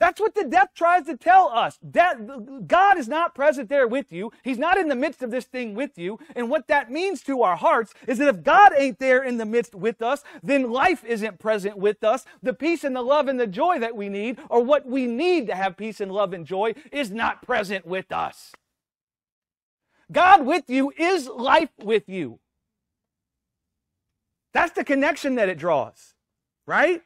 That's 0.00 0.20
what 0.20 0.34
the 0.34 0.42
death 0.42 0.70
tries 0.74 1.04
to 1.04 1.16
tell 1.16 1.48
us. 1.50 1.78
That 1.80 2.66
God 2.66 2.98
is 2.98 3.06
not 3.06 3.32
present 3.32 3.68
there 3.68 3.86
with 3.86 4.10
you. 4.10 4.32
He's 4.42 4.58
not 4.58 4.76
in 4.76 4.88
the 4.88 4.96
midst 4.96 5.22
of 5.22 5.30
this 5.30 5.44
thing 5.44 5.76
with 5.76 5.96
you. 5.96 6.18
And 6.34 6.50
what 6.50 6.66
that 6.66 6.90
means 6.90 7.22
to 7.22 7.42
our 7.42 7.54
hearts 7.54 7.94
is 8.08 8.18
that 8.18 8.26
if 8.26 8.42
God 8.42 8.72
ain't 8.76 8.98
there 8.98 9.22
in 9.22 9.36
the 9.36 9.46
midst 9.46 9.76
with 9.76 10.02
us, 10.02 10.24
then 10.42 10.72
life 10.72 11.04
isn't 11.04 11.38
present 11.38 11.78
with 11.78 12.02
us. 12.02 12.24
The 12.42 12.54
peace 12.54 12.82
and 12.82 12.96
the 12.96 13.02
love 13.02 13.28
and 13.28 13.38
the 13.38 13.46
joy 13.46 13.78
that 13.78 13.94
we 13.94 14.08
need, 14.08 14.40
or 14.48 14.64
what 14.64 14.84
we 14.84 15.06
need 15.06 15.46
to 15.46 15.54
have 15.54 15.76
peace 15.76 16.00
and 16.00 16.10
love 16.10 16.32
and 16.32 16.44
joy, 16.44 16.74
is 16.90 17.12
not 17.12 17.40
present 17.40 17.86
with 17.86 18.10
us. 18.10 18.50
God 20.10 20.44
with 20.44 20.68
you 20.68 20.92
is 20.98 21.28
life 21.28 21.70
with 21.78 22.08
you. 22.08 22.40
That's 24.52 24.72
the 24.72 24.84
connection 24.84 25.36
that 25.36 25.48
it 25.48 25.58
draws, 25.58 26.14
right? 26.66 27.02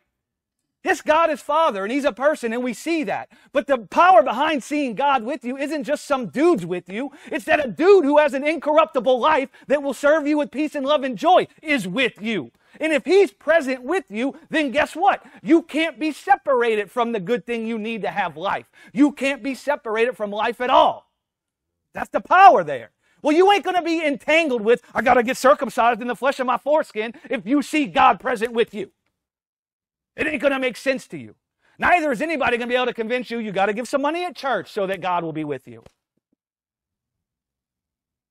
This 0.85 1.01
God 1.01 1.31
is 1.31 1.41
Father 1.41 1.83
and 1.83 1.91
He's 1.91 2.05
a 2.05 2.13
person 2.13 2.53
and 2.53 2.63
we 2.63 2.75
see 2.75 3.05
that. 3.05 3.31
But 3.53 3.67
the 3.67 3.79
power 3.79 4.23
behind 4.23 4.63
seeing 4.63 4.95
God 4.95 5.25
with 5.25 5.43
you 5.43 5.57
isn't 5.57 5.85
just 5.85 6.05
some 6.05 6.27
dudes 6.27 6.67
with 6.67 6.91
you. 6.91 7.11
It's 7.33 7.47
that 7.47 7.65
a 7.65 7.71
dude 7.71 8.05
who 8.05 8.19
has 8.19 8.35
an 8.35 8.47
incorruptible 8.47 9.19
life 9.19 9.49
that 9.67 9.83
will 9.83 9.95
serve 9.95 10.27
you 10.27 10.37
with 10.39 10.51
peace 10.51 10.75
and 10.75 10.85
love 10.85 11.03
and 11.03 11.17
joy 11.17 11.47
is 11.63 11.89
with 11.89 12.21
you. 12.21 12.53
And 12.81 12.93
if 12.93 13.07
He's 13.07 13.33
present 13.33 13.83
with 13.83 14.05
you, 14.11 14.39
then 14.51 14.73
guess 14.73 14.95
what? 14.95 15.25
You 15.43 15.63
can't 15.63 15.99
be 15.99 16.13
separated 16.13 16.91
from 16.91 17.13
the 17.13 17.21
good 17.21 17.47
thing 17.47 17.67
you 17.67 17.79
need 17.79 18.03
to 18.03 18.11
have 18.11 18.37
life. 18.37 18.71
You 18.93 19.13
can't 19.13 19.43
be 19.43 19.55
separated 19.55 20.17
from 20.17 20.31
life 20.31 20.61
at 20.61 20.71
all. 20.71 21.11
That's 21.95 22.11
the 22.11 22.21
power 22.21 22.63
there. 22.63 22.91
Well, 23.25 23.35
you 23.35 23.51
ain't 23.51 23.65
going 23.65 23.75
to 23.75 23.83
be 23.83 24.05
entangled 24.05 24.61
with, 24.61 24.83
I 24.95 25.01
got 25.01 25.15
to 25.15 25.23
get 25.23 25.39
circumcised 25.39 26.03
in 26.03 26.09
the 26.09 26.15
flesh 26.15 26.41
of 26.41 26.47
my 26.47 26.59
foreskin 26.59 27.15
if 27.31 27.47
you 27.47 27.63
see 27.63 27.87
God 27.87 28.21
present 28.21 28.53
with 28.53 28.75
you. 28.75 28.91
It 30.15 30.27
ain't 30.27 30.43
going 30.43 30.53
to 30.53 30.59
make 30.59 30.77
sense 30.77 31.07
to 31.07 31.17
you. 31.17 31.35
Neither 31.79 32.13
is 32.13 32.21
anybody 32.21 32.59
going 32.59 32.69
to 32.69 32.73
be 32.73 32.77
able 32.77 32.85
to 32.85 32.93
convince 32.93 33.31
you 33.31 33.39
you 33.39 33.51
got 33.51 33.67
to 33.67 33.73
give 33.73 33.89
some 33.89 34.03
money 34.03 34.27
at 34.27 34.37
church 34.37 34.71
so 34.71 34.87
that 34.87 35.01
God 35.01 35.25
will 35.25 35.33
be 35.33 35.43
with 35.43 35.67
you. 35.67 35.83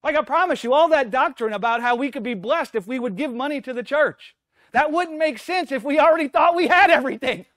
Like 0.04 0.16
I 0.16 0.22
promise 0.22 0.64
you, 0.64 0.76
all 0.76 0.90
that 0.90 1.10
doctrine 1.10 1.54
about 1.54 1.82
how 1.82 1.96
we 1.96 2.12
could 2.12 2.22
be 2.22 2.36
blessed 2.36 2.76
if 2.76 2.86
we 2.86 3.00
would 3.00 3.16
give 3.16 3.34
money 3.34 3.62
to 3.62 3.74
the 3.74 3.82
church. 3.82 4.36
That 4.74 4.92
wouldn't 4.92 5.18
make 5.18 5.40
sense 5.40 5.72
if 5.72 5.84
we 5.84 5.98
already 5.98 6.28
thought 6.28 6.56
we 6.56 6.68
had 6.68 6.92
everything. 6.92 7.48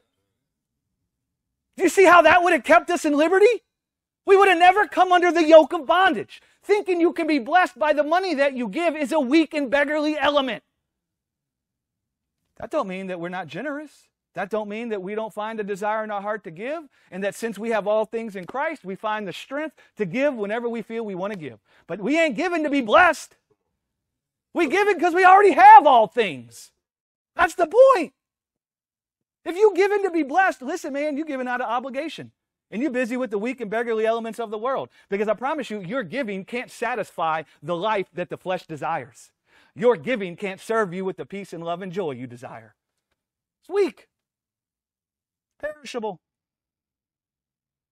Do 1.77 1.83
you 1.83 1.91
see 1.91 2.07
how 2.07 2.23
that 2.23 2.43
would 2.43 2.55
have 2.55 2.65
kept 2.65 2.89
us 2.89 3.05
in 3.05 3.13
liberty? 3.13 3.63
We 4.25 4.39
would 4.39 4.49
have 4.49 4.59
never 4.59 4.89
come 4.89 5.13
under 5.13 5.31
the 5.31 5.45
yoke 5.45 5.75
of 5.75 5.87
bondage. 5.87 6.41
Thinking 6.67 7.01
you 7.01 7.13
can 7.13 7.29
be 7.29 7.39
blessed 7.39 7.79
by 7.79 7.93
the 7.93 8.03
money 8.03 8.35
that 8.35 8.57
you 8.57 8.67
give 8.67 8.97
is 8.97 9.13
a 9.13 9.21
weak 9.21 9.55
and 9.55 9.71
beggarly 9.71 10.19
element. 10.19 10.65
That 12.57 12.73
don't 12.73 12.89
mean 12.89 13.07
that 13.07 13.21
we're 13.21 13.29
not 13.29 13.47
generous. 13.47 14.09
That 14.35 14.51
don't 14.51 14.69
mean 14.69 14.89
that 14.89 15.01
we 15.01 15.15
don't 15.15 15.33
find 15.33 15.61
a 15.61 15.65
desire 15.65 16.03
in 16.03 16.11
our 16.11 16.21
heart 16.21 16.43
to 16.43 16.51
give, 16.51 16.89
and 17.13 17.23
that 17.23 17.37
since 17.37 17.57
we 17.57 17.71
have 17.71 17.87
all 17.87 18.05
things 18.05 18.35
in 18.35 18.47
Christ, 18.47 18.85
we 18.85 18.97
find 18.97 19.29
the 19.29 19.33
strength 19.33 19.77
to 19.97 20.05
give 20.05 20.35
whenever 20.35 20.69
we 20.69 20.83
feel 20.83 21.05
we 21.05 21.15
want 21.15 21.33
to 21.33 21.39
give. 21.39 21.61
But 21.87 22.01
we 22.01 22.19
ain't 22.21 22.37
given 22.37 22.65
to 22.65 22.69
be 22.69 22.81
blessed. 22.81 23.37
We 24.53 24.67
give 24.67 24.89
it 24.89 24.99
because 24.99 25.15
we 25.15 25.25
already 25.25 25.53
have 25.53 25.87
all 25.87 26.09
things. 26.09 26.73
That's 27.37 27.55
the 27.55 27.69
point. 27.95 28.13
If 29.45 29.55
you 29.55 29.73
give 29.77 29.93
in 29.93 30.03
to 30.03 30.11
be 30.11 30.25
blessed, 30.25 30.63
listen, 30.63 30.93
man, 30.93 31.17
you're 31.17 31.27
giving 31.27 31.47
out 31.47 31.61
of 31.61 31.69
obligation. 31.69 32.33
And 32.71 32.83
you're 32.83 32.91
busy 32.91 33.17
with 33.17 33.31
the 33.31 33.39
weak 33.39 33.61
and 33.61 33.71
beggarly 33.71 34.07
elements 34.07 34.41
of 34.41 34.51
the 34.51 34.59
world. 34.59 34.89
Because 35.09 35.29
I 35.29 35.35
promise 35.35 35.71
you, 35.71 35.81
your 35.81 36.03
giving 36.03 36.45
can't 36.45 36.71
satisfy 36.71 37.43
the 37.63 37.77
life 37.77 38.09
that 38.13 38.29
the 38.29 38.37
flesh 38.37 38.67
desires. 38.67 39.31
Your 39.75 39.97
giving 39.97 40.37
can't 40.37 40.61
serve 40.61 40.93
you 40.93 41.05
with 41.05 41.17
the 41.17 41.27
peace 41.27 41.53
and 41.53 41.63
love 41.63 41.83
and 41.83 41.93
joy 41.93 42.13
you 42.13 42.27
desire. 42.27 42.75
It's 43.61 43.69
weak 43.69 44.09
perishable. 45.59 46.21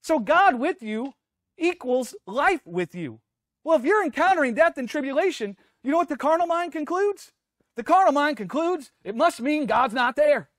So 0.03 0.19
God 0.19 0.59
with 0.59 0.83
you 0.83 1.15
equals 1.59 2.15
life 2.27 2.61
with 2.65 2.95
you. 2.95 3.21
Well, 3.63 3.79
if 3.79 3.85
you're 3.85 4.05
encountering 4.05 4.55
death 4.55 4.77
and 4.77 4.89
tribulation, 4.89 5.57
you 5.83 5.91
know 5.91 5.97
what 5.97 6.09
the 6.09 6.17
carnal 6.17 6.47
mind 6.47 6.73
concludes? 6.73 7.33
The 7.77 7.83
carnal 7.83 8.13
mind 8.13 8.37
concludes 8.37 8.93
it 9.03 9.17
must 9.17 9.41
mean 9.41 9.67
God's 9.67 9.95
not 9.95 10.17
there. 10.17 10.51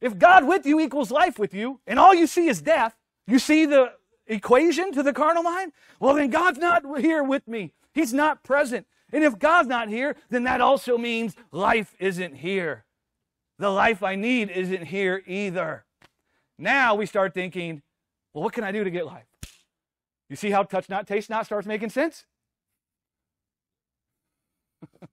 If 0.00 0.18
God 0.18 0.46
with 0.46 0.66
you 0.66 0.80
equals 0.80 1.10
life 1.10 1.38
with 1.38 1.54
you, 1.54 1.80
and 1.86 1.98
all 1.98 2.14
you 2.14 2.26
see 2.26 2.48
is 2.48 2.60
death, 2.60 2.94
you 3.26 3.38
see 3.38 3.66
the 3.66 3.92
equation 4.26 4.92
to 4.92 5.02
the 5.02 5.12
carnal 5.12 5.42
mind? 5.42 5.72
Well, 6.00 6.14
then 6.14 6.30
God's 6.30 6.58
not 6.58 6.82
here 7.00 7.22
with 7.22 7.46
me. 7.48 7.72
He's 7.92 8.12
not 8.12 8.42
present. 8.42 8.86
And 9.12 9.22
if 9.22 9.38
God's 9.38 9.68
not 9.68 9.88
here, 9.88 10.16
then 10.30 10.44
that 10.44 10.60
also 10.60 10.98
means 10.98 11.36
life 11.52 11.94
isn't 11.98 12.36
here. 12.36 12.84
The 13.58 13.70
life 13.70 14.02
I 14.02 14.16
need 14.16 14.50
isn't 14.50 14.86
here 14.86 15.22
either. 15.26 15.84
Now 16.58 16.94
we 16.94 17.06
start 17.06 17.34
thinking, 17.34 17.82
well, 18.32 18.42
what 18.44 18.52
can 18.52 18.64
I 18.64 18.72
do 18.72 18.82
to 18.82 18.90
get 18.90 19.06
life? 19.06 19.26
You 20.28 20.36
see 20.36 20.50
how 20.50 20.64
touch 20.64 20.88
not, 20.88 21.06
taste 21.06 21.30
not 21.30 21.46
starts 21.46 21.66
making 21.66 21.90
sense? 21.90 22.24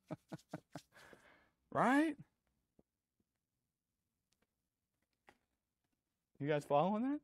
right? 1.71 2.15
You 6.39 6.47
guys 6.47 6.65
following 6.65 7.03
that? 7.03 7.19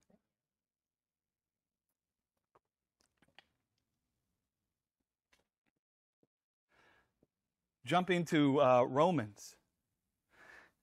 Jumping 7.88 8.26
to 8.26 8.62
uh, 8.62 8.84
Romans. 8.84 9.56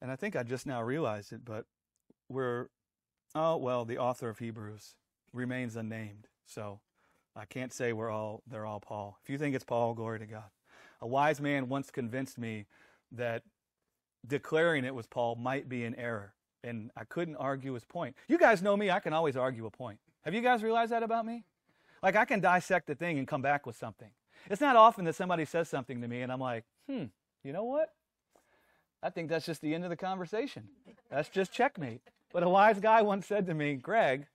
And 0.01 0.11
I 0.11 0.17
think 0.17 0.37
I 0.37 0.43
just 0.43 0.67
now 0.67 0.83
realized 0.83 1.33
it, 1.33 1.45
but 1.45 1.67
we're 2.29 2.69
Oh, 3.35 3.57
well, 3.57 3.85
the 3.85 3.99
author 3.99 4.29
of 4.29 4.39
Hebrews 4.39 4.95
remains 5.33 5.75
unnamed. 5.75 6.29
So 6.47 6.81
I 7.35 7.45
can't 7.47 7.73
say 7.73 7.93
we're 7.93 8.11
all 8.11 8.43
they're 8.47 8.67
all 8.67 8.81
Paul. 8.81 9.19
If 9.23 9.31
you 9.31 9.39
think 9.39 9.55
it's 9.55 9.65
Paul, 9.65 9.95
glory 9.95 10.21
to 10.21 10.27
God. 10.27 10.51
A 11.01 11.07
wise 11.07 11.41
man 11.41 11.69
once 11.69 11.91
convinced 11.91 12.39
me 12.39 12.67
that 13.13 13.43
declaring 14.27 14.85
it 14.85 14.95
was 14.95 15.07
Paul 15.07 15.35
might 15.35 15.69
be 15.69 15.85
an 15.85 15.95
error. 15.97 16.33
And 16.63 16.91
I 16.97 17.05
couldn't 17.05 17.37
argue 17.37 17.75
his 17.75 17.85
point. 17.85 18.17
You 18.29 18.39
guys 18.39 18.63
know 18.63 18.77
me, 18.77 18.91
I 18.91 19.01
can 19.01 19.13
always 19.13 19.37
argue 19.37 19.67
a 19.67 19.71
point. 19.71 19.99
Have 20.23 20.33
you 20.33 20.41
guys 20.41 20.63
realized 20.63 20.93
that 20.93 21.03
about 21.03 21.27
me? 21.27 21.45
Like 22.03 22.17
I 22.17 22.25
can 22.25 22.41
dissect 22.41 22.89
a 22.89 22.95
thing 22.95 23.19
and 23.19 23.27
come 23.29 23.43
back 23.43 23.67
with 23.67 23.77
something. 23.77 24.11
It's 24.51 24.61
not 24.61 24.77
often 24.77 25.05
that 25.07 25.15
somebody 25.15 25.45
says 25.45 25.69
something 25.69 26.01
to 26.01 26.09
me 26.09 26.23
and 26.23 26.33
I'm 26.33 26.41
like, 26.41 26.65
hmm, 26.89 27.05
you 27.43 27.53
know 27.53 27.65
what? 27.65 27.91
I 29.03 29.11
think 29.11 29.29
that's 29.29 29.47
just 29.47 29.61
the 29.61 29.75
end 29.75 29.85
of 29.85 29.91
the 29.91 29.97
conversation. 29.97 30.69
That's 31.11 31.29
just 31.29 31.53
checkmate. 31.53 32.01
But 32.33 32.43
a 32.43 32.49
wise 32.49 32.81
guy 32.81 33.03
once 33.03 33.27
said 33.27 33.47
to 33.47 33.55
me, 33.55 33.75
Greg, 33.75 34.27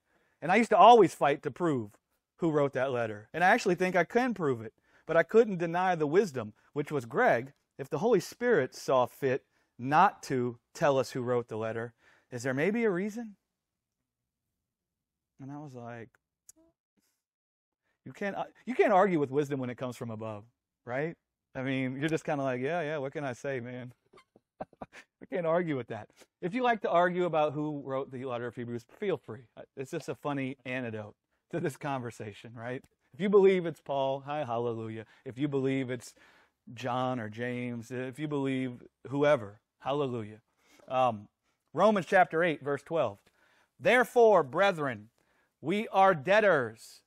and 0.42 0.52
I 0.52 0.58
used 0.58 0.70
to 0.70 0.78
always 0.78 1.16
fight 1.16 1.44
to 1.44 1.52
prove 1.52 1.92
who 2.38 2.52
wrote 2.52 2.74
that 2.74 2.92
letter. 2.92 3.28
And 3.34 3.44
I 3.44 3.48
actually 3.50 3.76
think 3.76 3.96
I 3.96 4.04
can 4.04 4.34
prove 4.34 4.62
it. 4.62 4.74
But 5.06 5.18
I 5.18 5.24
couldn't 5.24 5.58
deny 5.58 5.96
the 5.96 6.08
wisdom, 6.08 6.54
which 6.74 6.92
was 6.92 7.06
Greg, 7.06 7.54
if 7.78 7.90
the 7.90 7.98
Holy 7.98 8.20
Spirit 8.20 8.76
saw 8.76 9.06
fit 9.06 9.44
not 9.78 10.22
to 10.24 10.60
tell 10.74 11.00
us 11.00 11.12
who 11.12 11.22
wrote 11.22 11.48
the 11.48 11.58
letter, 11.58 11.94
is 12.32 12.44
there 12.44 12.54
maybe 12.54 12.84
a 12.84 12.92
reason? 12.92 13.36
And 15.42 15.52
I 15.52 15.58
was 15.58 15.74
like, 15.74 16.10
you 18.10 18.14
can't, 18.14 18.36
uh, 18.36 18.46
you 18.66 18.74
can't 18.74 18.92
argue 18.92 19.20
with 19.20 19.30
wisdom 19.30 19.60
when 19.60 19.70
it 19.70 19.78
comes 19.78 19.96
from 19.96 20.10
above, 20.10 20.44
right? 20.84 21.16
I 21.54 21.62
mean, 21.62 21.96
you're 22.00 22.10
just 22.10 22.24
kind 22.24 22.42
of 22.42 22.46
like, 22.46 22.60
yeah, 22.60 22.82
yeah, 22.82 22.98
what 22.98 23.14
can 23.14 23.24
I 23.24 23.34
say, 23.34 23.60
man? 23.60 23.94
I 24.82 25.26
can't 25.32 25.46
argue 25.46 25.78
with 25.78 25.90
that. 25.90 26.10
If 26.42 26.56
you 26.56 26.64
like 26.64 26.82
to 26.82 26.90
argue 26.90 27.26
about 27.26 27.54
who 27.54 27.84
wrote 27.86 28.12
the 28.12 28.26
letter 28.26 28.48
of 28.48 28.56
Hebrews, 28.56 28.84
feel 29.00 29.16
free. 29.16 29.42
Uh, 29.56 29.62
it's 29.78 29.92
just 29.92 30.10
a 30.10 30.16
funny 30.16 30.58
antidote 30.66 31.14
to 31.52 31.60
this 31.60 31.78
conversation, 31.78 32.52
right? 32.56 32.84
If 33.14 33.22
you 33.22 33.30
believe 33.30 33.68
it's 33.68 33.80
Paul, 33.80 34.24
hi, 34.26 34.44
hallelujah. 34.44 35.06
If 35.24 35.38
you 35.38 35.48
believe 35.48 35.92
it's 35.92 36.16
John 36.74 37.20
or 37.20 37.30
James, 37.30 37.92
if 37.92 38.18
you 38.18 38.28
believe 38.28 38.82
whoever, 39.08 39.60
hallelujah. 39.82 40.40
Um, 40.88 41.28
Romans 41.76 42.08
chapter 42.08 42.44
8, 42.44 42.64
verse 42.64 42.82
12. 42.82 43.20
Therefore, 43.80 44.42
brethren, 44.42 45.10
we 45.62 45.88
are 45.90 46.16
debtors, 46.16 47.02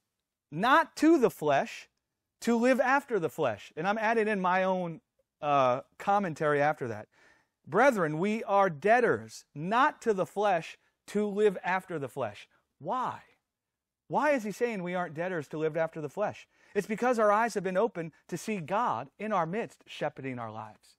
not 0.52 0.94
to 0.96 1.18
the 1.18 1.30
flesh, 1.30 1.88
to 2.42 2.56
live 2.56 2.78
after 2.78 3.18
the 3.18 3.28
flesh. 3.30 3.72
And 3.76 3.88
I'm 3.88 3.98
adding 3.98 4.28
in 4.28 4.40
my 4.40 4.64
own 4.64 5.00
uh, 5.40 5.80
commentary 5.98 6.60
after 6.60 6.86
that. 6.88 7.08
Brethren, 7.66 8.18
we 8.18 8.44
are 8.44 8.68
debtors, 8.68 9.44
not 9.54 10.02
to 10.02 10.12
the 10.12 10.26
flesh, 10.26 10.76
to 11.08 11.26
live 11.26 11.56
after 11.64 11.98
the 11.98 12.08
flesh. 12.08 12.48
Why? 12.78 13.20
Why 14.08 14.32
is 14.32 14.44
he 14.44 14.52
saying 14.52 14.82
we 14.82 14.94
aren't 14.94 15.14
debtors 15.14 15.48
to 15.48 15.58
live 15.58 15.76
after 15.76 16.00
the 16.00 16.08
flesh? 16.08 16.46
It's 16.74 16.86
because 16.86 17.18
our 17.18 17.32
eyes 17.32 17.54
have 17.54 17.64
been 17.64 17.76
opened 17.76 18.12
to 18.28 18.36
see 18.36 18.58
God 18.58 19.08
in 19.18 19.32
our 19.32 19.46
midst 19.46 19.84
shepherding 19.86 20.38
our 20.38 20.50
lives. 20.50 20.96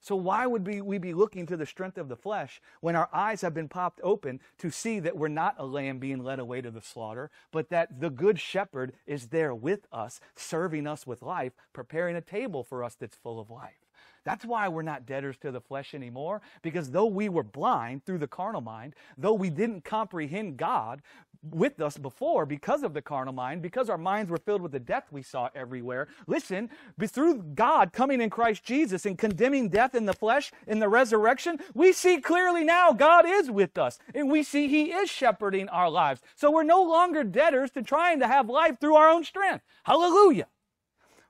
So, 0.00 0.14
why 0.14 0.46
would 0.46 0.66
we, 0.66 0.98
be 0.98 1.14
looking 1.14 1.46
to 1.46 1.56
the 1.56 1.66
strength 1.66 1.98
of 1.98 2.08
the 2.08 2.16
flesh 2.16 2.60
when 2.80 2.96
our 2.96 3.08
eyes 3.12 3.40
have 3.40 3.54
been 3.54 3.68
popped 3.68 4.00
open 4.02 4.40
to 4.58 4.70
see 4.70 5.00
that 5.00 5.16
we're 5.16 5.28
not 5.28 5.56
a 5.58 5.66
lamb 5.66 5.98
being 5.98 6.22
led 6.22 6.38
away 6.38 6.60
to 6.60 6.70
the 6.70 6.80
slaughter, 6.80 7.30
but 7.50 7.68
that 7.70 8.00
the 8.00 8.10
good 8.10 8.38
shepherd 8.38 8.92
is 9.06 9.28
there 9.28 9.54
with 9.54 9.86
us, 9.92 10.20
serving 10.36 10.86
us 10.86 11.06
with 11.06 11.22
life, 11.22 11.52
preparing 11.72 12.16
a 12.16 12.20
table 12.20 12.62
for 12.62 12.84
us 12.84 12.94
that's 12.94 13.16
full 13.16 13.40
of 13.40 13.50
life? 13.50 13.87
That's 14.28 14.44
why 14.44 14.68
we're 14.68 14.82
not 14.82 15.06
debtors 15.06 15.38
to 15.38 15.50
the 15.50 15.62
flesh 15.62 15.94
anymore, 15.94 16.42
because 16.60 16.90
though 16.90 17.06
we 17.06 17.30
were 17.30 17.42
blind 17.42 18.04
through 18.04 18.18
the 18.18 18.26
carnal 18.28 18.60
mind, 18.60 18.94
though 19.16 19.32
we 19.32 19.48
didn't 19.48 19.84
comprehend 19.84 20.58
God 20.58 21.00
with 21.42 21.80
us 21.80 21.96
before 21.96 22.44
because 22.44 22.82
of 22.82 22.92
the 22.92 23.00
carnal 23.00 23.32
mind, 23.32 23.62
because 23.62 23.88
our 23.88 23.96
minds 23.96 24.30
were 24.30 24.36
filled 24.36 24.60
with 24.60 24.72
the 24.72 24.78
death 24.78 25.06
we 25.10 25.22
saw 25.22 25.48
everywhere, 25.54 26.08
listen, 26.26 26.68
through 27.06 27.42
God 27.54 27.94
coming 27.94 28.20
in 28.20 28.28
Christ 28.28 28.62
Jesus 28.64 29.06
and 29.06 29.16
condemning 29.16 29.70
death 29.70 29.94
in 29.94 30.04
the 30.04 30.12
flesh 30.12 30.52
in 30.66 30.78
the 30.78 30.90
resurrection, 30.90 31.58
we 31.72 31.94
see 31.94 32.20
clearly 32.20 32.64
now 32.64 32.92
God 32.92 33.24
is 33.26 33.50
with 33.50 33.78
us 33.78 33.98
and 34.14 34.30
we 34.30 34.42
see 34.42 34.68
He 34.68 34.92
is 34.92 35.08
shepherding 35.08 35.70
our 35.70 35.88
lives. 35.88 36.20
So 36.36 36.50
we're 36.50 36.64
no 36.64 36.82
longer 36.82 37.24
debtors 37.24 37.70
to 37.70 37.82
trying 37.82 38.20
to 38.20 38.26
have 38.26 38.50
life 38.50 38.78
through 38.78 38.96
our 38.96 39.08
own 39.08 39.24
strength. 39.24 39.64
Hallelujah. 39.84 40.48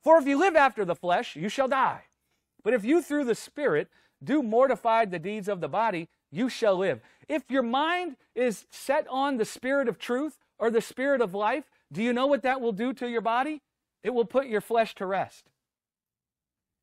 For 0.03 0.19
if 0.19 0.27
you 0.27 0.37
live 0.37 0.57
after 0.57 0.85
the 0.85 0.97
flesh, 0.97 1.37
you 1.37 1.49
shall 1.49 1.69
die. 1.69 2.03
But 2.63 2.75
if 2.75 2.85
you 2.85 3.03
through 3.03 3.25
the 3.25 3.35
Spirit 3.35 3.89
do 4.23 4.43
mortify 4.43 5.05
the 5.05 5.19
deeds 5.19 5.49
of 5.49 5.61
the 5.61 5.69
body, 5.69 6.09
you 6.31 6.49
shall 6.49 6.77
live. 6.77 7.01
If 7.29 7.51
your 7.51 7.63
mind 7.63 8.17
is 8.35 8.67
set 8.71 9.07
on 9.09 9.37
the 9.37 9.45
spirit 9.45 9.89
of 9.89 9.99
truth 9.99 10.39
or 10.59 10.71
the 10.71 10.81
spirit 10.81 11.21
of 11.21 11.35
life, 11.35 11.65
do 11.93 12.03
you 12.03 12.13
know 12.13 12.27
what 12.27 12.43
that 12.43 12.61
will 12.61 12.73
do 12.73 12.93
to 12.95 13.09
your 13.09 13.21
body? 13.21 13.63
It 14.03 14.15
will 14.15 14.25
put 14.25 14.47
your 14.47 14.61
flesh 14.61 14.95
to 14.97 15.07
rest. 15.07 15.51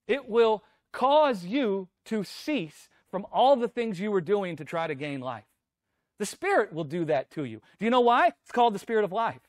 It 0.07 0.29
will 0.29 0.63
cause 0.91 1.45
you 1.45 1.89
to 2.05 2.23
cease 2.23 2.89
from 3.09 3.25
all 3.31 3.55
the 3.55 3.67
things 3.67 3.99
you 3.99 4.11
were 4.11 4.21
doing 4.21 4.55
to 4.55 4.65
try 4.65 4.87
to 4.87 4.95
gain 4.95 5.19
life. 5.19 5.45
The 6.19 6.25
Spirit 6.25 6.73
will 6.73 6.83
do 6.83 7.05
that 7.05 7.29
to 7.31 7.43
you. 7.43 7.61
Do 7.79 7.85
you 7.85 7.91
know 7.91 8.01
why? 8.01 8.27
It's 8.27 8.51
called 8.51 8.73
the 8.73 8.79
Spirit 8.79 9.03
of 9.03 9.11
life. 9.11 9.41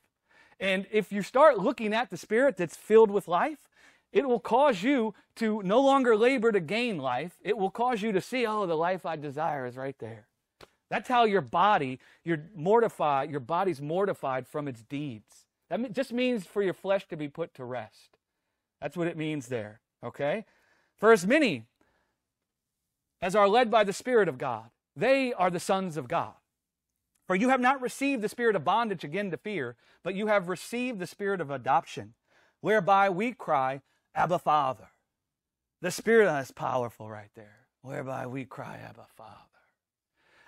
And 0.59 0.87
if 0.91 1.13
you 1.13 1.23
start 1.23 1.59
looking 1.59 1.95
at 1.95 2.11
the 2.11 2.17
Spirit 2.17 2.57
that's 2.57 2.77
filled 2.77 3.11
with 3.11 3.29
life, 3.29 3.69
it 4.13 4.29
will 4.29 4.41
cause 4.41 4.83
you 4.83 5.15
to 5.37 5.63
no 5.63 5.81
longer 5.81 6.17
labor 6.17 6.53
to 6.53 6.61
gain 6.61 6.99
life. 6.99 7.37
It 7.43 7.59
will 7.59 7.71
cause 7.71 8.03
you 8.03 8.13
to 8.13 8.21
see, 8.21 8.47
oh, 8.47 8.67
the 8.67 8.77
life 8.77 9.05
I 9.05 9.17
desire 9.17 9.67
is 9.67 9.77
right 9.77 9.99
there. 9.99 10.27
That's 10.89 11.09
how 11.09 11.25
your 11.25 11.41
body, 11.41 11.99
you're 12.25 12.45
mortified, 12.55 13.31
your 13.31 13.41
body's 13.41 13.83
mortified 13.83 14.47
from 14.47 14.69
its 14.69 14.83
deeds. 14.83 15.47
That 15.69 15.93
just 15.93 16.13
means 16.13 16.47
for 16.47 16.63
your 16.63 16.75
flesh 16.75 17.09
to 17.09 17.17
be 17.17 17.29
put 17.29 17.55
to 17.55 17.65
rest. 17.65 18.19
That's 18.81 18.97
what 18.97 19.09
it 19.09 19.17
means 19.17 19.49
there, 19.49 19.81
okay? 20.05 20.45
For 20.97 21.13
as 21.13 21.27
many 21.27 21.65
as 23.21 23.35
are 23.35 23.49
led 23.49 23.71
by 23.71 23.83
the 23.83 23.93
Spirit 23.93 24.29
of 24.29 24.39
God, 24.39 24.71
they 24.95 25.33
are 25.33 25.51
the 25.51 25.61
sons 25.61 25.97
of 25.97 26.09
God. 26.09 26.35
For 27.27 27.35
you 27.35 27.49
have 27.49 27.61
not 27.61 27.83
received 27.83 28.23
the 28.23 28.29
spirit 28.29 28.55
of 28.55 28.65
bondage 28.65 29.03
again 29.03 29.31
to 29.33 29.37
fear, 29.37 29.75
but 30.05 30.15
you 30.15 30.29
have 30.29 30.49
received 30.49 31.01
the 31.01 31.07
spirit 31.09 31.41
of 31.41 31.51
adoption, 31.51 32.15
whereby 32.61 33.11
we 33.11 33.33
cry, 33.33 33.81
Abba, 34.17 34.39
Father. 34.39 34.89
The 35.83 35.91
Spirit 35.91 36.35
is 36.41 36.51
powerful 36.51 37.11
right 37.11 37.31
there, 37.35 37.67
whereby 37.83 38.27
we 38.27 38.47
cry, 38.47 38.79
Abba, 38.79 39.07
Father. 39.15 39.37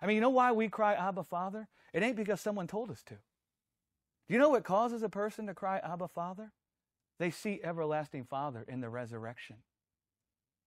I 0.00 0.06
mean, 0.06 0.14
you 0.14 0.22
know 0.22 0.30
why 0.30 0.52
we 0.52 0.68
cry, 0.68 0.94
Abba, 0.94 1.22
Father? 1.22 1.68
It 1.92 2.02
ain't 2.02 2.16
because 2.16 2.40
someone 2.40 2.66
told 2.66 2.90
us 2.90 3.02
to. 3.04 3.14
Do 3.14 4.34
you 4.34 4.38
know 4.38 4.48
what 4.48 4.64
causes 4.64 5.02
a 5.02 5.10
person 5.10 5.46
to 5.46 5.54
cry, 5.54 5.80
Abba, 5.84 6.08
Father? 6.08 6.52
They 7.18 7.30
see 7.30 7.60
everlasting 7.62 8.24
Father 8.24 8.64
in 8.66 8.80
the 8.80 8.88
resurrection. 8.88 9.56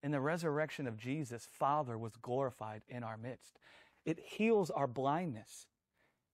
In 0.04 0.12
the 0.12 0.20
resurrection 0.20 0.86
of 0.86 0.96
Jesus, 0.96 1.48
Father 1.50 1.98
was 1.98 2.16
glorified 2.16 2.82
in 2.88 3.02
our 3.02 3.16
midst. 3.16 3.58
It 4.04 4.20
heals 4.20 4.70
our 4.70 4.86
blindness. 4.86 5.66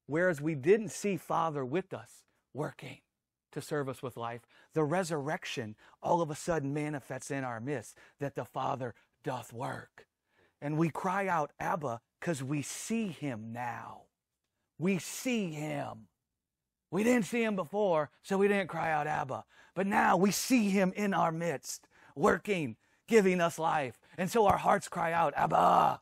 Whereas 0.06 0.40
we 0.40 0.54
didn't 0.54 0.90
see 0.90 1.16
Father 1.16 1.64
with 1.64 1.94
us 1.94 2.24
working 2.52 2.98
to 3.52 3.60
serve 3.60 3.88
us 3.88 4.02
with 4.02 4.16
life, 4.16 4.42
the 4.74 4.84
resurrection 4.84 5.76
all 6.02 6.20
of 6.20 6.30
a 6.30 6.34
sudden 6.34 6.72
manifests 6.74 7.30
in 7.30 7.44
our 7.44 7.60
midst 7.60 7.96
that 8.20 8.34
the 8.34 8.44
Father 8.44 8.94
doth 9.24 9.52
work. 9.52 10.06
And 10.60 10.76
we 10.76 10.90
cry 10.90 11.28
out, 11.28 11.52
Abba, 11.60 12.00
because 12.20 12.42
we 12.42 12.62
see 12.62 13.08
him 13.08 13.52
now. 13.52 14.02
We 14.78 14.98
see 14.98 15.50
him. 15.50 16.08
We 16.90 17.04
didn't 17.04 17.26
see 17.26 17.42
him 17.42 17.56
before, 17.56 18.10
so 18.22 18.38
we 18.38 18.48
didn't 18.48 18.68
cry 18.68 18.90
out, 18.90 19.06
Abba. 19.06 19.44
But 19.74 19.86
now 19.86 20.16
we 20.16 20.30
see 20.30 20.70
him 20.70 20.92
in 20.96 21.14
our 21.14 21.30
midst, 21.30 21.86
working, 22.16 22.76
giving 23.06 23.40
us 23.40 23.58
life. 23.58 23.98
And 24.16 24.30
so 24.30 24.46
our 24.46 24.56
hearts 24.56 24.88
cry 24.88 25.12
out, 25.12 25.34
Abba. 25.36 26.00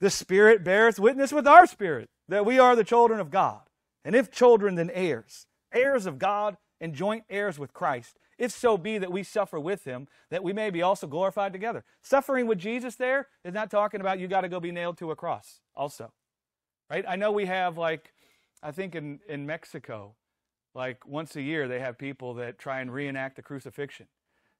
The 0.00 0.10
Spirit 0.10 0.64
beareth 0.64 0.98
witness 0.98 1.32
with 1.32 1.46
our 1.46 1.66
spirit 1.66 2.10
that 2.28 2.44
we 2.44 2.58
are 2.58 2.76
the 2.76 2.84
children 2.84 3.20
of 3.20 3.30
God. 3.30 3.62
And 4.04 4.14
if 4.14 4.30
children, 4.30 4.74
then 4.74 4.90
heirs, 4.90 5.46
heirs 5.72 6.06
of 6.06 6.18
God 6.18 6.56
and 6.80 6.94
joint 6.94 7.24
heirs 7.30 7.58
with 7.58 7.72
Christ, 7.72 8.18
if 8.38 8.50
so 8.50 8.76
be 8.76 8.98
that 8.98 9.12
we 9.12 9.22
suffer 9.22 9.58
with 9.58 9.84
him, 9.84 10.08
that 10.30 10.42
we 10.42 10.52
may 10.52 10.70
be 10.70 10.82
also 10.82 11.06
glorified 11.06 11.52
together. 11.52 11.84
Suffering 12.02 12.46
with 12.46 12.58
Jesus 12.58 12.96
there 12.96 13.28
is 13.44 13.54
not 13.54 13.70
talking 13.70 14.00
about 14.00 14.18
you 14.18 14.26
got 14.26 14.42
to 14.42 14.48
go 14.48 14.60
be 14.60 14.72
nailed 14.72 14.98
to 14.98 15.10
a 15.10 15.16
cross, 15.16 15.60
also. 15.74 16.12
Right? 16.90 17.04
I 17.08 17.16
know 17.16 17.32
we 17.32 17.46
have, 17.46 17.78
like, 17.78 18.12
I 18.62 18.72
think 18.72 18.94
in, 18.94 19.20
in 19.28 19.46
Mexico, 19.46 20.14
like 20.74 21.06
once 21.06 21.36
a 21.36 21.42
year, 21.42 21.68
they 21.68 21.80
have 21.80 21.96
people 21.96 22.34
that 22.34 22.58
try 22.58 22.80
and 22.80 22.92
reenact 22.92 23.36
the 23.36 23.42
crucifixion. 23.42 24.06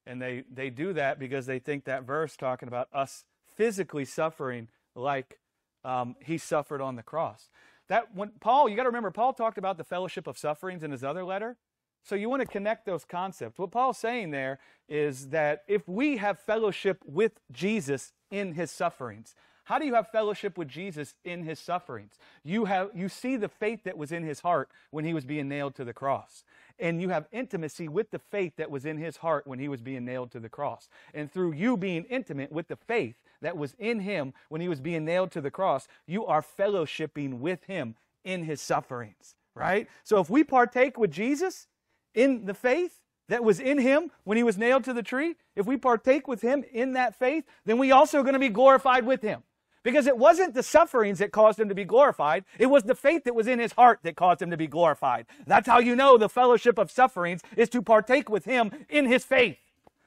And 0.07 0.21
they, 0.21 0.45
they 0.53 0.71
do 0.71 0.93
that 0.93 1.19
because 1.19 1.47
they 1.47 1.59
think 1.59 1.85
that 1.85 2.05
verse 2.05 2.37
talking 2.37 2.69
about 2.69 2.89
us 2.93 3.25
physically 3.57 4.05
suffering 4.05 4.69
like 4.95 5.39
um, 5.85 6.17
he 6.21 6.39
suffered 6.39 6.81
on 6.81 6.97
the 6.97 7.03
cross. 7.03 7.49
That 7.89 8.15
when 8.15 8.31
Paul, 8.41 8.69
you 8.69 8.77
got 8.77 8.85
to 8.85 8.89
remember, 8.89 9.11
Paul 9.11 9.33
talked 9.33 9.59
about 9.59 9.77
the 9.79 9.85
fellowship 9.85 10.27
of 10.27 10.39
sufferings 10.39 10.83
in 10.83 10.91
his 10.91 11.05
other 11.05 11.25
letter. 11.25 11.57
So 12.03 12.15
you 12.15 12.29
want 12.29 12.41
to 12.41 12.47
connect 12.47 12.85
those 12.85 13.05
concepts. 13.05 13.59
What 13.59 13.71
Paul's 13.71 13.99
saying 13.99 14.31
there 14.31 14.59
is 14.89 15.31
that 15.31 15.65
if 15.67 15.89
we 15.89 16.19
have 16.19 16.39
fellowship 16.39 16.99
with 17.07 17.41
Jesus 17.51 18.13
in 18.31 18.53
his 18.53 18.71
sufferings, 18.71 19.35
how 19.65 19.79
do 19.79 19.87
you 19.87 19.95
have 19.95 20.09
fellowship 20.09 20.59
with 20.59 20.69
Jesus 20.69 21.15
in 21.25 21.43
his 21.43 21.59
sufferings? 21.59 22.19
You 22.43 22.67
have 22.67 22.91
you 22.95 23.09
see 23.09 23.37
the 23.37 23.49
faith 23.49 23.85
that 23.85 23.97
was 23.97 24.13
in 24.13 24.23
his 24.23 24.41
heart 24.41 24.69
when 24.91 25.07
he 25.07 25.15
was 25.15 25.25
being 25.25 25.49
nailed 25.49 25.75
to 25.77 25.85
the 25.85 25.95
cross. 25.95 26.45
And 26.79 27.01
you 27.01 27.09
have 27.09 27.27
intimacy 27.33 27.89
with 27.89 28.11
the 28.11 28.19
faith 28.19 28.55
that 28.57 28.71
was 28.71 28.85
in 28.85 28.99
his 28.99 29.17
heart 29.19 29.47
when 29.47 29.59
he 29.59 29.69
was 29.69 29.81
being 29.81 30.05
nailed 30.05 30.31
to 30.33 30.41
the 30.41 30.51
cross. 30.51 30.89
And 31.15 31.33
through 31.33 31.53
you 31.53 31.79
being 31.79 32.05
intimate 32.05 32.53
with 32.53 32.69
the 32.69 32.77
faith 32.77 33.23
that 33.45 33.57
was 33.57 33.75
in 33.79 34.01
him 34.01 34.35
when 34.49 34.61
he 34.61 34.69
was 34.69 34.81
being 34.81 35.05
nailed 35.05 35.31
to 35.33 35.41
the 35.41 35.51
cross, 35.51 35.87
you 36.07 36.27
are 36.27 36.43
fellowshipping 36.43 37.39
with 37.39 37.65
him 37.65 37.95
in 38.25 38.45
his 38.45 38.61
sufferings, 38.61 39.35
right? 39.55 39.89
So 40.03 40.19
if 40.19 40.29
we 40.29 40.43
partake 40.43 40.99
with 40.99 41.13
Jesus 41.13 41.69
in 42.15 42.47
the 42.47 42.55
faith 42.55 43.01
that 43.29 43.45
was 43.45 43.61
in 43.61 43.79
him 43.79 44.11
when 44.25 44.37
he 44.37 44.43
was 44.43 44.59
nailed 44.59 44.85
to 44.85 44.93
the 44.93 45.03
tree, 45.03 45.37
if 45.57 45.67
we 45.67 45.77
partake 45.77 46.27
with 46.27 46.43
him 46.43 46.65
in 46.73 46.93
that 46.93 47.15
faith, 47.15 47.45
then 47.65 47.79
we 47.79 47.93
also 47.93 48.21
are 48.21 48.23
going 48.23 48.35
to 48.35 48.39
be 48.39 48.49
glorified 48.49 49.07
with 49.07 49.23
him. 49.23 49.43
Because 49.83 50.07
it 50.07 50.17
wasn't 50.17 50.55
the 50.55 50.63
sufferings 50.63 51.19
that 51.19 51.31
caused 51.31 51.61
him 51.61 51.69
to 51.69 51.75
be 51.75 51.85
glorified. 51.85 52.45
It 52.59 52.67
was 52.67 52.85
the 52.85 52.95
faith 52.95 53.25
that 53.25 53.35
was 53.35 53.47
in 53.47 53.59
his 53.59 53.73
heart 53.73 54.01
that 54.03 54.17
caused 54.17 54.41
him 54.41 54.51
to 54.51 54.57
be 54.57 54.67
glorified. 54.67 55.27
That's 55.47 55.69
how 55.69 55.79
you 55.79 55.95
know 55.95 56.17
the 56.17 56.31
fellowship 56.31 56.79
of 56.79 56.91
sufferings 56.91 57.43
is 57.55 57.69
to 57.69 57.83
partake 57.83 58.31
with 58.31 58.47
him 58.47 58.71
in 58.89 59.05
his 59.05 59.25
faith. 59.25 59.59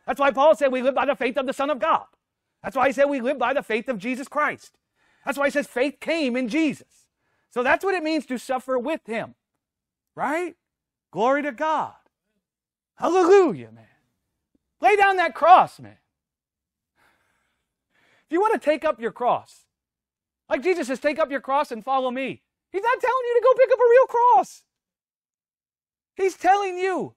That's 0.07 0.19
why 0.19 0.31
Paul 0.31 0.55
said 0.55 0.71
we 0.71 0.81
live 0.81 0.95
by 0.95 1.05
the 1.05 1.15
faith 1.15 1.37
of 1.37 1.45
the 1.45 1.53
Son 1.53 1.69
of 1.69 1.77
God. 1.77 2.05
That's 2.63 2.75
why 2.75 2.87
he 2.87 2.93
said 2.93 3.05
we 3.05 3.21
live 3.21 3.37
by 3.37 3.53
the 3.53 3.63
faith 3.63 3.87
of 3.87 3.97
Jesus 3.97 4.27
Christ. 4.27 4.77
That's 5.25 5.37
why 5.37 5.45
he 5.45 5.51
says 5.51 5.67
faith 5.67 5.99
came 5.99 6.35
in 6.35 6.47
Jesus. 6.49 7.07
So 7.49 7.63
that's 7.63 7.83
what 7.83 7.95
it 7.95 8.03
means 8.03 8.25
to 8.27 8.37
suffer 8.37 8.77
with 8.77 9.01
him. 9.05 9.35
Right? 10.15 10.55
Glory 11.11 11.43
to 11.43 11.51
God. 11.51 11.93
Hallelujah, 12.95 13.71
man. 13.71 13.85
Lay 14.81 14.95
down 14.95 15.17
that 15.17 15.35
cross, 15.35 15.79
man. 15.79 15.97
If 18.25 18.31
you 18.31 18.41
want 18.41 18.53
to 18.53 18.59
take 18.59 18.83
up 18.83 18.99
your 18.99 19.11
cross, 19.11 19.63
like 20.49 20.63
Jesus 20.63 20.87
says, 20.87 20.99
take 20.99 21.19
up 21.19 21.31
your 21.31 21.41
cross 21.41 21.71
and 21.71 21.83
follow 21.83 22.11
me. 22.11 22.41
He's 22.71 22.83
not 22.83 22.99
telling 22.99 23.23
you 23.27 23.35
to 23.35 23.43
go 23.43 23.53
pick 23.53 23.71
up 23.71 23.79
a 23.79 23.89
real 23.89 24.05
cross. 24.05 24.63
He's 26.15 26.35
telling 26.35 26.77
you, 26.77 27.15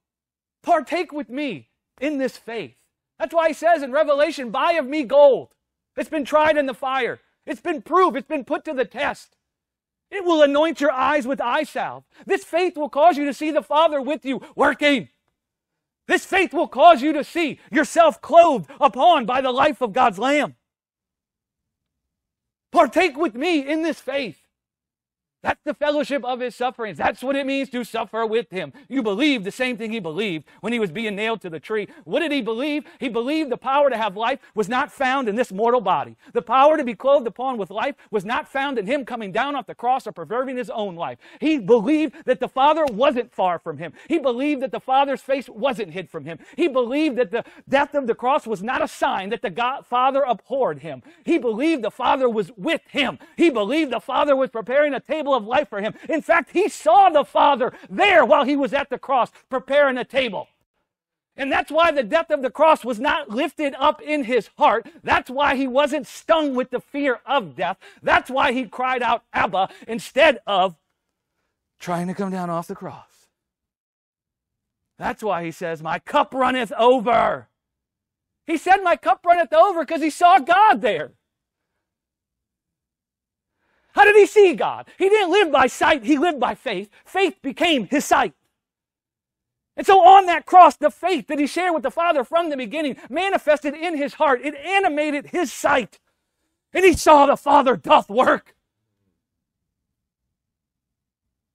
partake 0.63 1.13
with 1.13 1.29
me 1.29 1.71
in 2.01 2.19
this 2.19 2.37
faith. 2.37 2.77
That's 3.21 3.35
why 3.35 3.49
he 3.49 3.55
says 3.55 3.83
in 3.83 3.93
Revelation, 3.93 4.51
buy 4.51 4.73
of 4.73 4.87
me 4.87 5.03
gold. 5.03 5.49
It's 5.95 6.09
been 6.09 6.25
tried 6.25 6.57
in 6.57 6.65
the 6.65 6.73
fire. 6.73 7.21
It's 7.45 7.61
been 7.61 7.83
proved. 7.83 8.17
It's 8.17 8.27
been 8.27 8.47
put 8.47 8.65
to 8.65 8.73
the 8.73 8.87
test. 8.87 9.37
It 10.11 10.25
will 10.25 10.43
anoint 10.43 10.81
your 10.81 10.91
eyes 10.91 11.27
with 11.27 11.39
eye 11.39 11.65
salve. 11.65 12.05
This 12.25 12.45
faith 12.45 12.79
will 12.79 12.89
cause 12.89 13.19
you 13.19 13.27
to 13.27 13.35
see 13.35 13.51
the 13.51 13.61
Father 13.61 14.01
with 14.01 14.25
you 14.25 14.41
working. 14.57 15.11
This 16.09 16.25
faith 16.25 16.55
will 16.55 16.67
cause 16.67 17.03
you 17.03 17.13
to 17.13 17.23
see 17.23 17.61
yourself 17.71 18.23
clothed 18.23 18.71
upon 18.81 19.27
by 19.27 19.43
the 19.43 19.53
life 19.53 19.83
of 19.83 19.93
God's 19.93 20.19
Lamb. 20.19 20.57
Partake 22.73 23.19
with 23.19 23.35
me 23.35 23.69
in 23.69 23.83
this 23.83 24.01
faith. 24.01 24.40
That's 25.43 25.63
the 25.65 25.73
fellowship 25.73 26.23
of 26.23 26.41
his 26.41 26.55
sufferings. 26.55 26.99
That's 26.99 27.23
what 27.23 27.35
it 27.35 27.47
means 27.47 27.71
to 27.71 27.83
suffer 27.83 28.27
with 28.27 28.51
him. 28.51 28.75
You 28.89 29.03
believe 29.03 29.43
the 29.43 29.51
same 29.51 29.79
thing 29.79 29.91
he 29.91 29.99
believed 29.99 30.45
when 30.61 30.73
he 30.73 30.79
was 30.79 30.91
being 30.91 31.17
nailed 31.17 31.41
to 31.43 31.51
the 31.51 31.59
tree. 31.59 31.89
What 32.05 32.21
did 32.21 32.31
he 32.31 32.43
believe? 32.43 32.85
He 32.99 33.09
believed 33.09 33.51
the 33.51 33.57
power 33.57 33.89
to 33.89 33.97
have 33.97 34.19
life 34.19 34.41
was 34.55 34.69
not 34.69 34.93
found 34.93 35.29
in 35.31 35.37
this 35.37 35.51
mortal 35.51 35.81
body. 35.81 36.17
The 36.35 36.43
power 36.43 36.77
to 36.77 36.85
be 36.85 36.95
clothed 36.95 37.27
upon 37.27 37.57
with 37.57 37.71
life 37.71 37.95
was 38.11 38.25
not 38.25 38.49
found 38.49 38.79
in 38.79 38.87
him 38.87 39.07
coming 39.07 39.33
down 39.33 39.57
off 39.57 39.67
the 39.67 39.75
cross 39.75 40.07
or 40.07 40.13
preserving 40.13 40.59
his 40.59 40.69
own 40.69 40.95
life. 40.95 41.19
He 41.41 41.59
believed 41.59 42.15
that 42.27 42.41
the 42.41 42.49
Father 42.49 42.85
wasn't 42.85 43.33
far 43.33 43.59
from 43.59 43.79
him. 43.79 43.95
He 44.09 44.19
believed 44.19 44.61
that 44.61 44.73
the 44.73 44.81
Father's 44.81 45.23
face 45.23 45.49
wasn't 45.49 45.93
hid 45.93 46.11
from 46.11 46.27
him. 46.27 46.39
He 46.57 46.69
believed 46.69 47.17
that 47.17 47.31
the 47.31 47.45
death 47.67 47.95
of 47.95 48.07
the 48.07 48.15
cross 48.15 48.47
was 48.47 48.63
not 48.63 48.83
a 48.83 48.89
sign 48.89 49.31
that 49.31 49.41
the 49.41 49.51
God, 49.51 49.87
Father 49.87 50.23
abhorred 50.23 50.81
him. 50.81 51.03
He 51.25 51.39
believed 51.39 51.83
the 51.83 51.91
Father 51.91 52.29
was 52.29 52.53
with 52.59 52.83
him. 52.91 53.19
He 53.37 53.49
believed 53.49 53.91
the 53.91 54.01
Father 54.01 54.37
was 54.37 54.51
preparing 54.51 54.93
a 54.93 55.01
table 55.01 55.30
table 55.31 55.37
of 55.37 55.47
life 55.47 55.69
for 55.69 55.81
him. 55.81 55.95
In 56.09 56.23
fact, 56.23 56.51
he 56.53 56.69
saw 56.69 57.09
the 57.09 57.25
Father 57.25 57.73
there 57.89 58.25
while 58.25 58.45
he 58.45 58.57
was 58.57 58.73
at 58.73 58.91
the 58.91 58.99
cross 58.99 59.31
preparing 59.49 59.99
a 59.99 60.05
table. 60.05 60.49
And 61.37 61.51
that's 61.51 61.71
why 61.71 61.91
the 61.93 62.03
death 62.03 62.31
of 62.31 62.43
the 62.43 62.51
cross 62.51 62.85
was 62.85 63.01
not 63.01 63.31
lifted 63.31 63.75
up 63.79 64.03
in 64.03 64.25
his 64.25 64.51
heart. 64.59 64.87
That's 65.03 65.31
why 65.31 65.55
he 65.57 65.67
wasn't 65.67 66.07
stung 66.07 66.55
with 66.55 66.71
the 66.71 66.81
fear 66.81 67.21
of 67.25 67.55
death. 67.57 67.79
That's 68.03 68.31
why 68.31 68.53
he 68.53 68.65
cried 68.67 69.03
out, 69.03 69.23
Abba, 69.33 69.71
instead 69.89 70.41
of 70.47 70.77
trying 71.79 72.09
to 72.09 72.15
come 72.15 72.31
down 72.31 72.51
off 72.51 72.67
the 72.67 72.75
cross. 72.75 73.29
That's 74.99 75.23
why 75.23 75.45
he 75.45 75.51
says, 75.51 75.83
My 75.83 75.99
cup 75.99 76.35
runneth 76.35 76.73
over. 76.73 77.49
He 78.47 78.59
said, 78.59 78.79
My 78.83 78.97
cup 78.97 79.25
runneth 79.25 79.53
over 79.53 79.83
because 79.83 80.03
he 80.03 80.11
saw 80.11 80.41
God 80.41 80.83
there. 80.83 81.13
How 83.93 84.05
did 84.05 84.17
he 84.17 84.27
see 84.27 84.55
God? 84.55 84.89
He 84.99 85.09
didn't 85.09 85.33
live 85.33 85.51
by 85.51 85.67
sight, 85.67 86.05
he 86.05 86.19
lived 86.19 86.41
by 86.41 86.55
faith. 86.55 86.91
Faith 87.05 87.41
became 87.43 87.87
his 87.87 88.05
sight. 88.05 88.35
And 89.77 89.87
so 89.87 90.01
on 90.05 90.27
that 90.27 90.47
cross, 90.47 90.77
the 90.77 90.91
faith 90.91 91.27
that 91.29 91.39
he 91.39 91.47
shared 91.47 91.73
with 91.73 91.83
the 91.83 91.91
Father 91.91 92.23
from 92.25 92.51
the 92.51 92.57
beginning 92.57 92.97
manifested 93.09 93.75
in 93.75 93.97
his 93.97 94.15
heart. 94.15 94.41
It 94.45 94.55
animated 94.55 95.29
his 95.29 95.53
sight. 95.53 95.99
And 96.73 96.85
he 96.85 96.93
saw 96.93 97.27
the 97.27 97.37
Father 97.37 97.77
doth 97.77 98.11
work. 98.11 98.55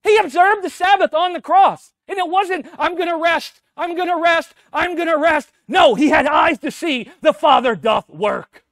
He 0.03 0.17
observed 0.17 0.63
the 0.63 0.69
Sabbath 0.69 1.13
on 1.13 1.33
the 1.33 1.41
cross. 1.41 1.93
And 2.07 2.17
it 2.17 2.29
wasn't, 2.29 2.67
I'm 2.77 2.95
going 2.95 3.09
to 3.09 3.17
rest, 3.17 3.61
I'm 3.75 3.95
going 3.95 4.07
to 4.07 4.21
rest, 4.21 4.53
I'm 4.71 4.95
going 4.95 5.07
to 5.07 5.17
rest. 5.17 5.51
No, 5.67 5.95
he 5.95 6.09
had 6.09 6.27
eyes 6.27 6.59
to 6.59 6.71
see 6.71 7.11
the 7.21 7.33
Father 7.33 7.75
doth 7.75 8.09
work. 8.09 8.63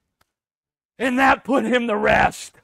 And 1.00 1.18
that 1.18 1.44
put 1.44 1.66
him 1.66 1.88
to 1.88 1.98
rest. 1.98 2.60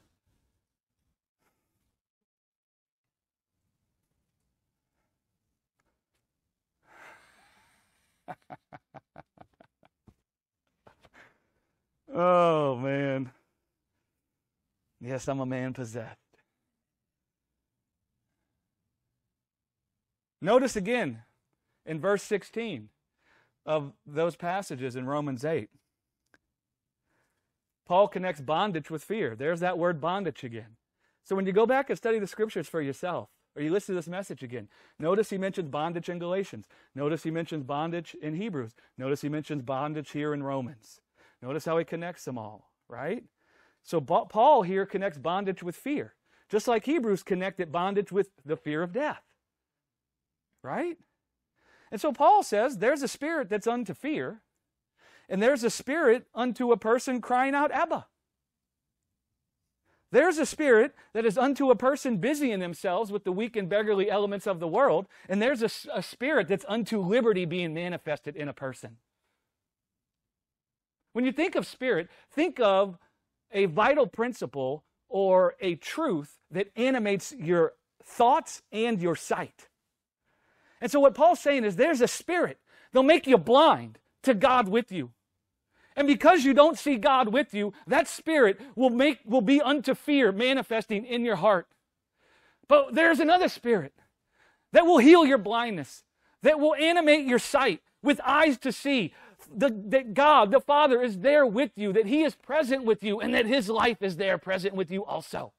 Oh, 12.14 12.76
man. 12.76 13.32
Yes, 15.02 15.28
I'm 15.28 15.40
a 15.40 15.46
man 15.46 15.74
possessed. 15.74 16.18
Notice 20.42 20.76
again 20.76 21.24
in 21.86 22.00
verse 22.00 22.24
16 22.24 22.90
of 23.66 23.94
those 24.06 24.36
passages 24.36 24.96
in 24.96 25.06
Romans 25.06 25.44
8. 25.44 25.70
Paul 27.88 28.08
connects 28.08 28.42
bondage 28.42 28.90
with 28.90 29.04
fear. 29.04 29.36
There's 29.36 29.60
that 29.62 29.78
word 29.78 30.00
bondage 30.00 30.44
again. 30.44 30.78
So 31.24 31.36
when 31.36 31.46
you 31.46 31.52
go 31.52 31.66
back 31.66 31.90
and 31.90 31.98
study 31.98 32.20
the 32.20 32.28
scriptures 32.28 32.68
for 32.68 32.82
yourself, 32.82 33.30
or 33.56 33.64
you 33.64 33.72
listen 33.72 33.96
to 33.96 34.00
this 34.00 34.08
message 34.08 34.44
again, 34.44 34.70
notice 35.00 35.30
he 35.32 35.38
mentions 35.38 35.70
bondage 35.70 36.08
in 36.08 36.20
Galatians. 36.20 36.68
Notice 36.96 37.24
he 37.24 37.32
mentions 37.32 37.64
bondage 37.64 38.16
in 38.22 38.36
Hebrews. 38.36 38.76
Notice 38.98 39.22
he 39.22 39.30
mentions 39.30 39.64
bondage 39.64 40.12
here 40.12 40.34
in 40.34 40.44
Romans. 40.44 41.02
Notice 41.42 41.66
how 41.66 41.78
he 41.78 41.86
connects 41.86 42.26
them 42.26 42.38
all, 42.38 42.72
right? 42.88 43.24
So 43.84 44.02
Paul 44.02 44.64
here 44.64 44.86
connects 44.86 45.18
bondage 45.18 45.64
with 45.64 45.76
fear, 45.76 46.16
just 46.50 46.68
like 46.68 46.86
Hebrews 46.86 47.24
connected 47.24 47.72
bondage 47.72 48.12
with 48.12 48.30
the 48.46 48.58
fear 48.58 48.84
of 48.84 48.92
death. 48.92 49.24
Right? 50.62 50.98
And 51.92 52.02
so 52.02 52.12
Paul 52.12 52.44
says 52.44 52.78
there's 52.78 53.02
a 53.02 53.08
spirit 53.08 53.50
that's 53.50 53.68
unto 53.68 53.94
fear, 53.94 54.42
and 55.30 55.42
there's 55.42 55.64
a 55.64 55.70
spirit 55.70 56.28
unto 56.36 56.72
a 56.72 56.78
person 56.78 57.22
crying 57.22 57.56
out, 57.56 57.72
Abba. 57.72 58.08
There's 60.12 60.40
a 60.40 60.46
spirit 60.46 60.96
that 61.14 61.26
is 61.26 61.38
unto 61.38 61.70
a 61.70 61.76
person 61.76 62.18
busying 62.18 62.60
themselves 62.60 63.12
with 63.12 63.24
the 63.24 63.32
weak 63.32 63.56
and 63.56 63.70
beggarly 63.70 64.10
elements 64.10 64.48
of 64.48 64.60
the 64.60 64.68
world, 64.68 65.08
and 65.28 65.42
there's 65.42 65.62
a, 65.62 65.70
a 65.94 66.02
spirit 66.02 66.48
that's 66.48 66.66
unto 66.68 67.00
liberty 67.00 67.46
being 67.46 67.74
manifested 67.74 68.36
in 68.36 68.48
a 68.48 68.54
person. 68.54 68.98
When 71.14 71.26
you 71.26 71.32
think 71.32 71.56
of 71.56 71.66
spirit, 71.66 72.10
think 72.32 72.60
of 72.60 72.98
a 73.52 73.66
vital 73.66 74.08
principle 74.08 74.84
or 75.08 75.56
a 75.60 75.76
truth 75.76 76.40
that 76.52 76.68
animates 76.76 77.34
your 77.38 77.74
thoughts 78.04 78.62
and 78.72 79.02
your 79.02 79.16
sight. 79.16 79.68
And 80.82 80.92
so 80.92 81.00
what 81.00 81.16
Paul's 81.16 81.40
saying 81.40 81.66
is 81.66 81.76
there's 81.76 82.02
a 82.02 82.08
spirit. 82.08 82.60
They'll 82.92 83.04
make 83.04 83.28
you 83.28 83.38
blind 83.38 84.00
to 84.24 84.34
God 84.34 84.68
with 84.68 84.92
you. 84.92 85.12
And 85.96 86.08
because 86.08 86.46
you 86.46 86.54
don't 86.54 86.78
see 86.78 86.96
God 86.96 87.34
with 87.34 87.54
you, 87.54 87.74
that 87.88 88.08
spirit 88.08 88.60
will 88.76 88.90
make 88.90 89.20
will 89.26 89.42
be 89.42 89.62
unto 89.62 89.94
fear 89.94 90.32
manifesting 90.32 91.06
in 91.06 91.26
your 91.26 91.36
heart. 91.36 91.68
But 92.68 92.94
there's 92.94 93.20
another 93.20 93.50
spirit 93.50 93.94
that 94.72 94.86
will 94.86 95.00
heal 95.00 95.26
your 95.26 95.40
blindness, 95.40 96.04
that 96.44 96.60
will 96.60 96.76
animate 96.76 97.26
your 97.26 97.40
sight 97.40 97.82
with 98.02 98.22
eyes 98.24 98.58
to 98.60 98.72
see, 98.72 99.14
the, 99.56 99.70
that 99.88 100.14
God, 100.14 100.52
the 100.52 100.60
Father, 100.60 101.02
is 101.02 101.20
there 101.20 101.46
with 101.46 101.72
you, 101.76 101.94
that 101.94 102.06
He 102.06 102.24
is 102.24 102.36
present 102.36 102.84
with 102.84 103.04
you, 103.04 103.20
and 103.20 103.34
that 103.34 103.46
His 103.46 103.70
life 103.70 104.02
is 104.02 104.18
there 104.18 104.38
present 104.38 104.76
with 104.76 104.92
you 104.92 105.04
also. 105.06 105.54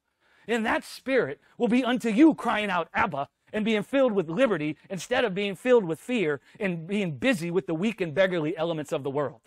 And 0.48 0.64
that 0.66 0.85
spirit 0.85 1.40
will 1.59 1.68
be 1.68 1.85
unto 1.85 2.09
you 2.09 2.35
crying 2.35 2.70
out, 2.70 2.88
Abba, 2.94 3.29
and 3.53 3.64
being 3.64 3.83
filled 3.83 4.12
with 4.12 4.29
liberty 4.29 4.76
instead 4.88 5.24
of 5.24 5.35
being 5.35 5.55
filled 5.55 5.85
with 5.85 5.98
fear 5.98 6.40
and 6.59 6.87
being 6.87 7.12
busy 7.16 7.50
with 7.50 7.66
the 7.66 7.74
weak 7.74 8.00
and 8.00 8.14
beggarly 8.14 8.57
elements 8.57 8.92
of 8.92 9.03
the 9.03 9.11
world. 9.11 9.40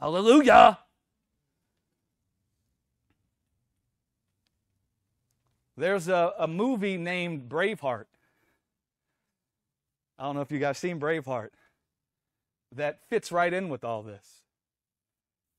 Hallelujah. 0.00 0.78
There's 5.76 6.08
a, 6.08 6.32
a 6.38 6.46
movie 6.46 6.96
named 6.96 7.48
Braveheart. 7.48 8.06
I 10.18 10.24
don't 10.24 10.36
know 10.36 10.42
if 10.42 10.52
you 10.52 10.60
guys 10.60 10.78
seen 10.78 11.00
Braveheart 11.00 11.50
that 12.76 13.00
fits 13.08 13.32
right 13.32 13.52
in 13.52 13.68
with 13.68 13.84
all 13.84 14.02
this. 14.02 14.42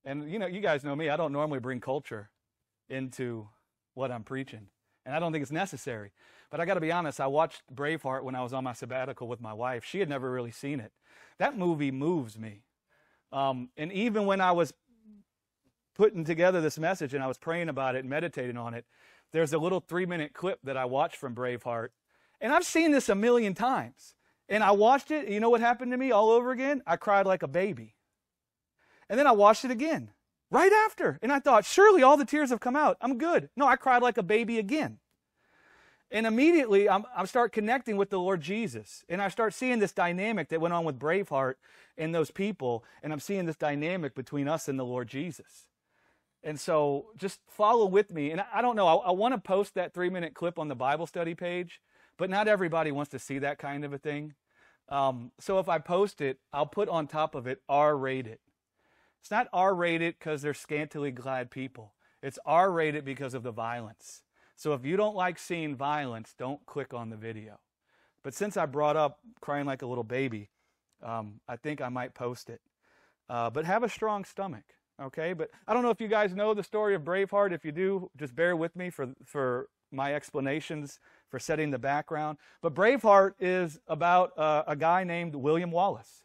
And 0.04 0.32
you 0.32 0.40
know, 0.40 0.46
you 0.46 0.62
guys 0.62 0.84
know 0.84 0.96
me, 0.96 1.10
I 1.10 1.18
don't 1.18 1.32
normally 1.32 1.60
bring 1.60 1.80
culture 1.80 2.30
into 2.90 3.48
what 3.94 4.12
I'm 4.12 4.24
preaching. 4.24 4.68
And 5.06 5.16
I 5.16 5.20
don't 5.20 5.32
think 5.32 5.42
it's 5.42 5.52
necessary. 5.52 6.12
But 6.50 6.60
I 6.60 6.66
got 6.66 6.76
to 6.76 6.82
be 6.82 6.92
honest, 6.92 7.20
I 7.20 7.28
watched 7.28 7.64
Braveheart 7.74 8.24
when 8.24 8.36
I 8.36 8.42
was 8.42 8.54
on 8.54 8.64
my 8.64 8.74
sabbatical 8.74 9.28
with 9.28 9.42
my 9.42 9.54
wife. 9.54 9.84
She 9.84 10.00
had 10.00 10.10
never 10.10 10.32
really 10.32 10.52
seen 10.52 10.80
it. 10.80 10.92
That 11.38 11.58
movie 11.58 11.92
moves 11.92 12.38
me. 12.38 12.64
Um, 13.32 13.70
and 13.78 13.92
even 13.92 14.26
when 14.26 14.42
I 14.42 14.52
was 14.52 14.74
putting 15.96 16.24
together 16.24 16.62
this 16.62 16.78
message 16.78 17.14
and 17.14 17.24
I 17.24 17.28
was 17.28 17.38
praying 17.38 17.70
about 17.70 17.96
it 17.96 18.00
and 18.00 18.10
meditating 18.10 18.58
on 18.58 18.74
it, 18.74 18.86
there's 19.32 19.54
a 19.54 19.58
little 19.58 19.80
three 19.80 20.06
minute 20.06 20.34
clip 20.34 20.60
that 20.64 20.78
I 20.78 20.86
watched 20.86 21.18
from 21.18 21.36
Braveheart. 21.36 21.90
And 22.40 22.54
I've 22.54 22.66
seen 22.66 22.92
this 22.92 23.10
a 23.10 23.16
million 23.16 23.54
times. 23.54 24.16
And 24.48 24.64
I 24.64 24.72
watched 24.72 25.12
it. 25.12 25.28
You 25.28 25.40
know 25.40 25.50
what 25.50 25.62
happened 25.62 25.92
to 25.92 25.98
me 25.98 26.12
all 26.12 26.30
over 26.30 26.52
again? 26.52 26.82
I 26.86 26.98
cried 26.98 27.26
like 27.26 27.44
a 27.44 27.48
baby. 27.48 27.96
And 29.10 29.20
then 29.20 29.28
I 29.28 29.32
watched 29.32 29.66
it 29.66 29.72
again 29.72 30.12
right 30.52 30.72
after. 30.72 31.20
And 31.22 31.32
I 31.32 31.40
thought, 31.40 31.66
surely 31.66 32.04
all 32.04 32.18
the 32.18 32.26
tears 32.26 32.50
have 32.50 32.60
come 32.60 32.76
out. 32.76 32.98
I'm 33.02 33.18
good. 33.18 33.50
No, 33.56 33.68
I 33.68 33.76
cried 33.76 34.02
like 34.02 34.18
a 34.18 34.24
baby 34.24 34.60
again. 34.60 35.00
And 36.12 36.28
immediately 36.28 36.88
I'm, 36.88 37.04
I 37.16 37.26
start 37.26 37.52
connecting 37.52 37.98
with 37.98 38.10
the 38.10 38.20
Lord 38.20 38.42
Jesus. 38.42 39.04
And 39.10 39.22
I 39.22 39.30
start 39.30 39.54
seeing 39.54 39.80
this 39.80 39.92
dynamic 39.92 40.50
that 40.50 40.62
went 40.62 40.74
on 40.74 40.86
with 40.86 41.00
Braveheart 41.00 41.56
and 41.98 42.14
those 42.14 42.32
people. 42.32 42.84
And 43.02 43.12
I'm 43.12 43.20
seeing 43.20 43.46
this 43.46 43.56
dynamic 43.56 44.16
between 44.16 44.48
us 44.48 44.68
and 44.68 44.80
the 44.80 44.86
Lord 44.86 45.08
Jesus. 45.08 45.68
And 46.44 46.60
so 46.60 47.08
just 47.18 47.40
follow 47.50 47.88
with 47.88 48.14
me. 48.14 48.30
And 48.30 48.44
I, 48.54 48.62
don't 48.62 48.76
know, 48.76 48.88
I, 48.88 49.08
I 49.08 49.12
want 49.12 49.34
to 49.34 49.40
post 49.40 49.74
that 49.74 49.94
three 49.94 50.12
minute 50.12 50.36
clip 50.36 50.60
on 50.60 50.68
the 50.68 50.76
Bible 50.76 51.08
study 51.08 51.34
page. 51.34 51.82
But 52.18 52.30
not 52.30 52.48
everybody 52.48 52.92
wants 52.92 53.12
to 53.12 53.20
see 53.20 53.40
that 53.40 53.58
kind 53.58 53.84
of 53.84 53.94
a 53.94 53.98
thing. 53.98 54.34
Um, 54.90 55.32
so 55.40 55.60
if 55.60 55.68
I 55.68 55.80
post 55.80 56.22
it, 56.22 56.40
I'll 56.54 56.66
put 56.66 56.90
on 56.90 57.08
top 57.08 57.36
of 57.36 57.48
it 57.48 57.62
R 57.68 57.98
rated. 57.98 58.40
It's 59.22 59.32
not 59.32 59.48
R 59.52 59.74
rated 59.74 60.16
because 60.20 60.42
they're 60.42 60.54
scantily 60.54 61.12
clad 61.12 61.50
people. 61.50 61.94
It's 62.22 62.40
R 62.46 62.72
rated 62.72 63.04
because 63.04 63.34
of 63.34 63.44
the 63.44 63.52
violence. 63.52 64.22
So 64.56 64.74
if 64.74 64.86
you 64.86 64.96
don't 64.96 65.16
like 65.16 65.38
seeing 65.38 65.76
violence, 65.76 66.34
don't 66.38 66.66
click 66.66 66.94
on 66.94 67.10
the 67.10 67.18
video. 67.18 67.60
But 68.24 68.34
since 68.34 68.58
I 68.58 68.66
brought 68.66 68.96
up 68.96 69.20
crying 69.42 69.66
like 69.66 69.82
a 69.82 69.86
little 69.86 70.04
baby, 70.04 70.50
um, 71.04 71.42
I 71.48 71.58
think 71.58 71.82
I 71.82 71.90
might 71.90 72.14
post 72.14 72.50
it. 72.50 72.62
Uh, 73.30 73.50
but 73.50 73.66
have 73.66 73.84
a 73.84 73.90
strong 73.90 74.24
stomach, 74.24 74.64
okay? 75.02 75.34
But 75.34 75.50
I 75.68 75.74
don't 75.74 75.84
know 75.84 75.90
if 75.90 76.00
you 76.00 76.08
guys 76.08 76.34
know 76.34 76.54
the 76.54 76.64
story 76.64 76.96
of 76.96 77.04
Braveheart. 77.04 77.52
If 77.52 77.66
you 77.66 77.72
do, 77.72 78.10
just 78.18 78.36
bear 78.36 78.56
with 78.56 78.76
me 78.76 78.90
for, 78.90 79.10
for 79.24 79.70
my 79.92 80.14
explanations 80.14 81.00
for 81.36 81.40
setting 81.40 81.70
the 81.70 81.78
background. 81.78 82.38
But 82.62 82.74
Braveheart 82.74 83.34
is 83.42 83.78
about 83.90 84.40
uh, 84.40 84.64
a 84.68 84.76
guy 84.78 85.04
named 85.04 85.36
William 85.36 85.70
Wallace, 85.70 86.24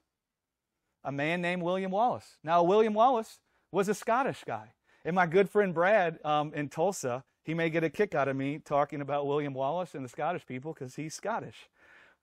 a 1.03 1.11
man 1.11 1.43
named 1.43 1.63
William 1.63 1.91
Wallace. 1.91 2.37
Now, 2.45 2.63
William 2.63 2.95
Wallace 2.95 3.41
was 3.73 3.89
a 3.89 3.95
Scottish 3.95 4.45
guy. 4.47 4.75
And 5.05 5.17
my 5.17 5.27
good 5.27 5.51
friend 5.51 5.75
Brad 5.75 6.25
um, 6.25 6.55
in 6.55 6.69
Tulsa, 6.69 7.25
he 7.43 7.55
may 7.55 7.71
get 7.71 7.83
a 7.83 7.91
kick 7.91 8.15
out 8.15 8.29
of 8.29 8.37
me 8.37 8.61
talking 8.65 9.01
about 9.01 9.27
William 9.27 9.53
Wallace 9.53 9.97
and 9.97 10.05
the 10.05 10.09
Scottish 10.09 10.47
people 10.47 10.75
because 10.75 10.95
he's 10.95 11.13
Scottish. 11.13 11.69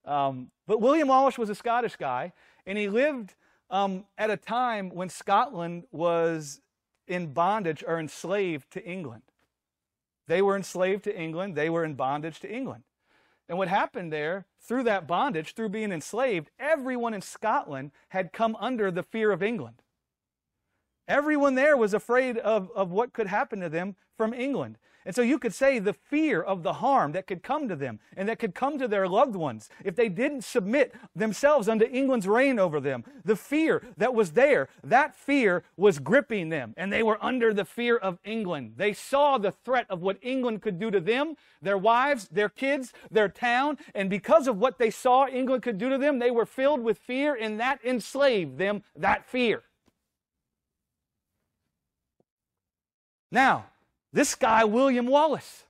Um, 0.06 0.52
but 0.65 0.80
William 0.80 1.10
Wallace 1.10 1.38
was 1.38 1.50
a 1.50 1.56
Scottish 1.56 1.97
guy, 1.97 2.32
and 2.65 2.78
he 2.78 2.88
lived 2.88 3.36
um, 3.69 4.06
at 4.17 4.30
a 4.30 4.38
time 4.38 4.91
when 4.91 5.10
Scotland 5.10 5.84
was 5.91 6.62
in 7.06 7.34
bondage 7.34 7.84
or 7.86 8.00
enslaved 8.00 8.71
to 8.71 8.86
England. 8.86 9.23
They 10.28 10.42
were 10.42 10.56
enslaved 10.56 11.04
to 11.06 11.17
England, 11.17 11.56
they 11.56 11.69
were 11.69 11.84
in 11.84 11.96
bondage 11.96 12.40
to 12.42 12.52
England. 12.52 12.84
And 13.50 13.58
what 13.58 13.69
happened 13.69 14.12
there, 14.12 14.46
through 14.60 14.84
that 14.84 15.08
bondage, 15.08 15.54
through 15.54 15.69
being 15.69 15.92
enslaved, 15.92 16.50
everyone 16.60 17.13
in 17.13 17.21
Scotland 17.21 17.92
had 18.10 18.34
come 18.34 18.58
under 18.60 18.92
the 18.92 19.04
fear 19.04 19.32
of 19.32 19.42
England. 19.42 19.82
Everyone 21.08 21.56
there 21.56 21.78
was 21.78 21.94
afraid 21.94 22.38
of, 22.38 22.69
of 22.75 22.92
what 22.92 23.13
could 23.13 23.28
happen 23.28 23.62
to 23.62 23.69
them 23.69 23.96
from 24.17 24.34
England. 24.34 24.78
And 25.08 25.15
so 25.15 25.21
you 25.21 25.39
could 25.39 25.53
say 25.53 25.79
the 25.79 25.93
fear 25.93 26.41
of 26.41 26.63
the 26.63 26.73
harm 26.73 27.13
that 27.13 27.27
could 27.27 27.41
come 27.41 27.69
to 27.69 27.77
them 27.77 28.01
and 28.17 28.27
that 28.27 28.39
could 28.39 28.53
come 28.53 28.77
to 28.77 28.89
their 28.89 29.08
loved 29.08 29.37
ones 29.37 29.69
if 29.85 29.95
they 29.95 30.10
didn't 30.10 30.43
submit 30.43 30.93
themselves 31.15 31.69
unto 31.69 31.85
England's 31.85 32.27
reign 32.27 32.60
over 32.60 32.81
them. 32.81 33.05
The 33.23 33.37
fear 33.37 33.81
that 33.95 34.13
was 34.13 34.31
there, 34.31 34.67
that 34.83 35.15
fear 35.15 35.63
was 35.77 35.99
gripping 35.99 36.49
them, 36.49 36.73
and 36.75 36.91
they 36.91 37.03
were 37.03 37.17
under 37.23 37.53
the 37.53 37.63
fear 37.63 37.95
of 37.95 38.19
England. 38.25 38.73
They 38.75 38.91
saw 38.91 39.37
the 39.37 39.53
threat 39.53 39.85
of 39.89 40.01
what 40.01 40.17
England 40.21 40.62
could 40.62 40.77
do 40.77 40.91
to 40.91 40.99
them, 40.99 41.35
their 41.62 41.77
wives, 41.77 42.27
their 42.27 42.49
kids, 42.49 42.91
their 43.10 43.29
town, 43.29 43.77
and 43.95 44.10
because 44.10 44.45
of 44.45 44.58
what 44.58 44.77
they 44.77 44.89
saw 44.89 45.25
England 45.25 45.63
could 45.63 45.77
do 45.77 45.89
to 45.89 45.97
them, 45.97 46.19
they 46.19 46.31
were 46.31 46.45
filled 46.45 46.81
with 46.81 46.97
fear, 46.97 47.33
and 47.33 47.62
that 47.62 47.79
enslaved 47.85 48.58
them, 48.58 48.83
that 48.93 49.25
fear. 49.25 49.63
Now, 53.31 53.67
this 54.18 54.34
guy, 54.34 54.63
William 54.63 55.06
Wallace. 55.06 55.65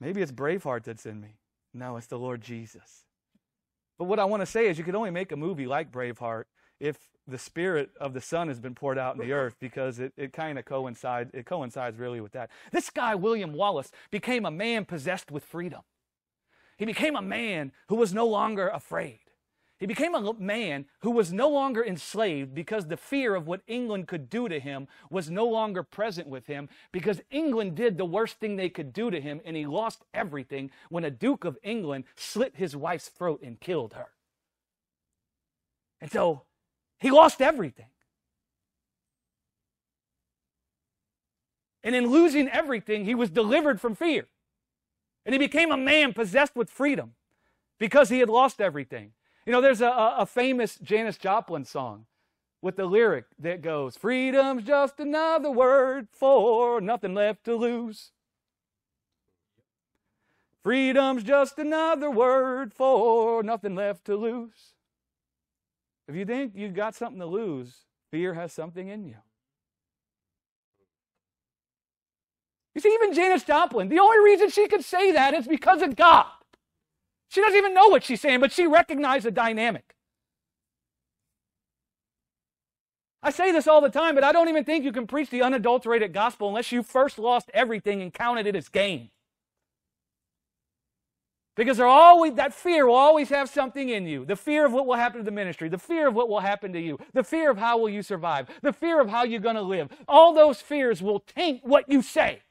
Maybe 0.00 0.20
it's 0.20 0.32
Braveheart 0.32 0.82
that's 0.82 1.06
in 1.06 1.20
me. 1.20 1.36
No, 1.72 1.96
it's 1.96 2.08
the 2.08 2.18
Lord 2.18 2.40
Jesus. 2.40 3.04
But 3.98 4.06
what 4.06 4.18
I 4.18 4.24
want 4.24 4.40
to 4.40 4.46
say 4.46 4.66
is, 4.66 4.78
you 4.78 4.82
could 4.82 4.96
only 4.96 5.12
make 5.12 5.30
a 5.30 5.36
movie 5.36 5.68
like 5.68 5.92
Braveheart 5.92 6.46
if 6.80 6.98
the 7.28 7.38
spirit 7.38 7.90
of 8.00 8.14
the 8.14 8.20
Son 8.20 8.48
has 8.48 8.58
been 8.58 8.74
poured 8.74 8.98
out 8.98 9.14
in 9.14 9.20
the 9.20 9.32
earth 9.32 9.54
because 9.60 10.00
it, 10.00 10.12
it 10.16 10.32
kind 10.32 10.58
of 10.58 10.64
coincides 10.64 11.30
it 11.32 11.46
coincides 11.46 11.96
really 12.00 12.20
with 12.20 12.32
that. 12.32 12.50
This 12.72 12.90
guy, 12.90 13.14
William 13.14 13.52
Wallace, 13.52 13.92
became 14.10 14.44
a 14.44 14.50
man 14.50 14.84
possessed 14.84 15.30
with 15.30 15.44
freedom. 15.44 15.82
He 16.78 16.84
became 16.84 17.14
a 17.14 17.22
man 17.22 17.70
who 17.86 17.94
was 17.94 18.12
no 18.12 18.26
longer 18.26 18.66
afraid. 18.66 19.20
He 19.82 19.86
became 19.86 20.14
a 20.14 20.34
man 20.34 20.84
who 21.00 21.10
was 21.10 21.32
no 21.32 21.48
longer 21.48 21.84
enslaved 21.84 22.54
because 22.54 22.86
the 22.86 22.96
fear 22.96 23.34
of 23.34 23.48
what 23.48 23.62
England 23.66 24.06
could 24.06 24.30
do 24.30 24.48
to 24.48 24.60
him 24.60 24.86
was 25.10 25.28
no 25.28 25.44
longer 25.44 25.82
present 25.82 26.28
with 26.28 26.46
him 26.46 26.68
because 26.92 27.20
England 27.32 27.74
did 27.74 27.98
the 27.98 28.04
worst 28.04 28.36
thing 28.36 28.54
they 28.54 28.68
could 28.68 28.92
do 28.92 29.10
to 29.10 29.20
him 29.20 29.40
and 29.44 29.56
he 29.56 29.66
lost 29.66 30.04
everything 30.14 30.70
when 30.88 31.02
a 31.02 31.10
Duke 31.10 31.44
of 31.44 31.58
England 31.64 32.04
slit 32.14 32.52
his 32.54 32.76
wife's 32.76 33.08
throat 33.08 33.40
and 33.42 33.58
killed 33.58 33.94
her. 33.94 34.10
And 36.00 36.12
so 36.12 36.42
he 37.00 37.10
lost 37.10 37.42
everything. 37.42 37.90
And 41.82 41.96
in 41.96 42.06
losing 42.06 42.48
everything, 42.48 43.04
he 43.04 43.16
was 43.16 43.30
delivered 43.30 43.80
from 43.80 43.96
fear. 43.96 44.28
And 45.26 45.32
he 45.32 45.40
became 45.40 45.72
a 45.72 45.76
man 45.76 46.12
possessed 46.12 46.54
with 46.54 46.70
freedom 46.70 47.14
because 47.80 48.10
he 48.10 48.20
had 48.20 48.28
lost 48.28 48.60
everything. 48.60 49.14
You 49.44 49.52
know, 49.52 49.60
there's 49.60 49.80
a, 49.80 50.14
a 50.18 50.26
famous 50.26 50.78
Janis 50.78 51.18
Joplin 51.18 51.64
song 51.64 52.06
with 52.60 52.76
the 52.76 52.86
lyric 52.86 53.24
that 53.40 53.60
goes, 53.60 53.96
Freedom's 53.96 54.62
just 54.62 55.00
another 55.00 55.50
word 55.50 56.08
for 56.12 56.80
nothing 56.80 57.14
left 57.14 57.44
to 57.44 57.56
lose. 57.56 58.12
Freedom's 60.62 61.24
just 61.24 61.58
another 61.58 62.08
word 62.08 62.72
for 62.72 63.42
nothing 63.42 63.74
left 63.74 64.04
to 64.04 64.14
lose. 64.14 64.74
If 66.06 66.14
you 66.14 66.24
think 66.24 66.52
you've 66.54 66.74
got 66.74 66.94
something 66.94 67.18
to 67.18 67.26
lose, 67.26 67.74
fear 68.12 68.34
has 68.34 68.52
something 68.52 68.86
in 68.86 69.04
you. 69.04 69.16
You 72.74 72.80
see, 72.80 72.94
even 72.94 73.12
Janis 73.12 73.42
Joplin, 73.42 73.88
the 73.88 73.98
only 73.98 74.18
reason 74.24 74.50
she 74.50 74.68
could 74.68 74.84
say 74.84 75.12
that 75.12 75.34
is 75.34 75.48
because 75.48 75.82
of 75.82 75.96
God. 75.96 76.26
She 77.32 77.40
doesn't 77.40 77.56
even 77.56 77.72
know 77.72 77.88
what 77.88 78.04
she's 78.04 78.20
saying, 78.20 78.40
but 78.40 78.52
she 78.52 78.66
recognized 78.66 79.24
the 79.24 79.30
dynamic. 79.30 79.94
I 83.22 83.30
say 83.30 83.52
this 83.52 83.66
all 83.66 83.80
the 83.80 83.88
time, 83.88 84.14
but 84.14 84.22
I 84.22 84.32
don't 84.32 84.50
even 84.50 84.64
think 84.64 84.84
you 84.84 84.92
can 84.92 85.06
preach 85.06 85.30
the 85.30 85.40
unadulterated 85.40 86.12
gospel 86.12 86.48
unless 86.48 86.72
you 86.72 86.82
first 86.82 87.18
lost 87.18 87.50
everything 87.54 88.02
and 88.02 88.12
counted 88.12 88.46
it 88.46 88.54
as 88.54 88.68
gain. 88.68 89.08
Because 91.56 91.78
there 91.78 91.86
always 91.86 92.34
that 92.34 92.52
fear 92.52 92.86
will 92.86 92.96
always 92.96 93.30
have 93.30 93.48
something 93.48 93.88
in 93.88 94.06
you. 94.06 94.26
The 94.26 94.36
fear 94.36 94.66
of 94.66 94.74
what 94.74 94.86
will 94.86 94.96
happen 94.96 95.16
to 95.20 95.24
the 95.24 95.30
ministry, 95.30 95.70
the 95.70 95.78
fear 95.78 96.08
of 96.08 96.14
what 96.14 96.28
will 96.28 96.40
happen 96.40 96.74
to 96.74 96.80
you, 96.80 96.98
the 97.14 97.24
fear 97.24 97.50
of 97.50 97.56
how 97.56 97.78
will 97.78 97.88
you 97.88 98.02
survive, 98.02 98.46
the 98.60 98.74
fear 98.74 99.00
of 99.00 99.08
how 99.08 99.24
you're 99.24 99.40
going 99.40 99.56
to 99.56 99.62
live. 99.62 99.88
All 100.06 100.34
those 100.34 100.60
fears 100.60 101.00
will 101.00 101.20
taint 101.20 101.64
what 101.64 101.88
you 101.88 102.02
say. 102.02 102.42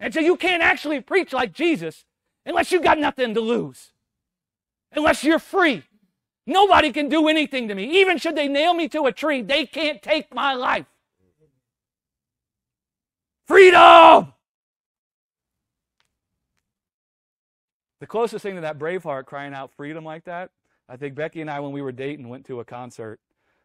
And 0.00 0.12
so 0.12 0.18
you 0.18 0.36
can't 0.36 0.64
actually 0.64 1.00
preach 1.00 1.32
like 1.32 1.52
Jesus 1.52 2.04
unless 2.46 2.72
you 2.72 2.80
got 2.80 2.98
nothing 2.98 3.34
to 3.34 3.40
lose, 3.40 3.92
unless 4.92 5.24
you're 5.24 5.38
free. 5.38 5.82
Nobody 6.46 6.92
can 6.92 7.08
do 7.08 7.28
anything 7.28 7.68
to 7.68 7.74
me. 7.74 8.00
Even 8.00 8.18
should 8.18 8.36
they 8.36 8.48
nail 8.48 8.74
me 8.74 8.88
to 8.88 9.06
a 9.06 9.12
tree, 9.12 9.40
they 9.40 9.64
can't 9.64 10.02
take 10.02 10.34
my 10.34 10.54
life. 10.54 10.86
Freedom! 13.46 14.32
The 18.00 18.06
closest 18.06 18.42
thing 18.42 18.56
to 18.56 18.60
that 18.62 18.78
Braveheart 18.78 19.24
crying 19.24 19.54
out 19.54 19.72
freedom 19.72 20.04
like 20.04 20.24
that, 20.24 20.50
I 20.88 20.96
think 20.96 21.14
Becky 21.14 21.40
and 21.40 21.50
I, 21.50 21.60
when 21.60 21.72
we 21.72 21.80
were 21.80 21.92
dating, 21.92 22.28
went 22.28 22.44
to 22.46 22.60
a 22.60 22.64
concert, 22.64 23.18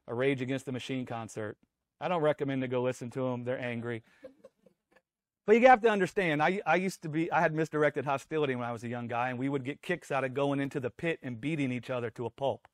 a 0.07 0.13
Rage 0.13 0.41
Against 0.41 0.65
the 0.65 0.71
Machine 0.71 1.05
concert. 1.05 1.57
I 1.99 2.07
don't 2.07 2.21
recommend 2.21 2.61
to 2.61 2.69
go 2.69 2.81
listen 2.81 3.09
to 3.11 3.21
them, 3.21 3.43
they're 3.43 3.59
angry. 3.59 4.03
But 5.49 5.59
you 5.59 5.67
have 5.67 5.81
to 5.81 5.89
understand, 5.89 6.43
I, 6.43 6.61
I 6.63 6.75
used 6.75 7.01
to 7.01 7.09
be, 7.09 7.31
I 7.31 7.41
had 7.41 7.55
misdirected 7.55 8.05
hostility 8.05 8.55
when 8.55 8.67
I 8.67 8.71
was 8.71 8.83
a 8.83 8.87
young 8.87 9.07
guy, 9.07 9.31
and 9.31 9.39
we 9.39 9.49
would 9.49 9.63
get 9.63 9.81
kicks 9.81 10.11
out 10.11 10.23
of 10.23 10.35
going 10.35 10.59
into 10.59 10.79
the 10.79 10.91
pit 10.91 11.17
and 11.23 11.41
beating 11.41 11.71
each 11.71 11.89
other 11.89 12.11
to 12.11 12.27
a 12.27 12.29
pulp. 12.29 12.67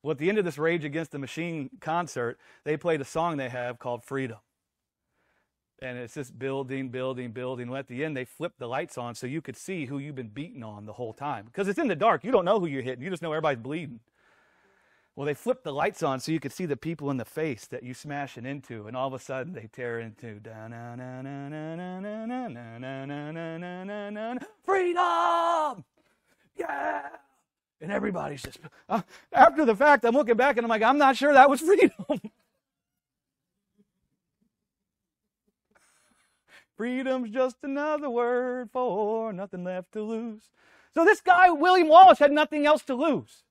Well, 0.00 0.12
at 0.12 0.18
the 0.18 0.28
end 0.28 0.38
of 0.38 0.44
this 0.44 0.56
Rage 0.56 0.84
Against 0.84 1.10
the 1.10 1.18
Machine 1.18 1.70
concert, 1.80 2.38
they 2.62 2.76
played 2.76 3.00
a 3.00 3.04
song 3.04 3.36
they 3.36 3.48
have 3.48 3.80
called 3.80 4.04
Freedom. 4.04 4.36
And 5.82 5.98
it's 5.98 6.14
just 6.14 6.38
building, 6.38 6.90
building, 6.90 7.32
building. 7.32 7.68
Well, 7.68 7.80
at 7.80 7.88
the 7.88 8.04
end, 8.04 8.16
they 8.16 8.24
flipped 8.24 8.60
the 8.60 8.68
lights 8.68 8.96
on 8.96 9.16
so 9.16 9.26
you 9.26 9.42
could 9.42 9.56
see 9.56 9.86
who 9.86 9.98
you've 9.98 10.14
been 10.14 10.28
beating 10.28 10.62
on 10.62 10.86
the 10.86 10.92
whole 10.92 11.14
time. 11.14 11.46
Because 11.46 11.66
it's 11.66 11.80
in 11.80 11.88
the 11.88 11.96
dark. 11.96 12.22
You 12.22 12.30
don't 12.30 12.44
know 12.44 12.60
who 12.60 12.66
you're 12.66 12.82
hitting. 12.82 13.02
You 13.02 13.10
just 13.10 13.22
know 13.22 13.32
everybody's 13.32 13.60
bleeding. 13.60 13.98
Well, 15.16 15.26
they 15.26 15.34
flipped 15.34 15.62
the 15.62 15.72
lights 15.72 16.02
on 16.02 16.18
so 16.18 16.32
you 16.32 16.40
could 16.40 16.52
see 16.52 16.66
the 16.66 16.76
people 16.76 17.08
in 17.10 17.18
the 17.18 17.24
face 17.24 17.66
that 17.66 17.84
you 17.84 17.94
smashing 17.94 18.44
into, 18.44 18.88
and 18.88 18.96
all 18.96 19.06
of 19.06 19.14
a 19.14 19.20
sudden 19.20 19.52
they 19.52 19.68
tear 19.72 20.00
into 20.00 20.40
freedom, 24.64 25.84
yeah, 26.56 27.08
and 27.80 27.92
everybody's 27.92 28.42
just 28.42 28.58
uh, 28.88 29.02
after 29.32 29.64
the 29.64 29.76
fact. 29.76 30.04
I'm 30.04 30.14
looking 30.14 30.36
back 30.36 30.56
and 30.56 30.64
I'm 30.64 30.70
like, 30.70 30.82
I'm 30.82 30.98
not 30.98 31.16
sure 31.16 31.32
that 31.32 31.48
was 31.48 31.60
freedom. 31.60 31.92
Freedom's 36.76 37.30
just 37.30 37.58
another 37.62 38.10
word 38.10 38.68
for 38.72 39.32
nothing 39.32 39.62
left 39.62 39.92
to 39.92 40.02
lose. 40.02 40.50
So 40.92 41.04
this 41.04 41.20
guy, 41.20 41.50
William 41.50 41.86
Wallace, 41.86 42.18
had 42.18 42.32
nothing 42.32 42.66
else 42.66 42.82
to 42.84 42.96
lose. 42.96 43.44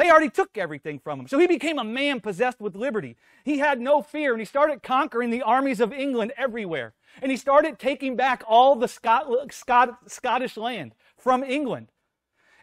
They 0.00 0.10
already 0.10 0.30
took 0.30 0.56
everything 0.56 0.98
from 0.98 1.20
him. 1.20 1.28
So 1.28 1.38
he 1.38 1.46
became 1.46 1.78
a 1.78 1.84
man 1.84 2.20
possessed 2.20 2.58
with 2.58 2.74
liberty. 2.74 3.18
He 3.44 3.58
had 3.58 3.82
no 3.82 4.00
fear 4.00 4.32
and 4.32 4.40
he 4.40 4.46
started 4.46 4.82
conquering 4.82 5.28
the 5.28 5.42
armies 5.42 5.78
of 5.78 5.92
England 5.92 6.32
everywhere. 6.38 6.94
And 7.20 7.30
he 7.30 7.36
started 7.36 7.78
taking 7.78 8.16
back 8.16 8.42
all 8.48 8.76
the 8.76 8.88
Scot- 8.88 9.52
Scot- 9.52 10.10
Scottish 10.10 10.56
land 10.56 10.94
from 11.18 11.44
England. 11.44 11.88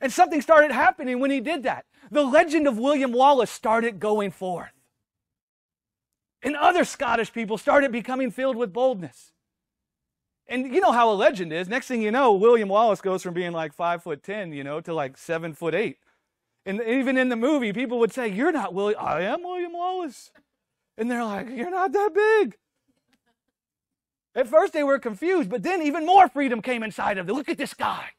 And 0.01 0.11
something 0.11 0.41
started 0.41 0.71
happening 0.71 1.19
when 1.19 1.29
he 1.29 1.39
did 1.39 1.61
that. 1.61 1.85
The 2.09 2.23
legend 2.23 2.67
of 2.67 2.79
William 2.79 3.11
Wallace 3.11 3.51
started 3.51 3.99
going 3.99 4.31
forth. 4.31 4.71
And 6.41 6.55
other 6.55 6.85
Scottish 6.85 7.31
people 7.31 7.59
started 7.59 7.91
becoming 7.91 8.31
filled 8.31 8.55
with 8.55 8.73
boldness. 8.73 9.31
And 10.47 10.73
you 10.73 10.81
know 10.81 10.91
how 10.91 11.11
a 11.11 11.13
legend 11.13 11.53
is. 11.53 11.67
Next 11.67 11.87
thing 11.87 12.01
you 12.01 12.09
know, 12.09 12.33
William 12.33 12.69
Wallace 12.69 12.99
goes 12.99 13.21
from 13.21 13.35
being 13.35 13.51
like 13.51 13.73
five 13.73 14.01
foot 14.01 14.23
ten, 14.23 14.53
you 14.53 14.63
know, 14.63 14.81
to 14.81 14.91
like 14.91 15.19
seven 15.19 15.53
foot 15.53 15.75
eight. 15.75 15.99
And 16.67 16.81
even 16.81 17.17
in 17.17 17.29
the 17.29 17.37
movie, 17.37 17.71
people 17.71 17.97
would 17.99 18.11
say, 18.11 18.27
You're 18.27 18.51
not 18.51 18.73
William. 18.73 18.99
I 19.01 19.21
am 19.21 19.41
William 19.41 19.71
Wallace. 19.71 20.31
And 20.97 21.09
they're 21.09 21.23
like, 21.23 21.49
You're 21.49 21.71
not 21.71 21.93
that 21.93 22.13
big. 22.13 22.57
At 24.35 24.49
first, 24.49 24.73
they 24.73 24.83
were 24.83 24.99
confused, 24.99 25.49
but 25.49 25.63
then 25.63 25.81
even 25.81 26.05
more 26.05 26.27
freedom 26.27 26.61
came 26.61 26.83
inside 26.83 27.17
of 27.17 27.25
them. 27.25 27.37
Look 27.37 27.47
at 27.47 27.57
this 27.57 27.73
guy. 27.73 28.09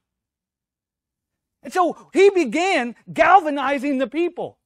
And 1.63 1.73
so 1.73 2.09
he 2.15 2.31
began 2.31 2.97
galvanizing 3.13 3.99
the 3.99 4.07
people. 4.07 4.59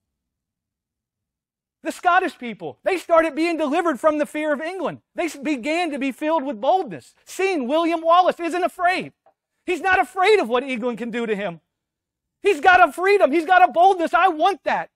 The 1.82 1.90
Scottish 1.90 2.38
people, 2.38 2.78
they 2.84 2.98
started 2.98 3.34
being 3.34 3.56
delivered 3.56 3.98
from 3.98 4.18
the 4.18 4.26
fear 4.26 4.52
of 4.52 4.60
England. 4.60 5.00
They 5.16 5.28
began 5.42 5.90
to 5.90 5.98
be 5.98 6.12
filled 6.12 6.44
with 6.44 6.60
boldness, 6.60 7.16
seeing 7.24 7.66
William 7.66 8.00
Wallace 8.00 8.38
isn't 8.38 8.62
afraid. 8.62 9.12
He's 9.66 9.80
not 9.80 9.98
afraid 9.98 10.38
of 10.38 10.48
what 10.48 10.62
England 10.62 10.98
can 10.98 11.10
do 11.10 11.26
to 11.26 11.34
him. 11.34 11.60
He's 12.42 12.60
got 12.60 12.86
a 12.86 12.92
freedom. 12.92 13.30
He's 13.30 13.46
got 13.46 13.66
a 13.66 13.72
boldness. 13.72 14.12
I 14.14 14.28
want 14.28 14.64
that. 14.64 14.90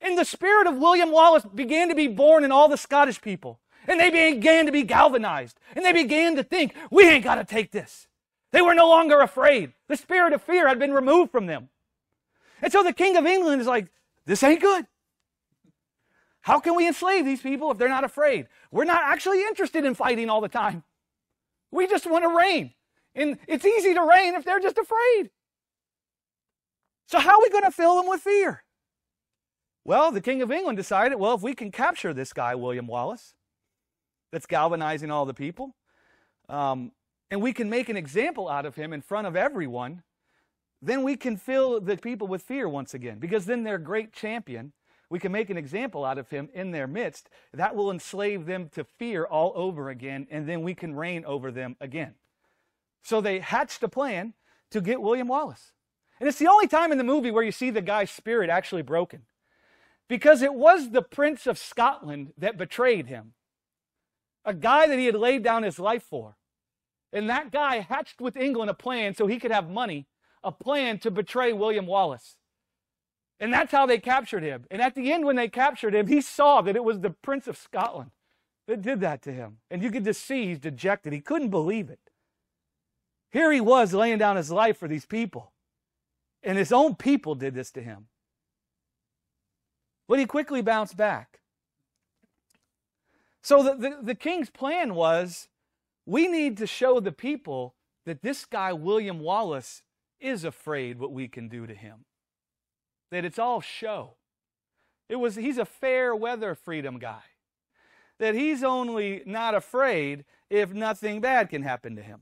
And 0.00 0.18
the 0.18 0.24
spirit 0.24 0.66
of 0.66 0.76
William 0.76 1.10
Wallace 1.10 1.44
began 1.44 1.88
to 1.88 1.94
be 1.94 2.08
born 2.08 2.44
in 2.44 2.52
all 2.52 2.68
the 2.68 2.76
Scottish 2.76 3.20
people. 3.20 3.60
And 3.88 3.98
they 3.98 4.10
began 4.10 4.66
to 4.66 4.72
be 4.72 4.82
galvanized. 4.82 5.58
And 5.74 5.84
they 5.84 5.92
began 5.92 6.36
to 6.36 6.42
think, 6.42 6.74
we 6.90 7.08
ain't 7.08 7.24
got 7.24 7.36
to 7.36 7.44
take 7.44 7.72
this. 7.72 8.06
They 8.52 8.60
were 8.60 8.74
no 8.74 8.88
longer 8.88 9.20
afraid. 9.20 9.72
The 9.88 9.96
spirit 9.96 10.32
of 10.32 10.42
fear 10.42 10.68
had 10.68 10.78
been 10.78 10.92
removed 10.92 11.32
from 11.32 11.46
them. 11.46 11.70
And 12.60 12.70
so 12.70 12.82
the 12.82 12.92
King 12.92 13.16
of 13.16 13.26
England 13.26 13.60
is 13.60 13.66
like, 13.66 13.88
this 14.26 14.42
ain't 14.42 14.60
good. 14.60 14.86
How 16.42 16.60
can 16.60 16.74
we 16.76 16.86
enslave 16.86 17.24
these 17.24 17.40
people 17.40 17.70
if 17.70 17.78
they're 17.78 17.88
not 17.88 18.04
afraid? 18.04 18.48
We're 18.70 18.84
not 18.84 19.02
actually 19.04 19.42
interested 19.42 19.84
in 19.84 19.94
fighting 19.94 20.28
all 20.28 20.40
the 20.40 20.48
time. 20.48 20.82
We 21.70 21.86
just 21.86 22.06
want 22.06 22.24
to 22.24 22.36
reign. 22.36 22.74
And 23.14 23.38
it's 23.46 23.64
easy 23.64 23.94
to 23.94 24.02
reign 24.02 24.34
if 24.34 24.44
they're 24.44 24.60
just 24.60 24.78
afraid. 24.78 25.30
So, 27.06 27.18
how 27.18 27.38
are 27.38 27.42
we 27.42 27.50
going 27.50 27.64
to 27.64 27.70
fill 27.70 27.96
them 27.96 28.08
with 28.08 28.22
fear? 28.22 28.64
Well, 29.84 30.12
the 30.12 30.20
King 30.20 30.42
of 30.42 30.52
England 30.52 30.76
decided, 30.76 31.16
well, 31.16 31.34
if 31.34 31.42
we 31.42 31.54
can 31.54 31.70
capture 31.70 32.14
this 32.14 32.32
guy, 32.32 32.54
William 32.54 32.86
Wallace, 32.86 33.34
that's 34.30 34.46
galvanizing 34.46 35.10
all 35.10 35.26
the 35.26 35.34
people, 35.34 35.74
um, 36.48 36.92
and 37.30 37.42
we 37.42 37.52
can 37.52 37.68
make 37.68 37.88
an 37.88 37.96
example 37.96 38.48
out 38.48 38.64
of 38.64 38.76
him 38.76 38.92
in 38.92 39.00
front 39.00 39.26
of 39.26 39.36
everyone, 39.36 40.02
then 40.80 41.02
we 41.02 41.16
can 41.16 41.36
fill 41.36 41.80
the 41.80 41.96
people 41.96 42.26
with 42.26 42.42
fear 42.42 42.68
once 42.68 42.94
again. 42.94 43.18
Because 43.18 43.46
then 43.46 43.64
their 43.64 43.78
great 43.78 44.12
champion, 44.12 44.72
we 45.10 45.18
can 45.18 45.32
make 45.32 45.50
an 45.50 45.56
example 45.56 46.04
out 46.04 46.18
of 46.18 46.28
him 46.30 46.48
in 46.54 46.70
their 46.70 46.86
midst. 46.86 47.28
That 47.52 47.74
will 47.74 47.90
enslave 47.90 48.46
them 48.46 48.68
to 48.74 48.84
fear 48.84 49.24
all 49.24 49.52
over 49.54 49.90
again, 49.90 50.26
and 50.30 50.48
then 50.48 50.62
we 50.62 50.74
can 50.74 50.94
reign 50.94 51.24
over 51.24 51.50
them 51.50 51.76
again. 51.80 52.14
So 53.02 53.20
they 53.20 53.40
hatched 53.40 53.82
a 53.82 53.88
plan 53.88 54.34
to 54.70 54.80
get 54.80 55.02
William 55.02 55.28
Wallace. 55.28 55.72
And 56.22 56.28
it's 56.28 56.38
the 56.38 56.46
only 56.46 56.68
time 56.68 56.92
in 56.92 56.98
the 56.98 57.02
movie 57.02 57.32
where 57.32 57.42
you 57.42 57.50
see 57.50 57.70
the 57.70 57.82
guy's 57.82 58.08
spirit 58.08 58.48
actually 58.48 58.82
broken. 58.82 59.22
Because 60.08 60.40
it 60.40 60.54
was 60.54 60.90
the 60.90 61.02
Prince 61.02 61.48
of 61.48 61.58
Scotland 61.58 62.32
that 62.38 62.56
betrayed 62.56 63.08
him, 63.08 63.32
a 64.44 64.54
guy 64.54 64.86
that 64.86 65.00
he 65.00 65.06
had 65.06 65.16
laid 65.16 65.42
down 65.42 65.64
his 65.64 65.80
life 65.80 66.04
for. 66.04 66.36
And 67.12 67.28
that 67.28 67.50
guy 67.50 67.80
hatched 67.80 68.20
with 68.20 68.36
England 68.36 68.70
a 68.70 68.74
plan 68.74 69.16
so 69.16 69.26
he 69.26 69.40
could 69.40 69.50
have 69.50 69.68
money, 69.68 70.06
a 70.44 70.52
plan 70.52 71.00
to 71.00 71.10
betray 71.10 71.52
William 71.52 71.86
Wallace. 71.86 72.36
And 73.40 73.52
that's 73.52 73.72
how 73.72 73.84
they 73.84 73.98
captured 73.98 74.44
him. 74.44 74.64
And 74.70 74.80
at 74.80 74.94
the 74.94 75.12
end, 75.12 75.24
when 75.24 75.34
they 75.34 75.48
captured 75.48 75.92
him, 75.92 76.06
he 76.06 76.20
saw 76.20 76.62
that 76.62 76.76
it 76.76 76.84
was 76.84 77.00
the 77.00 77.10
Prince 77.10 77.48
of 77.48 77.56
Scotland 77.56 78.12
that 78.68 78.80
did 78.80 79.00
that 79.00 79.22
to 79.22 79.32
him. 79.32 79.56
And 79.72 79.82
you 79.82 79.90
could 79.90 80.04
just 80.04 80.24
see 80.24 80.46
he's 80.46 80.60
dejected. 80.60 81.12
He 81.12 81.20
couldn't 81.20 81.50
believe 81.50 81.90
it. 81.90 82.12
Here 83.32 83.50
he 83.50 83.60
was 83.60 83.92
laying 83.92 84.18
down 84.18 84.36
his 84.36 84.52
life 84.52 84.78
for 84.78 84.86
these 84.86 85.04
people. 85.04 85.51
And 86.42 86.58
his 86.58 86.72
own 86.72 86.96
people 86.96 87.34
did 87.34 87.54
this 87.54 87.70
to 87.72 87.82
him. 87.82 88.06
But 90.08 90.18
he 90.18 90.26
quickly 90.26 90.62
bounced 90.62 90.96
back. 90.96 91.40
So 93.42 93.62
the, 93.62 93.74
the, 93.74 93.98
the, 94.02 94.14
king's 94.14 94.50
plan 94.50 94.94
was 94.94 95.48
we 96.06 96.28
need 96.28 96.56
to 96.58 96.66
show 96.66 97.00
the 97.00 97.12
people 97.12 97.74
that 98.06 98.22
this 98.22 98.44
guy, 98.44 98.72
William 98.72 99.20
Wallace, 99.20 99.82
is 100.20 100.44
afraid 100.44 100.98
what 100.98 101.12
we 101.12 101.28
can 101.28 101.48
do 101.48 101.66
to 101.66 101.74
him. 101.74 102.04
That 103.10 103.24
it's 103.24 103.38
all 103.38 103.60
show. 103.60 104.14
It 105.08 105.16
was 105.16 105.36
he's 105.36 105.58
a 105.58 105.64
fair 105.64 106.14
weather 106.14 106.54
freedom 106.54 106.98
guy. 106.98 107.22
That 108.18 108.34
he's 108.34 108.62
only 108.62 109.22
not 109.26 109.54
afraid 109.54 110.24
if 110.48 110.72
nothing 110.72 111.20
bad 111.20 111.50
can 111.50 111.62
happen 111.62 111.96
to 111.96 112.02
him. 112.02 112.20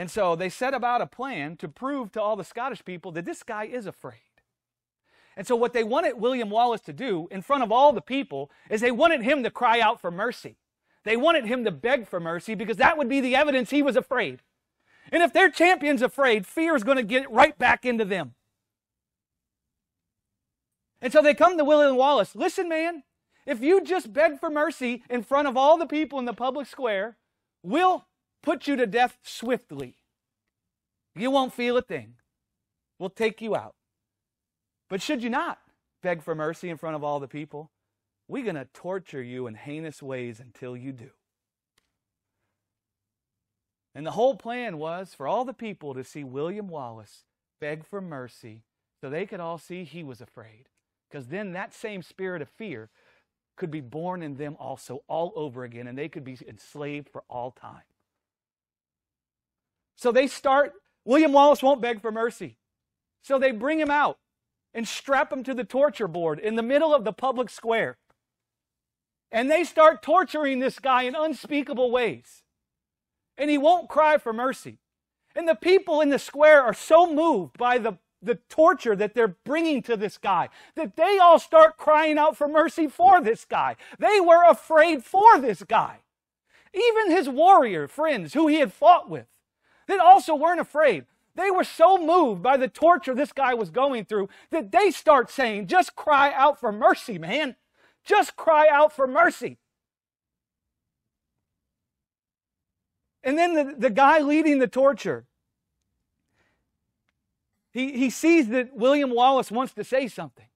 And 0.00 0.10
so 0.10 0.34
they 0.34 0.48
set 0.48 0.72
about 0.72 1.02
a 1.02 1.06
plan 1.06 1.56
to 1.58 1.68
prove 1.68 2.10
to 2.12 2.22
all 2.22 2.34
the 2.34 2.42
Scottish 2.42 2.82
people 2.86 3.12
that 3.12 3.26
this 3.26 3.42
guy 3.42 3.64
is 3.64 3.84
afraid. 3.84 4.40
And 5.36 5.46
so 5.46 5.54
what 5.54 5.74
they 5.74 5.84
wanted 5.84 6.18
William 6.18 6.48
Wallace 6.48 6.80
to 6.86 6.94
do 6.94 7.28
in 7.30 7.42
front 7.42 7.62
of 7.62 7.70
all 7.70 7.92
the 7.92 8.00
people 8.00 8.50
is 8.70 8.80
they 8.80 8.90
wanted 8.90 9.22
him 9.22 9.42
to 9.42 9.50
cry 9.50 9.78
out 9.78 10.00
for 10.00 10.10
mercy. 10.10 10.56
They 11.04 11.18
wanted 11.18 11.44
him 11.44 11.66
to 11.66 11.70
beg 11.70 12.08
for 12.08 12.18
mercy 12.18 12.54
because 12.54 12.78
that 12.78 12.96
would 12.96 13.10
be 13.10 13.20
the 13.20 13.36
evidence 13.36 13.68
he 13.68 13.82
was 13.82 13.94
afraid. 13.94 14.40
And 15.12 15.22
if 15.22 15.34
their 15.34 15.50
champion's 15.50 16.00
afraid, 16.00 16.46
fear 16.46 16.74
is 16.74 16.82
going 16.82 16.96
to 16.96 17.02
get 17.02 17.30
right 17.30 17.58
back 17.58 17.84
into 17.84 18.06
them. 18.06 18.36
And 21.02 21.12
so 21.12 21.20
they 21.20 21.34
come 21.34 21.58
to 21.58 21.64
William 21.64 21.96
Wallace. 21.96 22.34
Listen, 22.34 22.70
man, 22.70 23.02
if 23.44 23.60
you 23.60 23.84
just 23.84 24.14
beg 24.14 24.40
for 24.40 24.48
mercy 24.48 25.02
in 25.10 25.22
front 25.22 25.46
of 25.46 25.58
all 25.58 25.76
the 25.76 25.84
people 25.84 26.18
in 26.18 26.24
the 26.24 26.32
public 26.32 26.68
square, 26.68 27.18
we'll 27.62 28.06
put 28.42 28.66
you 28.66 28.76
to 28.76 28.86
death 28.86 29.18
swiftly. 29.22 29.96
You 31.14 31.30
won't 31.30 31.52
feel 31.52 31.76
a 31.76 31.82
thing. 31.82 32.14
We'll 32.98 33.10
take 33.10 33.40
you 33.40 33.56
out. 33.56 33.74
But 34.88 35.02
should 35.02 35.22
you 35.22 35.30
not 35.30 35.58
beg 36.02 36.22
for 36.22 36.34
mercy 36.34 36.68
in 36.68 36.76
front 36.76 36.96
of 36.96 37.04
all 37.04 37.20
the 37.20 37.28
people, 37.28 37.70
we're 38.28 38.44
going 38.44 38.56
to 38.56 38.68
torture 38.72 39.22
you 39.22 39.46
in 39.46 39.54
heinous 39.54 40.02
ways 40.02 40.40
until 40.40 40.76
you 40.76 40.92
do. 40.92 41.10
And 43.94 44.06
the 44.06 44.12
whole 44.12 44.36
plan 44.36 44.78
was 44.78 45.14
for 45.14 45.26
all 45.26 45.44
the 45.44 45.52
people 45.52 45.94
to 45.94 46.04
see 46.04 46.22
William 46.22 46.68
Wallace 46.68 47.24
beg 47.60 47.84
for 47.84 48.00
mercy 48.00 48.62
so 49.00 49.10
they 49.10 49.26
could 49.26 49.40
all 49.40 49.58
see 49.58 49.84
he 49.84 50.04
was 50.04 50.20
afraid. 50.20 50.68
Because 51.10 51.26
then 51.26 51.52
that 51.52 51.74
same 51.74 52.02
spirit 52.02 52.40
of 52.40 52.48
fear 52.48 52.88
could 53.56 53.70
be 53.70 53.80
born 53.80 54.22
in 54.22 54.36
them 54.36 54.56
also 54.58 55.02
all 55.08 55.32
over 55.34 55.64
again, 55.64 55.86
and 55.86 55.98
they 55.98 56.08
could 56.08 56.24
be 56.24 56.38
enslaved 56.46 57.08
for 57.08 57.24
all 57.28 57.50
time. 57.50 57.82
So 60.00 60.10
they 60.10 60.28
start, 60.28 60.72
William 61.04 61.34
Wallace 61.34 61.62
won't 61.62 61.82
beg 61.82 62.00
for 62.00 62.10
mercy. 62.10 62.56
So 63.22 63.38
they 63.38 63.50
bring 63.50 63.78
him 63.78 63.90
out 63.90 64.16
and 64.72 64.88
strap 64.88 65.30
him 65.30 65.44
to 65.44 65.52
the 65.52 65.62
torture 65.62 66.08
board 66.08 66.38
in 66.38 66.56
the 66.56 66.62
middle 66.62 66.94
of 66.94 67.04
the 67.04 67.12
public 67.12 67.50
square. 67.50 67.98
And 69.30 69.50
they 69.50 69.62
start 69.62 70.02
torturing 70.02 70.58
this 70.58 70.78
guy 70.78 71.02
in 71.02 71.14
unspeakable 71.14 71.90
ways. 71.90 72.44
And 73.36 73.50
he 73.50 73.58
won't 73.58 73.90
cry 73.90 74.16
for 74.16 74.32
mercy. 74.32 74.78
And 75.36 75.46
the 75.46 75.54
people 75.54 76.00
in 76.00 76.08
the 76.08 76.18
square 76.18 76.62
are 76.62 76.72
so 76.72 77.12
moved 77.12 77.58
by 77.58 77.76
the, 77.76 77.98
the 78.22 78.38
torture 78.48 78.96
that 78.96 79.12
they're 79.12 79.36
bringing 79.44 79.82
to 79.82 79.98
this 79.98 80.16
guy 80.16 80.48
that 80.76 80.96
they 80.96 81.18
all 81.18 81.38
start 81.38 81.76
crying 81.76 82.16
out 82.16 82.38
for 82.38 82.48
mercy 82.48 82.86
for 82.86 83.20
this 83.20 83.44
guy. 83.44 83.76
They 83.98 84.18
were 84.18 84.48
afraid 84.48 85.04
for 85.04 85.38
this 85.38 85.62
guy. 85.62 85.98
Even 86.72 87.10
his 87.10 87.28
warrior 87.28 87.86
friends 87.86 88.32
who 88.32 88.46
he 88.46 88.60
had 88.60 88.72
fought 88.72 89.10
with 89.10 89.26
that 89.90 90.00
also 90.00 90.34
weren't 90.34 90.60
afraid. 90.60 91.04
They 91.34 91.50
were 91.50 91.64
so 91.64 91.98
moved 91.98 92.42
by 92.42 92.56
the 92.56 92.68
torture 92.68 93.14
this 93.14 93.32
guy 93.32 93.54
was 93.54 93.70
going 93.70 94.04
through 94.04 94.28
that 94.50 94.72
they 94.72 94.90
start 94.90 95.30
saying, 95.30 95.66
just 95.66 95.96
cry 95.96 96.32
out 96.32 96.58
for 96.58 96.72
mercy, 96.72 97.18
man. 97.18 97.56
Just 98.04 98.36
cry 98.36 98.66
out 98.68 98.92
for 98.92 99.06
mercy. 99.06 99.58
And 103.22 103.36
then 103.36 103.54
the, 103.54 103.74
the 103.76 103.90
guy 103.90 104.20
leading 104.20 104.58
the 104.58 104.66
torture, 104.66 105.26
he, 107.72 107.92
he 107.92 108.10
sees 108.10 108.48
that 108.48 108.74
William 108.74 109.10
Wallace 109.10 109.50
wants 109.50 109.74
to 109.74 109.84
say 109.84 110.08
something. 110.08 110.46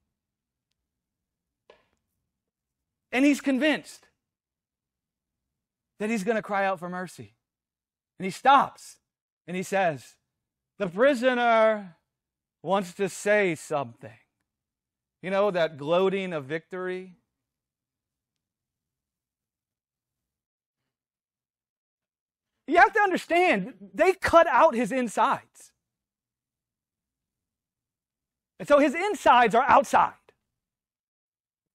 And 3.13 3.25
he's 3.25 3.41
convinced 3.41 4.09
that 5.99 6.11
he's 6.11 6.25
going 6.25 6.37
to 6.37 6.43
cry 6.43 6.65
out 6.65 6.81
for 6.81 6.89
mercy. 6.89 7.35
And 8.19 8.25
he 8.25 8.31
stops. 8.31 8.97
And 9.47 9.57
he 9.57 9.63
says, 9.63 10.15
The 10.79 10.89
prisoner 10.89 11.97
wants 12.63 12.95
to 12.95 13.09
say 13.09 13.55
something. 13.55 14.11
You 15.23 15.31
know, 15.31 15.51
that 15.51 15.79
gloating 15.79 16.33
of 16.33 16.45
victory. 16.45 17.17
You 22.67 22.77
have 22.77 22.93
to 22.95 23.01
understand, 23.01 23.75
they 23.93 24.15
cut 24.15 24.47
out 24.47 24.75
his 24.75 24.91
insides. 24.91 25.73
And 28.59 28.67
so 28.67 28.79
his 28.79 28.95
insides 28.95 29.55
are 29.55 29.65
outside. 29.69 30.15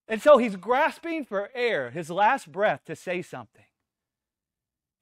And 0.08 0.20
so 0.20 0.38
he's 0.38 0.56
grasping 0.56 1.24
for 1.24 1.50
air, 1.54 1.90
his 1.90 2.10
last 2.10 2.50
breath, 2.50 2.84
to 2.86 2.96
say 2.96 3.22
something. 3.22 3.64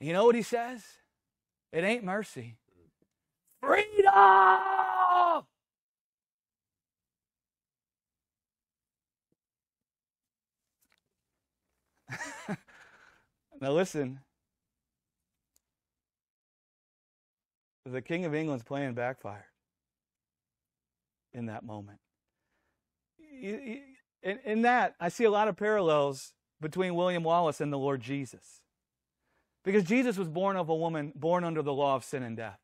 You 0.00 0.12
know 0.12 0.26
what 0.26 0.34
he 0.34 0.42
says? 0.42 0.84
It 1.72 1.84
ain't 1.84 2.04
mercy. 2.04 2.56
Freedom! 3.60 4.04
now 13.60 13.72
listen. 13.72 14.20
The 17.84 18.02
King 18.02 18.24
of 18.24 18.34
England's 18.34 18.64
plan 18.64 18.94
backfired 18.94 19.44
in 21.32 21.46
that 21.46 21.64
moment. 21.64 21.98
In 23.40 24.62
that, 24.62 24.94
I 25.00 25.08
see 25.08 25.24
a 25.24 25.30
lot 25.30 25.48
of 25.48 25.56
parallels 25.56 26.32
between 26.60 26.94
William 26.94 27.22
Wallace 27.22 27.60
and 27.60 27.72
the 27.72 27.78
Lord 27.78 28.00
Jesus. 28.00 28.60
Because 29.64 29.84
Jesus 29.84 30.16
was 30.16 30.28
born 30.28 30.56
of 30.56 30.68
a 30.68 30.74
woman 30.74 31.12
born 31.14 31.44
under 31.44 31.62
the 31.62 31.72
law 31.72 31.96
of 31.96 32.04
sin 32.04 32.22
and 32.22 32.36
death. 32.36 32.58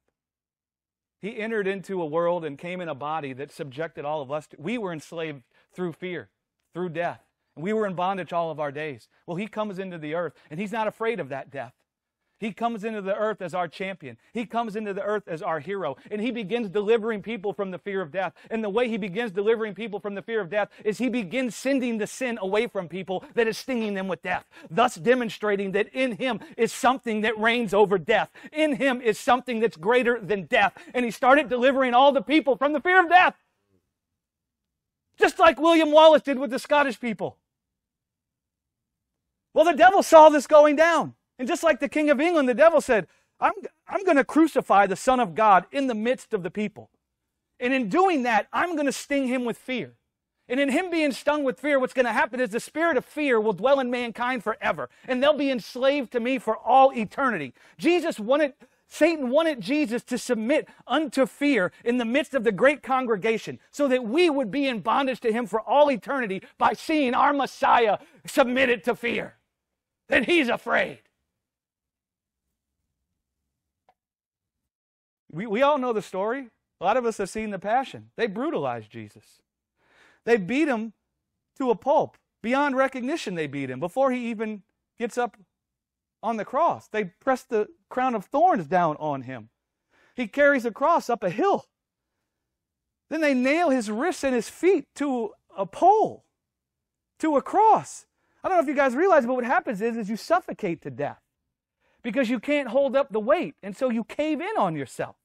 He 1.21 1.39
entered 1.39 1.67
into 1.67 2.03
a 2.03 2.07
world 2.07 2.45
and 2.45 2.59
came 2.59 2.81
in 2.81 2.89
a 2.89 2.95
body 2.95 3.33
that 3.33 3.51
subjected 3.51 4.05
all 4.05 4.21
of 4.21 4.31
us. 4.31 4.47
To, 4.49 4.57
we 4.59 4.79
were 4.79 4.93
enslaved 4.93 5.43
through 5.75 5.93
fear, 5.93 6.29
through 6.73 6.91
death. 6.91 7.21
And 7.57 7.65
we 7.65 7.73
were 7.73 7.87
in 7.87 7.95
bondage 7.95 8.33
all 8.33 8.51
of 8.51 8.61
our 8.61 8.73
days. 8.73 9.09
Well, 9.27 9.37
he 9.37 9.47
comes 9.47 9.79
into 9.79 9.99
the 9.99 10.15
earth 10.15 10.35
and 10.51 10.61
he's 10.61 10.73
not 10.73 10.87
afraid 10.87 11.21
of 11.21 11.31
that 11.31 11.51
death. 11.51 11.73
He 12.41 12.53
comes 12.53 12.85
into 12.85 13.01
the 13.01 13.15
earth 13.15 13.41
as 13.41 13.55
our 13.55 13.69
champion. 13.69 14.17
He 14.33 14.45
comes 14.45 14.75
into 14.75 14.93
the 14.93 15.03
earth 15.03 15.29
as 15.29 15.41
our 15.41 15.61
hero. 15.61 15.97
And 16.11 16.21
he 16.21 16.31
begins 16.31 16.69
delivering 16.69 17.23
people 17.23 17.53
from 17.53 17.71
the 17.71 17.79
fear 17.79 18.01
of 18.03 18.11
death. 18.11 18.33
And 18.51 18.63
the 18.63 18.69
way 18.69 18.89
he 18.89 18.97
begins 18.97 19.31
delivering 19.31 19.75
people 19.75 20.01
from 20.01 20.15
the 20.15 20.23
fear 20.23 20.41
of 20.41 20.51
death 20.51 20.69
is 20.85 20.99
he 20.99 21.09
begins 21.09 21.55
sending 21.55 21.99
the 21.99 22.07
sin 22.07 22.39
away 22.43 22.67
from 22.67 22.89
people 22.89 23.25
that 23.35 23.47
is 23.47 23.57
stinging 23.57 23.95
them 23.95 24.09
with 24.09 24.23
death, 24.23 24.47
thus 24.71 24.97
demonstrating 24.97 25.73
that 25.73 25.89
in 25.95 26.17
him 26.17 26.41
is 26.57 26.73
something 26.73 27.21
that 27.21 27.39
reigns 27.39 27.73
over 27.73 27.99
death. 27.99 28.31
In 28.53 28.77
him 28.77 29.01
is 29.01 29.19
something 29.19 29.61
that's 29.61 29.77
greater 29.77 30.21
than 30.21 30.47
death. 30.47 30.73
And 30.93 31.05
he 31.05 31.13
started 31.13 31.49
delivering 31.49 31.95
all 31.95 32.13
the 32.13 32.23
people 32.23 32.57
from 32.57 32.73
the 32.73 32.81
fear 32.81 33.01
of 33.01 33.09
death. 33.09 33.37
Just 35.19 35.39
like 35.39 35.61
William 35.61 35.93
Wallace 35.93 36.23
did 36.23 36.39
with 36.39 36.51
the 36.51 36.59
Scottish 36.59 36.99
people. 36.99 37.39
Well, 39.53 39.65
the 39.65 39.73
devil 39.73 40.03
saw 40.03 40.31
this 40.31 40.49
going 40.49 40.75
down. 40.75 41.15
And 41.39 41.49
just 41.49 41.63
like 41.63 41.81
the 41.81 41.89
King 41.89 42.11
of 42.11 42.21
England, 42.21 42.49
the 42.49 42.55
devil 42.55 42.81
said, 42.81 43.07
I'm, 43.41 43.53
I'm 43.89 44.05
going 44.05 44.17
to 44.17 44.25
crucify 44.25 44.87
the 44.87 44.97
Son 44.97 45.21
of 45.21 45.35
God 45.35 45.67
in 45.73 45.87
the 45.87 45.95
midst 45.95 46.33
of 46.33 46.43
the 46.43 46.51
people. 46.51 46.91
And 47.61 47.73
in 47.73 47.89
doing 47.89 48.23
that, 48.23 48.47
I'm 48.53 48.75
going 48.75 48.87
to 48.87 48.93
sting 48.93 49.29
him 49.29 49.45
with 49.45 49.59
fear. 49.59 49.95
And 50.49 50.61
in 50.61 50.69
him 50.69 50.91
being 50.91 51.13
stung 51.13 51.43
with 51.43 51.59
fear, 51.59 51.79
what's 51.79 51.95
going 51.95 52.05
to 52.05 52.13
happen 52.13 52.39
is 52.39 52.51
the 52.51 52.61
spirit 52.61 52.97
of 52.97 53.05
fear 53.05 53.41
will 53.41 53.55
dwell 53.55 53.81
in 53.81 53.91
mankind 53.91 54.45
forever. 54.45 54.91
And 55.09 55.23
they'll 55.23 55.37
be 55.37 55.51
enslaved 55.51 56.13
to 56.13 56.21
me 56.21 56.39
for 56.39 56.57
all 56.57 56.93
eternity. 56.93 57.55
Jesus 57.79 58.21
wanted, 58.21 58.53
Satan 58.87 59.31
wanted 59.31 59.63
Jesus 59.63 60.03
to 60.05 60.19
submit 60.19 60.69
unto 60.87 61.25
fear 61.25 61.73
in 61.83 61.97
the 61.97 62.05
midst 62.05 62.35
of 62.35 62.45
the 62.45 62.53
great 62.53 62.83
congregation 62.83 63.59
so 63.71 63.89
that 63.89 64.05
we 64.05 64.29
would 64.29 64.51
be 64.51 64.69
in 64.69 64.81
bondage 64.81 65.21
to 65.21 65.33
him 65.33 65.47
for 65.47 65.63
all 65.63 65.91
eternity 65.91 66.43
by 66.59 66.75
seeing 66.75 67.15
our 67.15 67.33
Messiah 67.33 67.99
submitted 68.27 68.85
to 68.85 68.95
fear. 68.95 69.37
Then 70.09 70.25
he's 70.25 70.49
afraid. 70.49 70.99
We, 75.35 75.47
we 75.47 75.63
all 75.63 75.79
know 75.79 75.93
the 75.93 76.03
story. 76.03 76.49
A 76.81 76.85
lot 76.85 76.97
of 76.97 77.05
us 77.05 77.19
have 77.19 77.29
seen 77.29 77.51
the 77.51 77.59
passion. 77.59 78.11
They 78.17 78.29
brutalized 78.29 78.91
Jesus. 78.91 79.43
They 80.25 80.37
beat 80.37 80.69
him 80.69 80.93
to 81.59 81.71
a 81.71 81.75
pulp. 81.75 82.17
Beyond 82.41 82.77
recognition, 82.77 83.35
they 83.35 83.49
beat 83.49 83.71
him 83.71 83.81
before 83.81 84.13
he 84.13 84.31
even 84.31 84.63
gets 84.99 85.19
up 85.19 85.37
on 86.23 86.37
the 86.37 86.45
cross. 86.45 86.89
They 86.89 87.05
press 87.05 87.43
the 87.43 87.67
crown 87.89 88.15
of 88.15 88.27
thorns 88.27 88.67
down 88.67 88.97
on 89.01 89.23
him. 89.23 89.49
He 90.15 90.29
carries 90.29 90.63
the 90.63 90.71
cross 90.71 91.11
up 91.11 91.25
a 91.25 91.31
hill. 91.31 91.67
Then 93.11 93.21
they 93.21 93.35
nail 93.35 93.71
his 93.71 93.91
wrists 93.91 94.23
and 94.23 94.35
his 94.35 94.49
feet 94.49 94.87
to 94.97 95.33
a 95.57 95.67
pole, 95.67 96.25
to 97.19 97.37
a 97.37 97.43
cross. 97.43 98.07
I 98.43 98.49
don't 98.49 98.59
know 98.59 98.63
if 98.63 98.69
you 98.69 98.75
guys 98.75 98.95
realize, 98.95 99.27
but 99.27 99.35
what 99.35 99.45
happens 99.45 99.81
is, 99.81 99.97
is 99.97 100.09
you 100.09 100.17
suffocate 100.17 100.83
to 100.83 100.91
death 100.91 101.21
because 102.03 102.31
you 102.31 102.39
can't 102.39 102.69
hold 102.69 102.95
up 102.95 103.11
the 103.11 103.21
weight, 103.21 103.55
and 103.63 103.77
so 103.77 103.91
you 103.91 104.05
cave 104.05 104.41
in 104.41 104.57
on 104.59 104.77
yourself. 104.77 105.17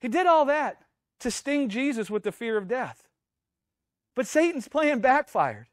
He 0.00 0.08
did 0.08 0.26
all 0.26 0.44
that 0.46 0.82
to 1.20 1.30
sting 1.30 1.68
Jesus 1.68 2.10
with 2.10 2.22
the 2.22 2.32
fear 2.32 2.56
of 2.56 2.68
death. 2.68 3.08
But 4.14 4.26
Satan's 4.26 4.68
plan 4.68 5.00
backfired. 5.00 5.66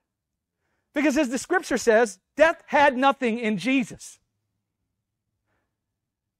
Because 0.93 1.17
as 1.17 1.29
the 1.29 1.37
scripture 1.37 1.77
says, 1.77 2.19
death 2.35 2.63
had 2.67 2.97
nothing 2.97 3.39
in 3.39 3.57
Jesus. 3.57 4.19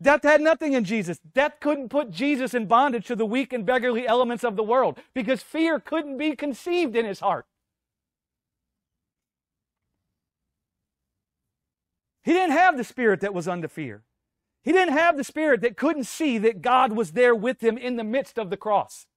Death 0.01 0.23
had 0.23 0.41
nothing 0.41 0.73
in 0.73 0.83
Jesus. 0.83 1.19
Death 1.33 1.55
couldn't 1.59 1.89
put 1.89 2.11
Jesus 2.11 2.53
in 2.53 2.67
bondage 2.67 3.07
to 3.07 3.15
the 3.15 3.25
weak 3.25 3.51
and 3.51 3.65
beggarly 3.65 4.07
elements 4.07 4.43
of 4.43 4.55
the 4.55 4.63
world 4.63 4.99
because 5.13 5.41
fear 5.41 5.79
couldn't 5.79 6.17
be 6.17 6.35
conceived 6.35 6.95
in 6.95 7.05
his 7.05 7.19
heart. 7.19 7.45
He 12.23 12.33
didn't 12.33 12.51
have 12.51 12.77
the 12.77 12.83
spirit 12.83 13.21
that 13.21 13.33
was 13.33 13.47
under 13.47 13.67
fear. 13.67 14.03
He 14.67 14.73
didn't 14.73 14.97
have 14.97 15.15
the 15.15 15.23
spirit 15.23 15.61
that 15.61 15.77
couldn't 15.77 16.03
see 16.03 16.37
that 16.39 16.61
God 16.61 16.91
was 16.91 17.13
there 17.13 17.33
with 17.33 17.63
him 17.63 17.77
in 17.77 17.95
the 17.95 18.03
midst 18.03 18.37
of 18.37 18.49
the 18.49 18.57
cross. 18.57 19.07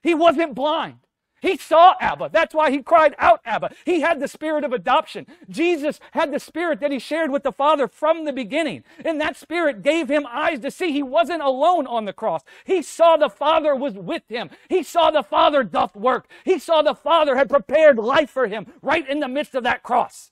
He 0.00 0.14
wasn't 0.14 0.54
blind. 0.54 0.98
He 1.40 1.56
saw 1.56 1.94
Abba. 2.00 2.30
That's 2.32 2.54
why 2.54 2.70
he 2.70 2.84
cried 2.84 3.16
out 3.18 3.40
Abba. 3.44 3.72
He 3.84 4.02
had 4.02 4.20
the 4.20 4.28
spirit 4.28 4.62
of 4.62 4.72
adoption. 4.72 5.26
Jesus 5.50 5.98
had 6.12 6.32
the 6.32 6.38
spirit 6.38 6.78
that 6.78 6.92
he 6.92 7.00
shared 7.00 7.32
with 7.32 7.42
the 7.42 7.50
Father 7.50 7.88
from 7.88 8.26
the 8.26 8.32
beginning. 8.32 8.84
And 9.04 9.20
that 9.20 9.36
spirit 9.36 9.82
gave 9.82 10.08
him 10.08 10.24
eyes 10.30 10.60
to 10.60 10.70
see. 10.70 10.92
He 10.92 11.02
wasn't 11.02 11.42
alone 11.42 11.88
on 11.88 12.04
the 12.04 12.12
cross. 12.12 12.42
He 12.64 12.80
saw 12.80 13.16
the 13.16 13.28
Father 13.28 13.74
was 13.74 13.94
with 13.94 14.22
him. 14.28 14.50
He 14.68 14.84
saw 14.84 15.10
the 15.10 15.24
Father 15.24 15.64
doth 15.64 15.96
work. 15.96 16.28
He 16.44 16.60
saw 16.60 16.80
the 16.80 16.94
Father 16.94 17.34
had 17.34 17.50
prepared 17.50 17.98
life 17.98 18.30
for 18.30 18.46
him 18.46 18.72
right 18.82 19.08
in 19.08 19.18
the 19.18 19.26
midst 19.26 19.56
of 19.56 19.64
that 19.64 19.82
cross. 19.82 20.30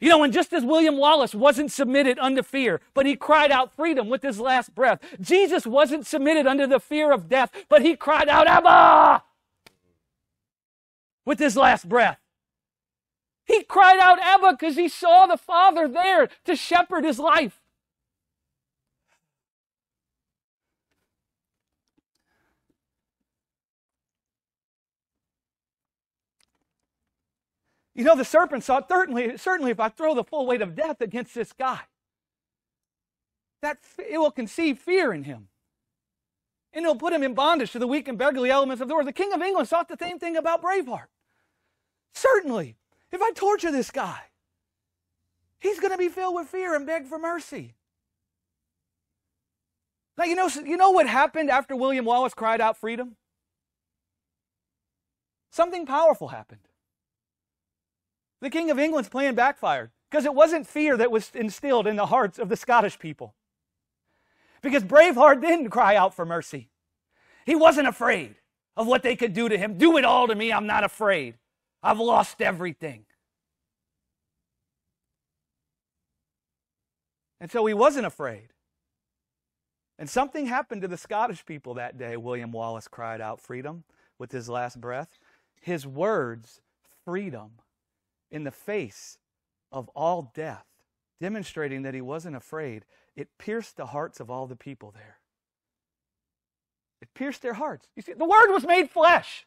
You 0.00 0.08
know, 0.10 0.22
and 0.22 0.32
just 0.32 0.52
as 0.52 0.64
William 0.64 0.96
Wallace 0.96 1.34
wasn't 1.34 1.72
submitted 1.72 2.18
unto 2.18 2.42
fear, 2.42 2.80
but 2.94 3.06
he 3.06 3.16
cried 3.16 3.50
out 3.50 3.74
freedom 3.74 4.08
with 4.08 4.22
his 4.22 4.38
last 4.38 4.74
breath, 4.74 5.00
Jesus 5.20 5.66
wasn't 5.66 6.06
submitted 6.06 6.46
under 6.46 6.66
the 6.66 6.78
fear 6.78 7.10
of 7.12 7.28
death, 7.28 7.50
but 7.68 7.82
he 7.82 7.96
cried 7.96 8.28
out, 8.28 8.46
Abba! 8.46 9.24
with 11.28 11.38
his 11.38 11.58
last 11.58 11.86
breath. 11.86 12.18
He 13.44 13.62
cried 13.62 13.98
out, 13.98 14.18
Abba, 14.18 14.52
because 14.52 14.76
he 14.76 14.88
saw 14.88 15.26
the 15.26 15.36
Father 15.36 15.86
there 15.86 16.30
to 16.46 16.56
shepherd 16.56 17.04
his 17.04 17.18
life. 17.18 17.60
You 27.94 28.04
know, 28.04 28.16
the 28.16 28.24
serpent 28.24 28.64
thought, 28.64 28.88
certainly, 28.88 29.36
certainly 29.36 29.72
if 29.72 29.80
I 29.80 29.88
throw 29.88 30.14
the 30.14 30.24
full 30.24 30.46
weight 30.46 30.62
of 30.62 30.76
death 30.76 31.00
against 31.00 31.34
this 31.34 31.52
guy, 31.52 31.80
that 33.60 33.78
it 33.98 34.18
will 34.18 34.30
conceive 34.30 34.78
fear 34.78 35.12
in 35.12 35.24
him. 35.24 35.48
And 36.72 36.84
it'll 36.84 36.96
put 36.96 37.12
him 37.12 37.22
in 37.22 37.34
bondage 37.34 37.72
to 37.72 37.78
the 37.78 37.88
weak 37.88 38.06
and 38.06 38.18
beggarly 38.18 38.50
elements 38.50 38.80
of 38.80 38.88
the 38.88 38.94
world. 38.94 39.08
The 39.08 39.12
King 39.12 39.32
of 39.32 39.42
England 39.42 39.68
thought 39.68 39.88
the 39.88 39.96
same 39.98 40.18
thing 40.18 40.36
about 40.36 40.62
Braveheart. 40.62 41.08
Certainly, 42.14 42.76
if 43.10 43.20
I 43.22 43.32
torture 43.32 43.72
this 43.72 43.90
guy, 43.90 44.20
he's 45.58 45.80
going 45.80 45.92
to 45.92 45.98
be 45.98 46.08
filled 46.08 46.34
with 46.34 46.48
fear 46.48 46.76
and 46.76 46.86
beg 46.86 47.06
for 47.06 47.18
mercy. 47.18 47.74
Now, 50.16 50.24
you 50.24 50.34
know, 50.34 50.48
you 50.64 50.76
know 50.76 50.90
what 50.90 51.08
happened 51.08 51.48
after 51.48 51.74
William 51.74 52.04
Wallace 52.04 52.34
cried 52.34 52.60
out 52.60 52.76
freedom? 52.76 53.16
Something 55.50 55.86
powerful 55.86 56.28
happened. 56.28 56.67
The 58.40 58.50
King 58.50 58.70
of 58.70 58.78
England's 58.78 59.08
plan 59.08 59.34
backfired 59.34 59.90
because 60.10 60.24
it 60.24 60.34
wasn't 60.34 60.66
fear 60.66 60.96
that 60.96 61.10
was 61.10 61.30
instilled 61.34 61.86
in 61.86 61.96
the 61.96 62.06
hearts 62.06 62.38
of 62.38 62.48
the 62.48 62.56
Scottish 62.56 62.98
people. 62.98 63.34
Because 64.62 64.84
Braveheart 64.84 65.40
didn't 65.40 65.70
cry 65.70 65.96
out 65.96 66.14
for 66.14 66.24
mercy. 66.24 66.70
He 67.46 67.54
wasn't 67.54 67.88
afraid 67.88 68.36
of 68.76 68.86
what 68.86 69.02
they 69.02 69.16
could 69.16 69.32
do 69.32 69.48
to 69.48 69.58
him. 69.58 69.78
Do 69.78 69.96
it 69.96 70.04
all 70.04 70.28
to 70.28 70.34
me, 70.34 70.52
I'm 70.52 70.66
not 70.66 70.84
afraid. 70.84 71.34
I've 71.82 72.00
lost 72.00 72.40
everything. 72.40 73.04
And 77.40 77.50
so 77.50 77.64
he 77.66 77.74
wasn't 77.74 78.06
afraid. 78.06 78.48
And 79.98 80.08
something 80.08 80.46
happened 80.46 80.82
to 80.82 80.88
the 80.88 80.96
Scottish 80.96 81.44
people 81.44 81.74
that 81.74 81.98
day. 81.98 82.16
William 82.16 82.52
Wallace 82.52 82.88
cried 82.88 83.20
out 83.20 83.40
freedom 83.40 83.84
with 84.18 84.30
his 84.30 84.48
last 84.48 84.80
breath. 84.80 85.18
His 85.60 85.86
words, 85.86 86.60
freedom, 87.04 87.50
in 88.30 88.44
the 88.44 88.50
face 88.50 89.18
of 89.72 89.88
all 89.90 90.32
death, 90.34 90.66
demonstrating 91.20 91.82
that 91.82 91.94
he 91.94 92.00
wasn't 92.00 92.36
afraid, 92.36 92.84
it 93.16 93.28
pierced 93.38 93.76
the 93.76 93.86
hearts 93.86 94.20
of 94.20 94.30
all 94.30 94.46
the 94.46 94.56
people 94.56 94.92
there. 94.92 95.18
It 97.00 97.14
pierced 97.14 97.42
their 97.42 97.54
hearts. 97.54 97.88
You 97.96 98.02
see, 98.02 98.12
the 98.12 98.24
Word 98.24 98.52
was 98.52 98.66
made 98.66 98.90
flesh. 98.90 99.46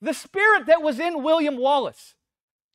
The 0.00 0.14
Spirit 0.14 0.66
that 0.66 0.82
was 0.82 0.98
in 0.98 1.22
William 1.22 1.58
Wallace 1.58 2.14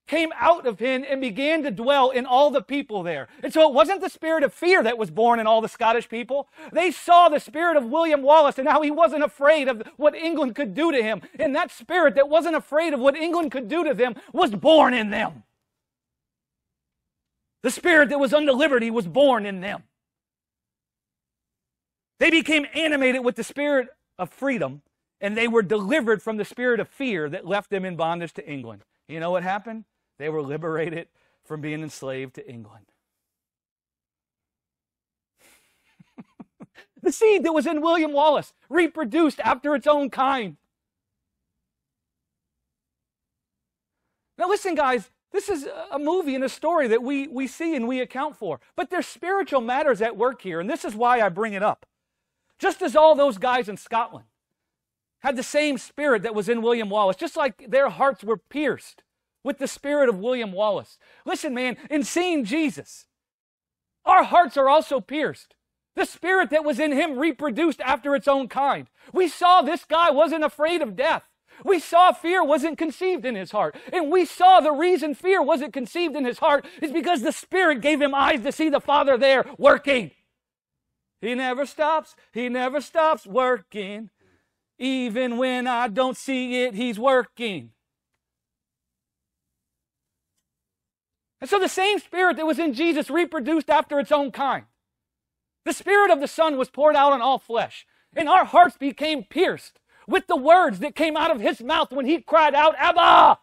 came 0.07 0.31
out 0.39 0.67
of 0.67 0.79
him 0.79 1.03
and 1.09 1.19
began 1.19 1.63
to 1.63 1.71
dwell 1.71 2.09
in 2.09 2.25
all 2.25 2.51
the 2.51 2.61
people 2.61 3.03
there. 3.03 3.27
And 3.41 3.51
so 3.51 3.67
it 3.67 3.73
wasn't 3.73 4.01
the 4.01 4.09
spirit 4.09 4.43
of 4.43 4.53
fear 4.53 4.83
that 4.83 4.97
was 4.97 5.09
born 5.09 5.39
in 5.39 5.47
all 5.47 5.61
the 5.61 5.67
Scottish 5.67 6.07
people. 6.07 6.47
They 6.71 6.91
saw 6.91 7.29
the 7.29 7.39
spirit 7.39 7.77
of 7.77 7.85
William 7.85 8.21
Wallace 8.21 8.59
and 8.59 8.67
how 8.67 8.81
he 8.81 8.91
wasn't 8.91 9.23
afraid 9.23 9.67
of 9.67 9.83
what 9.97 10.15
England 10.15 10.55
could 10.55 10.73
do 10.73 10.91
to 10.91 11.01
him. 11.01 11.21
And 11.39 11.55
that 11.55 11.71
spirit 11.71 12.15
that 12.15 12.29
wasn't 12.29 12.55
afraid 12.55 12.93
of 12.93 12.99
what 12.99 13.15
England 13.15 13.51
could 13.51 13.67
do 13.67 13.83
to 13.83 13.93
them 13.93 14.15
was 14.31 14.51
born 14.51 14.93
in 14.93 15.09
them. 15.09 15.43
The 17.63 17.71
spirit 17.71 18.09
that 18.09 18.19
was 18.19 18.33
unto 18.33 18.51
liberty 18.51 18.91
was 18.91 19.07
born 19.07 19.45
in 19.45 19.61
them. 19.61 19.83
They 22.19 22.29
became 22.29 22.65
animated 22.73 23.25
with 23.25 23.35
the 23.35 23.43
spirit 23.43 23.89
of 24.17 24.29
freedom 24.29 24.81
and 25.19 25.35
they 25.35 25.47
were 25.47 25.63
delivered 25.63 26.21
from 26.21 26.37
the 26.37 26.45
spirit 26.45 26.79
of 26.79 26.87
fear 26.87 27.29
that 27.29 27.47
left 27.47 27.69
them 27.69 27.85
in 27.85 27.95
bondage 27.95 28.33
to 28.33 28.47
England. 28.47 28.83
You 29.07 29.19
know 29.19 29.31
what 29.31 29.43
happened? 29.43 29.85
They 30.17 30.29
were 30.29 30.41
liberated 30.41 31.07
from 31.43 31.61
being 31.61 31.81
enslaved 31.83 32.35
to 32.35 32.49
England. 32.49 32.85
the 37.01 37.11
seed 37.11 37.43
that 37.43 37.53
was 37.53 37.67
in 37.67 37.81
William 37.81 38.13
Wallace 38.13 38.53
reproduced 38.69 39.39
after 39.41 39.75
its 39.75 39.87
own 39.87 40.09
kind. 40.09 40.57
Now, 44.37 44.49
listen, 44.49 44.75
guys, 44.75 45.09
this 45.31 45.49
is 45.49 45.67
a 45.91 45.99
movie 45.99 46.35
and 46.35 46.43
a 46.43 46.49
story 46.49 46.87
that 46.87 47.03
we, 47.03 47.27
we 47.27 47.47
see 47.47 47.75
and 47.75 47.87
we 47.87 47.99
account 47.99 48.37
for. 48.37 48.59
But 48.75 48.89
there's 48.89 49.07
spiritual 49.07 49.61
matters 49.61 50.01
at 50.01 50.17
work 50.17 50.41
here, 50.41 50.59
and 50.59 50.69
this 50.69 50.85
is 50.85 50.95
why 50.95 51.21
I 51.21 51.29
bring 51.29 51.53
it 51.53 51.63
up. 51.63 51.85
Just 52.57 52.81
as 52.81 52.95
all 52.95 53.15
those 53.15 53.37
guys 53.37 53.67
in 53.67 53.77
Scotland 53.77 54.25
had 55.19 55.35
the 55.35 55.43
same 55.43 55.77
spirit 55.77 56.23
that 56.23 56.35
was 56.35 56.47
in 56.47 56.61
William 56.61 56.89
Wallace, 56.89 57.17
just 57.17 57.35
like 57.35 57.69
their 57.69 57.89
hearts 57.89 58.23
were 58.23 58.37
pierced 58.37 59.03
with 59.45 59.59
the 59.59 59.67
spirit 59.67 60.09
of 60.09 60.19
William 60.19 60.51
Wallace. 60.51 60.97
Listen, 61.23 61.53
man, 61.53 61.77
in 61.89 62.03
seeing 62.03 62.43
Jesus, 62.43 63.05
our 64.03 64.23
hearts 64.23 64.57
are 64.57 64.67
also 64.67 64.99
pierced. 64.99 65.55
The 65.95 66.05
spirit 66.05 66.49
that 66.49 66.65
was 66.65 66.79
in 66.79 66.91
him 66.91 67.17
reproduced 67.17 67.79
after 67.79 68.15
its 68.15 68.27
own 68.27 68.49
kind. 68.49 68.87
We 69.13 69.29
saw 69.29 69.61
this 69.61 69.85
guy 69.85 70.09
wasn't 70.09 70.43
afraid 70.43 70.81
of 70.81 70.95
death. 70.95 71.29
We 71.63 71.79
saw 71.79 72.11
fear 72.11 72.43
wasn't 72.43 72.77
conceived 72.77 73.23
in 73.23 73.35
his 73.35 73.51
heart. 73.51 73.75
And 73.93 74.11
we 74.11 74.25
saw 74.25 74.59
the 74.59 74.73
reason 74.73 75.15
fear 75.15 75.41
wasn't 75.41 75.71
conceived 75.71 76.15
in 76.15 76.25
his 76.25 76.39
heart 76.39 76.65
is 76.81 76.91
because 76.91 77.21
the 77.21 77.31
Spirit 77.31 77.79
gave 77.79 78.01
him 78.01 78.13
eyes 78.13 78.41
to 78.41 78.51
see 78.51 78.67
the 78.67 78.81
Father 78.81 79.17
there 79.17 79.45
working. 79.57 80.11
He 81.21 81.33
never 81.33 81.65
stops. 81.65 82.15
He 82.33 82.49
never 82.49 82.81
stops 82.81 83.25
working. 83.25 84.09
Even 84.77 85.37
when 85.37 85.65
I 85.65 85.87
don't 85.87 86.17
see 86.17 86.63
it, 86.63 86.73
He's 86.73 86.99
working. 86.99 87.71
And 91.45 91.49
so 91.51 91.59
the 91.59 91.69
same 91.69 91.99
Spirit 91.99 92.37
that 92.37 92.47
was 92.47 92.57
in 92.57 92.73
Jesus 92.73 93.11
reproduced 93.11 93.69
after 93.69 93.99
its 93.99 94.11
own 94.11 94.31
kind. 94.31 94.65
The 95.63 95.73
Spirit 95.73 96.09
of 96.09 96.19
the 96.19 96.27
Son 96.27 96.57
was 96.57 96.71
poured 96.71 96.95
out 96.95 97.13
on 97.13 97.21
all 97.21 97.37
flesh, 97.37 97.85
and 98.15 98.27
our 98.27 98.45
hearts 98.45 98.77
became 98.77 99.23
pierced 99.23 99.79
with 100.07 100.25
the 100.25 100.35
words 100.35 100.79
that 100.79 100.95
came 100.95 101.15
out 101.15 101.29
of 101.29 101.41
his 101.41 101.61
mouth 101.61 101.91
when 101.91 102.07
he 102.07 102.19
cried 102.19 102.55
out, 102.55 102.73
Abba! 102.79 103.37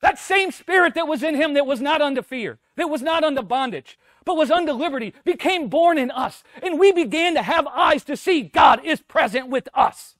That 0.00 0.16
same 0.16 0.52
spirit 0.52 0.94
that 0.94 1.08
was 1.08 1.24
in 1.24 1.34
him 1.34 1.54
that 1.54 1.66
was 1.66 1.80
not 1.80 2.00
unto 2.00 2.22
fear, 2.22 2.60
that 2.76 2.88
was 2.88 3.02
not 3.02 3.24
unto 3.24 3.42
bondage, 3.42 3.98
but 4.24 4.36
was 4.36 4.52
unto 4.52 4.70
liberty, 4.70 5.12
became 5.24 5.68
born 5.68 5.98
in 5.98 6.12
us. 6.12 6.44
And 6.62 6.78
we 6.78 6.92
began 6.92 7.34
to 7.34 7.42
have 7.42 7.66
eyes 7.66 8.04
to 8.04 8.16
see 8.16 8.42
God 8.42 8.80
is 8.84 9.02
present 9.02 9.48
with 9.48 9.68
us. 9.74 10.14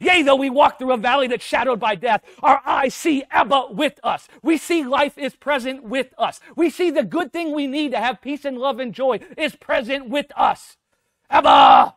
Yea, 0.00 0.22
though 0.22 0.36
we 0.36 0.50
walk 0.50 0.78
through 0.78 0.92
a 0.92 0.96
valley 0.96 1.26
that's 1.26 1.44
shadowed 1.44 1.80
by 1.80 1.94
death, 1.94 2.22
our 2.42 2.60
eyes 2.66 2.94
see 2.94 3.24
Abba 3.30 3.68
with 3.70 3.98
us. 4.02 4.28
We 4.42 4.56
see 4.58 4.84
life 4.84 5.18
is 5.18 5.34
present 5.36 5.84
with 5.84 6.14
us. 6.18 6.40
We 6.56 6.70
see 6.70 6.90
the 6.90 7.04
good 7.04 7.32
thing 7.32 7.52
we 7.54 7.66
need 7.66 7.92
to 7.92 7.98
have 7.98 8.20
peace 8.20 8.44
and 8.44 8.58
love 8.58 8.78
and 8.80 8.92
joy 8.94 9.20
is 9.36 9.56
present 9.56 10.08
with 10.08 10.26
us. 10.36 10.76
Abba! 11.30 11.94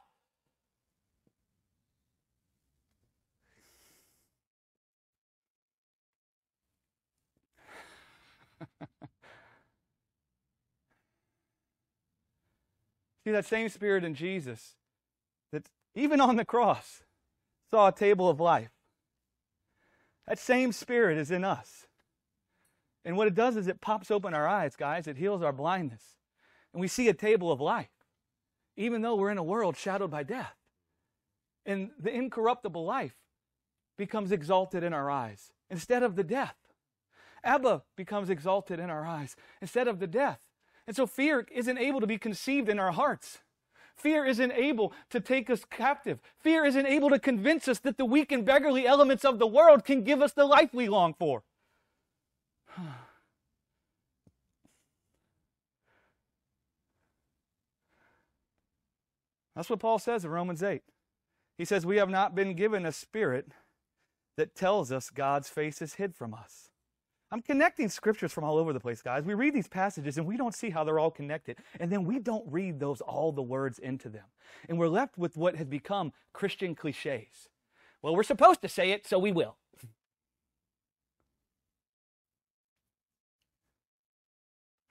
See, 13.23 13.31
that 13.31 13.45
same 13.45 13.69
spirit 13.69 14.03
in 14.03 14.15
Jesus 14.15 14.75
that 15.51 15.69
even 15.95 16.21
on 16.21 16.35
the 16.37 16.45
cross 16.45 17.03
saw 17.71 17.87
a 17.87 17.95
table 17.95 18.29
of 18.29 18.39
life. 18.39 18.71
That 20.27 20.39
same 20.39 20.71
spirit 20.71 21.17
is 21.17 21.31
in 21.31 21.43
us. 21.43 21.87
And 23.05 23.17
what 23.17 23.27
it 23.27 23.35
does 23.35 23.55
is 23.55 23.67
it 23.67 23.81
pops 23.81 24.11
open 24.11 24.33
our 24.33 24.47
eyes, 24.47 24.75
guys. 24.75 25.07
It 25.07 25.17
heals 25.17 25.41
our 25.41 25.53
blindness. 25.53 26.03
And 26.73 26.81
we 26.81 26.87
see 26.87 27.07
a 27.07 27.13
table 27.13 27.51
of 27.51 27.59
life, 27.59 27.89
even 28.77 29.01
though 29.01 29.15
we're 29.15 29.31
in 29.31 29.37
a 29.37 29.43
world 29.43 29.77
shadowed 29.77 30.11
by 30.11 30.23
death. 30.23 30.55
And 31.65 31.91
the 31.99 32.13
incorruptible 32.13 32.85
life 32.85 33.15
becomes 33.97 34.31
exalted 34.31 34.83
in 34.83 34.93
our 34.93 35.09
eyes 35.09 35.51
instead 35.69 36.03
of 36.03 36.15
the 36.15 36.23
death. 36.23 36.55
Abba 37.43 37.83
becomes 37.95 38.29
exalted 38.29 38.79
in 38.79 38.89
our 38.89 39.05
eyes 39.05 39.35
instead 39.61 39.87
of 39.87 39.99
the 39.99 40.07
death. 40.07 40.41
And 40.85 40.95
so 40.95 41.07
fear 41.07 41.45
isn't 41.51 41.77
able 41.77 42.01
to 42.01 42.07
be 42.07 42.17
conceived 42.17 42.69
in 42.69 42.79
our 42.79 42.91
hearts. 42.91 43.39
Fear 43.99 44.25
isn't 44.25 44.51
able 44.53 44.93
to 45.09 45.19
take 45.19 45.49
us 45.49 45.65
captive. 45.65 46.19
Fear 46.39 46.63
isn't 46.65 46.85
able 46.85 47.09
to 47.09 47.19
convince 47.19 47.67
us 47.67 47.79
that 47.79 47.97
the 47.97 48.05
weak 48.05 48.31
and 48.31 48.45
beggarly 48.45 48.87
elements 48.87 49.25
of 49.25 49.39
the 49.39 49.47
world 49.47 49.83
can 49.83 50.03
give 50.03 50.21
us 50.21 50.31
the 50.31 50.45
life 50.45 50.73
we 50.73 50.87
long 50.87 51.13
for. 51.13 51.43
That's 59.55 59.69
what 59.69 59.79
Paul 59.79 59.99
says 59.99 60.23
in 60.23 60.31
Romans 60.31 60.63
8. 60.63 60.81
He 61.57 61.65
says, 61.65 61.85
We 61.85 61.97
have 61.97 62.09
not 62.09 62.33
been 62.33 62.53
given 62.53 62.85
a 62.85 62.93
spirit 62.93 63.51
that 64.37 64.55
tells 64.55 64.89
us 64.93 65.09
God's 65.09 65.49
face 65.49 65.81
is 65.81 65.95
hid 65.95 66.15
from 66.15 66.33
us. 66.33 66.68
I'm 67.31 67.41
connecting 67.41 67.89
scriptures 67.89 68.31
from 68.31 68.43
all 68.43 68.57
over 68.57 68.73
the 68.73 68.79
place, 68.79 69.01
guys. 69.01 69.23
We 69.23 69.35
read 69.35 69.53
these 69.53 69.67
passages 69.67 70.17
and 70.17 70.25
we 70.25 70.35
don't 70.35 70.55
see 70.55 70.71
how 70.71 70.83
they're 70.83 70.97
all 70.97 71.11
connected. 71.11 71.57
And 71.79 71.91
then 71.91 72.03
we 72.03 72.19
don't 72.19 72.45
read 72.51 72.79
those 72.79 73.01
all 73.01 73.31
the 73.31 73.43
words 73.43 73.77
into 73.77 74.09
them. 74.09 74.25
And 74.67 74.79
we're 74.79 74.87
left 74.87 75.17
with 75.17 75.37
what 75.37 75.55
has 75.55 75.67
become 75.67 76.11
Christian 76.33 76.73
cliches. 76.73 77.49
Well, 78.01 78.15
we're 78.15 78.23
supposed 78.23 78.61
to 78.63 78.69
say 78.69 78.91
it, 78.91 79.05
so 79.05 79.19
we 79.19 79.31
will. 79.31 79.57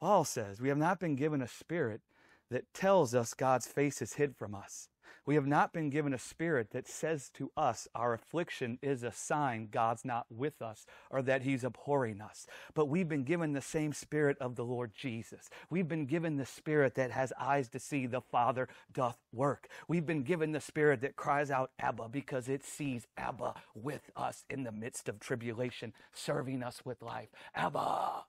Paul 0.00 0.24
says, 0.24 0.60
We 0.60 0.68
have 0.68 0.78
not 0.78 1.00
been 1.00 1.16
given 1.16 1.42
a 1.42 1.48
spirit 1.48 2.02
that 2.50 2.72
tells 2.72 3.14
us 3.14 3.34
God's 3.34 3.66
face 3.66 4.00
is 4.00 4.14
hid 4.14 4.36
from 4.36 4.54
us. 4.54 4.88
We 5.26 5.34
have 5.34 5.46
not 5.46 5.72
been 5.72 5.90
given 5.90 6.14
a 6.14 6.18
spirit 6.18 6.70
that 6.70 6.88
says 6.88 7.30
to 7.34 7.50
us 7.56 7.86
our 7.94 8.14
affliction 8.14 8.78
is 8.82 9.02
a 9.02 9.12
sign 9.12 9.68
God's 9.70 10.04
not 10.04 10.26
with 10.30 10.62
us 10.62 10.86
or 11.10 11.22
that 11.22 11.42
he's 11.42 11.64
abhorring 11.64 12.20
us. 12.20 12.46
But 12.74 12.88
we've 12.88 13.08
been 13.08 13.24
given 13.24 13.52
the 13.52 13.60
same 13.60 13.92
spirit 13.92 14.38
of 14.40 14.56
the 14.56 14.64
Lord 14.64 14.92
Jesus. 14.94 15.50
We've 15.70 15.88
been 15.88 16.06
given 16.06 16.36
the 16.36 16.46
spirit 16.46 16.94
that 16.94 17.10
has 17.10 17.32
eyes 17.38 17.68
to 17.70 17.78
see 17.78 18.06
the 18.06 18.20
Father 18.20 18.68
doth 18.92 19.18
work. 19.32 19.68
We've 19.86 20.06
been 20.06 20.22
given 20.22 20.52
the 20.52 20.60
spirit 20.60 21.00
that 21.02 21.16
cries 21.16 21.50
out 21.50 21.72
Abba 21.78 22.08
because 22.08 22.48
it 22.48 22.64
sees 22.64 23.06
Abba 23.16 23.54
with 23.74 24.10
us 24.16 24.44
in 24.48 24.64
the 24.64 24.72
midst 24.72 25.08
of 25.08 25.20
tribulation, 25.20 25.92
serving 26.12 26.62
us 26.62 26.84
with 26.84 27.02
life. 27.02 27.28
Abba. 27.54 28.24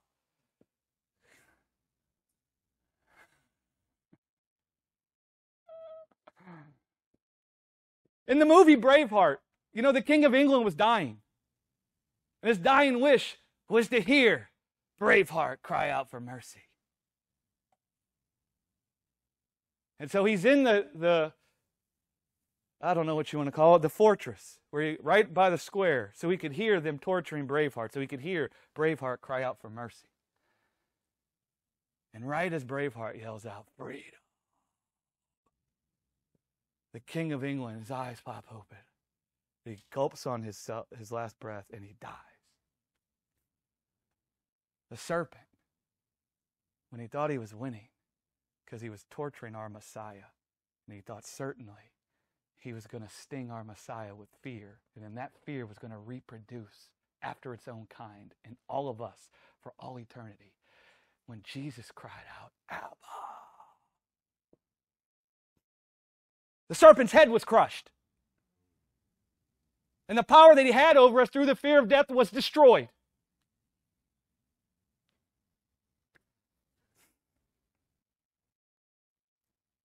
In 8.29 8.37
the 8.37 8.45
movie 8.45 8.77
Braveheart, 8.77 9.37
you 9.73 9.81
know, 9.81 9.91
the 9.91 10.03
King 10.03 10.23
of 10.23 10.35
England 10.35 10.63
was 10.63 10.75
dying. 10.75 11.17
And 12.41 12.47
his 12.47 12.59
dying 12.59 13.01
wish 13.01 13.37
was 13.67 13.87
to 13.89 13.99
hear 13.99 14.49
Braveheart 15.01 15.57
cry 15.63 15.89
out 15.89 16.09
for 16.09 16.19
mercy. 16.21 16.61
And 19.99 20.09
so 20.09 20.25
he's 20.25 20.45
in 20.45 20.63
the, 20.63 20.87
the 20.93 21.33
I 22.81 22.93
don't 22.93 23.07
know 23.07 23.15
what 23.15 23.33
you 23.33 23.39
want 23.39 23.47
to 23.47 23.51
call 23.51 23.75
it, 23.75 23.81
the 23.81 23.89
fortress, 23.89 24.59
where 24.69 24.83
he, 24.83 24.97
right 25.01 25.33
by 25.33 25.49
the 25.49 25.57
square, 25.57 26.13
so 26.15 26.29
he 26.29 26.37
could 26.37 26.53
hear 26.53 26.79
them 26.79 26.99
torturing 26.99 27.47
Braveheart, 27.47 27.91
so 27.91 27.99
he 27.99 28.07
could 28.07 28.21
hear 28.21 28.51
Braveheart 28.77 29.21
cry 29.21 29.43
out 29.43 29.59
for 29.59 29.69
mercy. 29.69 30.07
And 32.13 32.29
right 32.29 32.53
as 32.53 32.63
Braveheart 32.63 33.19
yells 33.19 33.45
out, 33.45 33.65
freedom, 33.75 34.18
the 36.93 36.99
King 36.99 37.31
of 37.31 37.43
England, 37.43 37.79
his 37.79 37.91
eyes 37.91 38.19
pop 38.23 38.45
open. 38.51 38.77
He 39.65 39.77
gulps 39.91 40.25
on 40.25 40.41
his, 40.41 40.69
his 40.97 41.11
last 41.11 41.39
breath 41.39 41.65
and 41.73 41.83
he 41.83 41.95
dies. 42.01 42.13
The 44.89 44.97
serpent, 44.97 45.43
when 46.89 46.99
he 46.99 47.07
thought 47.07 47.29
he 47.29 47.37
was 47.37 47.53
winning, 47.53 47.89
because 48.65 48.81
he 48.81 48.89
was 48.89 49.05
torturing 49.11 49.55
our 49.55 49.69
Messiah, 49.69 50.31
and 50.87 50.95
he 50.95 51.01
thought 51.01 51.25
certainly 51.25 51.93
he 52.57 52.73
was 52.73 52.87
going 52.87 53.03
to 53.03 53.09
sting 53.09 53.51
our 53.51 53.63
Messiah 53.63 54.15
with 54.15 54.29
fear, 54.41 54.79
and 54.95 55.03
then 55.03 55.15
that 55.15 55.31
fear 55.45 55.65
was 55.65 55.77
going 55.77 55.91
to 55.91 55.97
reproduce 55.97 56.89
after 57.21 57.53
its 57.53 57.67
own 57.67 57.87
kind 57.89 58.33
in 58.43 58.57
all 58.67 58.89
of 58.89 59.01
us 59.01 59.29
for 59.61 59.73
all 59.79 59.99
eternity. 59.99 60.53
When 61.25 61.41
Jesus 61.43 61.91
cried 61.93 62.25
out, 62.41 62.51
Abba. 62.69 63.38
The 66.69 66.75
serpent's 66.75 67.11
head 67.11 67.29
was 67.29 67.43
crushed. 67.43 67.89
And 70.07 70.17
the 70.17 70.23
power 70.23 70.55
that 70.55 70.65
he 70.65 70.71
had 70.71 70.97
over 70.97 71.19
us 71.21 71.29
through 71.29 71.47
the 71.47 71.55
fear 71.55 71.79
of 71.79 71.87
death 71.87 72.09
was 72.09 72.31
destroyed. 72.31 72.89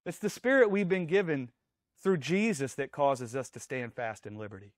It's 0.06 0.18
the 0.18 0.30
spirit 0.30 0.70
we've 0.70 0.88
been 0.88 1.06
given 1.06 1.50
through 2.02 2.18
Jesus 2.18 2.74
that 2.74 2.92
causes 2.92 3.34
us 3.34 3.48
to 3.50 3.60
stand 3.60 3.94
fast 3.94 4.26
in 4.26 4.36
liberty. 4.36 4.72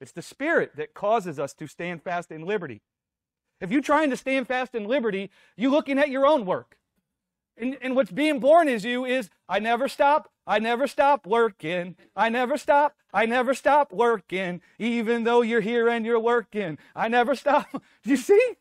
It's 0.00 0.12
the 0.12 0.22
spirit 0.22 0.76
that 0.76 0.94
causes 0.94 1.38
us 1.38 1.52
to 1.54 1.66
stand 1.66 2.02
fast 2.02 2.30
in 2.30 2.46
liberty. 2.46 2.80
If 3.60 3.70
you're 3.70 3.82
trying 3.82 4.10
to 4.10 4.16
stand 4.16 4.48
fast 4.48 4.74
in 4.74 4.84
liberty, 4.84 5.30
you're 5.56 5.70
looking 5.70 5.98
at 5.98 6.08
your 6.08 6.26
own 6.26 6.46
work. 6.46 6.78
And, 7.56 7.76
and 7.80 7.94
what's 7.94 8.10
being 8.10 8.40
born 8.40 8.68
is 8.68 8.84
you 8.84 9.04
is, 9.04 9.30
I 9.48 9.58
never 9.60 9.88
stop, 9.88 10.30
I 10.46 10.58
never 10.58 10.86
stop 10.86 11.26
working. 11.26 11.96
I 12.14 12.28
never 12.28 12.58
stop. 12.58 12.94
I 13.12 13.26
never 13.26 13.54
stop 13.54 13.92
working. 13.92 14.60
Even 14.78 15.24
though 15.24 15.42
you're 15.42 15.60
here 15.60 15.88
and 15.88 16.04
you're 16.04 16.20
working. 16.20 16.78
I 16.94 17.08
never 17.08 17.34
stop. 17.34 17.66
You 18.04 18.18
see? 18.18 18.54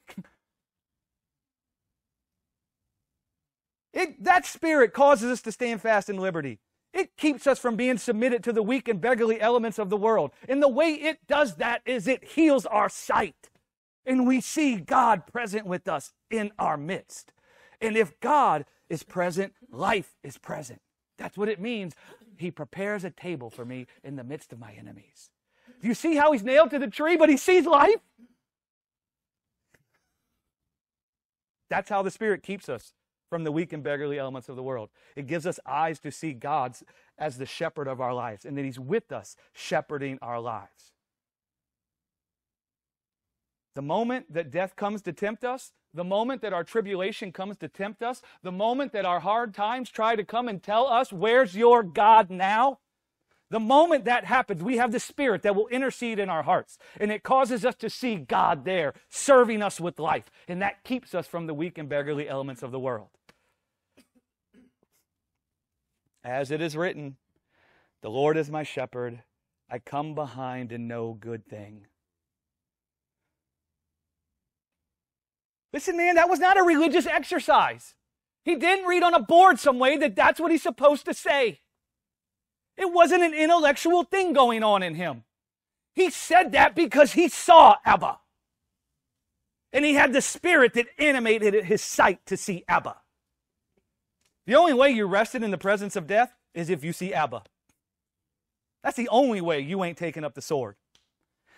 It, 3.93 4.23
that 4.23 4.45
spirit 4.45 4.93
causes 4.93 5.29
us 5.29 5.41
to 5.41 5.51
stand 5.51 5.81
fast 5.81 6.09
in 6.09 6.17
liberty. 6.17 6.59
It 6.93 7.17
keeps 7.17 7.45
us 7.47 7.59
from 7.59 7.75
being 7.75 7.97
submitted 7.97 8.43
to 8.43 8.53
the 8.53 8.63
weak 8.63 8.87
and 8.87 9.01
beggarly 9.01 9.41
elements 9.41 9.79
of 9.79 9.89
the 9.89 9.97
world. 9.97 10.31
And 10.47 10.61
the 10.61 10.69
way 10.69 10.93
it 10.93 11.19
does 11.27 11.55
that 11.55 11.81
is 11.85 12.07
it 12.07 12.23
heals 12.23 12.65
our 12.65 12.89
sight. 12.89 13.49
And 14.05 14.27
we 14.27 14.41
see 14.41 14.77
God 14.77 15.27
present 15.27 15.65
with 15.65 15.87
us 15.87 16.13
in 16.29 16.51
our 16.59 16.77
midst. 16.77 17.33
And 17.81 17.97
if 17.97 18.19
God 18.19 18.65
is 18.89 19.03
present, 19.03 19.53
life 19.71 20.15
is 20.23 20.37
present. 20.37 20.81
That's 21.23 21.37
what 21.37 21.47
it 21.47 21.61
means. 21.61 21.95
He 22.35 22.51
prepares 22.51 23.05
a 23.05 23.09
table 23.09 23.49
for 23.49 23.63
me 23.63 23.87
in 24.03 24.17
the 24.17 24.25
midst 24.25 24.51
of 24.51 24.59
my 24.59 24.73
enemies. 24.73 25.29
Do 25.81 25.87
you 25.87 25.93
see 25.93 26.17
how 26.17 26.33
he's 26.33 26.43
nailed 26.43 26.71
to 26.71 26.79
the 26.79 26.87
tree, 26.87 27.15
but 27.15 27.29
he 27.29 27.37
sees 27.37 27.65
life? 27.65 28.01
That's 31.69 31.89
how 31.89 32.01
the 32.01 32.11
Spirit 32.11 32.43
keeps 32.43 32.67
us 32.67 32.91
from 33.29 33.45
the 33.45 33.53
weak 33.53 33.71
and 33.71 33.81
beggarly 33.81 34.19
elements 34.19 34.49
of 34.49 34.57
the 34.57 34.63
world. 34.63 34.89
It 35.15 35.25
gives 35.25 35.47
us 35.47 35.61
eyes 35.65 35.97
to 36.01 36.11
see 36.11 36.33
God 36.33 36.75
as 37.17 37.37
the 37.37 37.45
shepherd 37.45 37.87
of 37.87 38.01
our 38.01 38.13
lives 38.13 38.43
and 38.43 38.57
that 38.57 38.65
He's 38.65 38.79
with 38.79 39.13
us 39.13 39.37
shepherding 39.53 40.19
our 40.21 40.41
lives. 40.41 40.91
The 43.75 43.81
moment 43.81 44.33
that 44.33 44.51
death 44.51 44.75
comes 44.75 45.01
to 45.03 45.13
tempt 45.13 45.45
us, 45.45 45.71
the 45.93 46.03
moment 46.03 46.41
that 46.41 46.53
our 46.53 46.63
tribulation 46.63 47.31
comes 47.31 47.57
to 47.57 47.67
tempt 47.67 48.01
us, 48.01 48.21
the 48.41 48.51
moment 48.51 48.91
that 48.93 49.05
our 49.05 49.19
hard 49.19 49.53
times 49.53 49.89
try 49.89 50.15
to 50.15 50.23
come 50.23 50.47
and 50.47 50.61
tell 50.61 50.87
us, 50.87 51.13
Where's 51.13 51.55
your 51.55 51.83
God 51.83 52.29
now? 52.29 52.79
The 53.49 53.59
moment 53.59 54.05
that 54.05 54.25
happens, 54.25 54.63
we 54.63 54.77
have 54.77 54.91
the 54.91 54.99
Spirit 54.99 55.43
that 55.43 55.55
will 55.55 55.67
intercede 55.67 56.17
in 56.17 56.27
our 56.27 56.41
hearts, 56.41 56.79
and 56.99 57.11
it 57.11 57.21
causes 57.21 57.63
us 57.63 57.75
to 57.75 57.89
see 57.89 58.15
God 58.15 58.65
there 58.65 58.95
serving 59.09 59.61
us 59.61 59.79
with 59.79 59.99
life, 59.99 60.31
and 60.47 60.59
that 60.63 60.83
keeps 60.83 61.13
us 61.13 61.27
from 61.27 61.45
the 61.45 61.53
weak 61.53 61.77
and 61.77 61.87
beggarly 61.87 62.27
elements 62.27 62.63
of 62.63 62.71
the 62.71 62.79
world. 62.79 63.09
As 66.23 66.49
it 66.49 66.61
is 66.61 66.75
written, 66.75 67.17
The 68.01 68.09
Lord 68.09 68.37
is 68.37 68.49
my 68.49 68.63
shepherd, 68.63 69.21
I 69.69 69.77
come 69.77 70.15
behind 70.15 70.71
in 70.71 70.87
no 70.87 71.13
good 71.13 71.45
thing. 71.45 71.85
Listen, 75.73 75.97
man, 75.97 76.15
that 76.15 76.29
was 76.29 76.39
not 76.39 76.57
a 76.57 76.63
religious 76.63 77.07
exercise. 77.07 77.95
He 78.45 78.55
didn't 78.55 78.85
read 78.85 79.03
on 79.03 79.13
a 79.13 79.19
board 79.19 79.59
some 79.59 79.79
way 79.79 79.97
that 79.97 80.15
that's 80.15 80.39
what 80.39 80.51
he's 80.51 80.61
supposed 80.61 81.05
to 81.05 81.13
say. 81.13 81.61
It 82.77 82.91
wasn't 82.91 83.23
an 83.23 83.33
intellectual 83.33 84.03
thing 84.03 84.33
going 84.33 84.63
on 84.63 84.83
in 84.83 84.95
him. 84.95 85.23
He 85.93 86.09
said 86.09 86.51
that 86.51 86.75
because 86.75 87.13
he 87.13 87.27
saw 87.27 87.75
Abba. 87.85 88.19
And 89.71 89.85
he 89.85 89.93
had 89.93 90.13
the 90.13 90.21
spirit 90.21 90.73
that 90.73 90.87
animated 90.99 91.65
his 91.65 91.81
sight 91.81 92.25
to 92.27 92.37
see 92.37 92.63
Abba. 92.67 92.97
The 94.45 94.55
only 94.55 94.73
way 94.73 94.91
you're 94.91 95.07
rested 95.07 95.41
in 95.41 95.51
the 95.51 95.57
presence 95.57 95.95
of 95.95 96.05
death 96.05 96.35
is 96.53 96.69
if 96.69 96.83
you 96.83 96.93
see 96.93 97.13
Abba. 97.13 97.43
That's 98.83 98.97
the 98.97 99.09
only 99.09 99.41
way 99.41 99.61
you 99.61 99.83
ain't 99.83 99.97
taking 99.97 100.23
up 100.23 100.35
the 100.35 100.41
sword. 100.41 100.75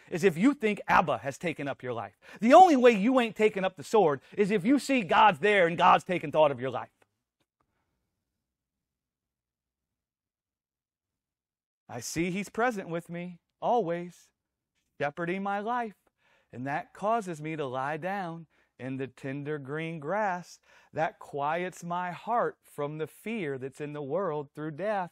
Is 0.09 0.23
if 0.23 0.37
you 0.37 0.53
think 0.53 0.81
Abba 0.87 1.19
has 1.19 1.37
taken 1.37 1.67
up 1.67 1.81
your 1.81 1.93
life. 1.93 2.17
The 2.39 2.53
only 2.53 2.75
way 2.75 2.91
you 2.91 3.19
ain't 3.19 3.35
taking 3.35 3.63
up 3.63 3.75
the 3.75 3.83
sword 3.83 4.21
is 4.37 4.51
if 4.51 4.65
you 4.65 4.79
see 4.79 5.01
God's 5.01 5.39
there 5.39 5.67
and 5.67 5.77
God's 5.77 6.03
taking 6.03 6.31
thought 6.31 6.51
of 6.51 6.61
your 6.61 6.69
life. 6.69 6.89
I 11.89 11.99
see 11.99 12.31
He's 12.31 12.49
present 12.49 12.89
with 12.89 13.09
me 13.09 13.39
always, 13.61 14.29
shepherding 14.99 15.43
my 15.43 15.59
life, 15.59 15.95
and 16.51 16.65
that 16.67 16.93
causes 16.93 17.41
me 17.41 17.55
to 17.55 17.65
lie 17.65 17.97
down 17.97 18.47
in 18.79 18.97
the 18.97 19.07
tender 19.07 19.57
green 19.57 19.99
grass 19.99 20.59
that 20.93 21.19
quiets 21.19 21.83
my 21.83 22.11
heart 22.11 22.57
from 22.63 22.97
the 22.97 23.07
fear 23.07 23.57
that's 23.57 23.81
in 23.81 23.93
the 23.93 24.01
world 24.01 24.49
through 24.53 24.71
death. 24.71 25.11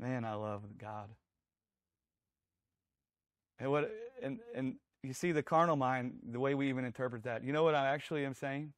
Man, 0.00 0.24
I 0.24 0.34
love 0.34 0.62
God. 0.78 1.08
And 3.58 3.70
what 3.70 3.90
and 4.22 4.38
and 4.54 4.76
you 5.02 5.12
see 5.12 5.32
the 5.32 5.42
carnal 5.42 5.76
mind, 5.76 6.18
the 6.30 6.40
way 6.40 6.54
we 6.54 6.68
even 6.68 6.84
interpret 6.84 7.24
that. 7.24 7.44
You 7.44 7.52
know 7.52 7.62
what 7.62 7.74
I 7.74 7.88
actually 7.88 8.24
am 8.24 8.34
saying? 8.34 8.72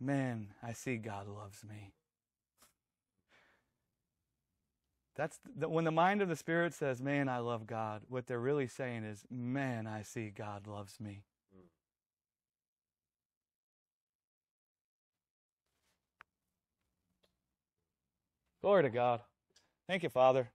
Man, 0.00 0.48
I 0.62 0.72
see 0.72 0.96
God 0.96 1.28
loves 1.28 1.62
me. 1.64 1.92
That's 5.16 5.38
the, 5.58 5.68
when 5.68 5.84
the 5.84 5.90
mind 5.90 6.22
of 6.22 6.28
the 6.28 6.36
Spirit 6.36 6.72
says, 6.72 7.02
Man, 7.02 7.28
I 7.28 7.38
love 7.38 7.66
God, 7.66 8.02
what 8.08 8.26
they're 8.26 8.40
really 8.40 8.66
saying 8.66 9.04
is, 9.04 9.24
Man, 9.30 9.86
I 9.86 10.02
see 10.02 10.30
God 10.30 10.66
loves 10.66 10.98
me. 11.00 11.24
Glory 18.62 18.82
to 18.82 18.90
God. 18.90 19.20
Thank 19.90 20.04
you, 20.04 20.08
Father, 20.08 20.52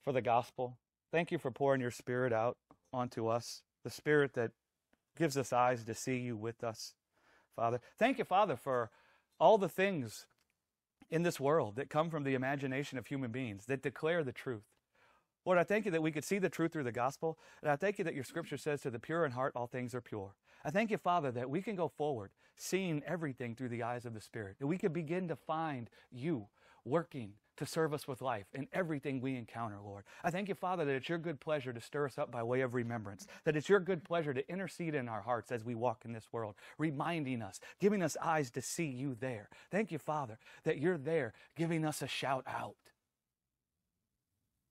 for 0.00 0.10
the 0.10 0.22
gospel. 0.22 0.78
Thank 1.12 1.30
you 1.30 1.36
for 1.36 1.50
pouring 1.50 1.82
your 1.82 1.90
Spirit 1.90 2.32
out 2.32 2.56
onto 2.94 3.26
us, 3.26 3.60
the 3.84 3.90
Spirit 3.90 4.32
that 4.32 4.52
gives 5.18 5.36
us 5.36 5.52
eyes 5.52 5.84
to 5.84 5.92
see 5.92 6.16
you 6.16 6.34
with 6.34 6.64
us, 6.64 6.94
Father. 7.54 7.78
Thank 7.98 8.16
you, 8.16 8.24
Father, 8.24 8.56
for 8.56 8.88
all 9.38 9.58
the 9.58 9.68
things 9.68 10.24
in 11.10 11.24
this 11.24 11.38
world 11.38 11.76
that 11.76 11.90
come 11.90 12.08
from 12.08 12.24
the 12.24 12.32
imagination 12.32 12.96
of 12.96 13.06
human 13.06 13.30
beings 13.30 13.66
that 13.66 13.82
declare 13.82 14.24
the 14.24 14.32
truth. 14.32 14.64
Lord, 15.44 15.58
I 15.58 15.64
thank 15.64 15.84
you 15.84 15.90
that 15.90 16.02
we 16.02 16.10
could 16.10 16.24
see 16.24 16.38
the 16.38 16.48
truth 16.48 16.72
through 16.72 16.84
the 16.84 16.90
gospel, 16.90 17.38
and 17.60 17.70
I 17.70 17.76
thank 17.76 17.98
you 17.98 18.04
that 18.04 18.14
your 18.14 18.24
scripture 18.24 18.56
says 18.56 18.80
to 18.80 18.90
the 18.90 18.98
pure 18.98 19.26
in 19.26 19.32
heart, 19.32 19.52
all 19.54 19.66
things 19.66 19.94
are 19.94 20.00
pure. 20.00 20.36
I 20.64 20.70
thank 20.70 20.90
you, 20.90 20.96
Father, 20.96 21.30
that 21.32 21.50
we 21.50 21.60
can 21.60 21.76
go 21.76 21.88
forward 21.88 22.30
seeing 22.56 23.02
everything 23.06 23.54
through 23.54 23.68
the 23.68 23.82
eyes 23.82 24.06
of 24.06 24.14
the 24.14 24.22
Spirit, 24.22 24.56
that 24.58 24.66
we 24.66 24.78
can 24.78 24.94
begin 24.94 25.28
to 25.28 25.36
find 25.36 25.90
you 26.10 26.46
working 26.86 27.34
to 27.60 27.66
serve 27.66 27.92
us 27.92 28.08
with 28.08 28.22
life 28.22 28.46
in 28.54 28.66
everything 28.72 29.20
we 29.20 29.36
encounter, 29.36 29.76
Lord. 29.84 30.04
I 30.24 30.30
thank 30.30 30.48
you, 30.48 30.54
Father, 30.54 30.86
that 30.86 30.94
it's 30.94 31.10
your 31.10 31.18
good 31.18 31.38
pleasure 31.40 31.74
to 31.74 31.80
stir 31.80 32.06
us 32.06 32.16
up 32.16 32.32
by 32.32 32.42
way 32.42 32.62
of 32.62 32.72
remembrance, 32.74 33.26
that 33.44 33.54
it's 33.54 33.68
your 33.68 33.80
good 33.80 34.02
pleasure 34.02 34.32
to 34.32 34.50
intercede 34.50 34.94
in 34.94 35.08
our 35.08 35.20
hearts 35.20 35.52
as 35.52 35.62
we 35.62 35.74
walk 35.74 36.06
in 36.06 36.14
this 36.14 36.26
world, 36.32 36.54
reminding 36.78 37.42
us, 37.42 37.60
giving 37.78 38.02
us 38.02 38.16
eyes 38.22 38.50
to 38.52 38.62
see 38.62 38.86
you 38.86 39.14
there. 39.20 39.50
Thank 39.70 39.92
you, 39.92 39.98
Father, 39.98 40.38
that 40.64 40.78
you're 40.78 40.96
there 40.96 41.34
giving 41.54 41.84
us 41.84 42.00
a 42.00 42.08
shout 42.08 42.44
out. 42.46 42.76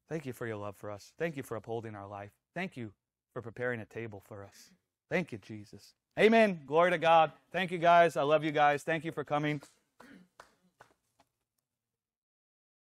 Thank 0.09 0.25
you 0.25 0.33
for 0.33 0.47
your 0.47 0.57
love 0.57 0.75
for 0.75 0.89
us. 0.89 1.13
Thank 1.19 1.37
you 1.37 1.43
for 1.43 1.57
upholding 1.57 1.93
our 1.93 2.07
life. 2.07 2.31
Thank 2.55 2.75
you 2.75 2.91
for 3.33 3.43
preparing 3.43 3.79
a 3.81 3.85
table 3.85 4.23
for 4.27 4.43
us. 4.43 4.71
Thank 5.11 5.31
you, 5.31 5.37
Jesus. 5.37 5.93
Amen. 6.19 6.59
Glory 6.65 6.89
to 6.89 6.97
God. 6.97 7.31
Thank 7.51 7.69
you, 7.69 7.77
guys. 7.77 8.17
I 8.17 8.23
love 8.23 8.43
you 8.43 8.51
guys. 8.51 8.81
Thank 8.81 9.05
you 9.05 9.11
for 9.11 9.23
coming. 9.23 9.61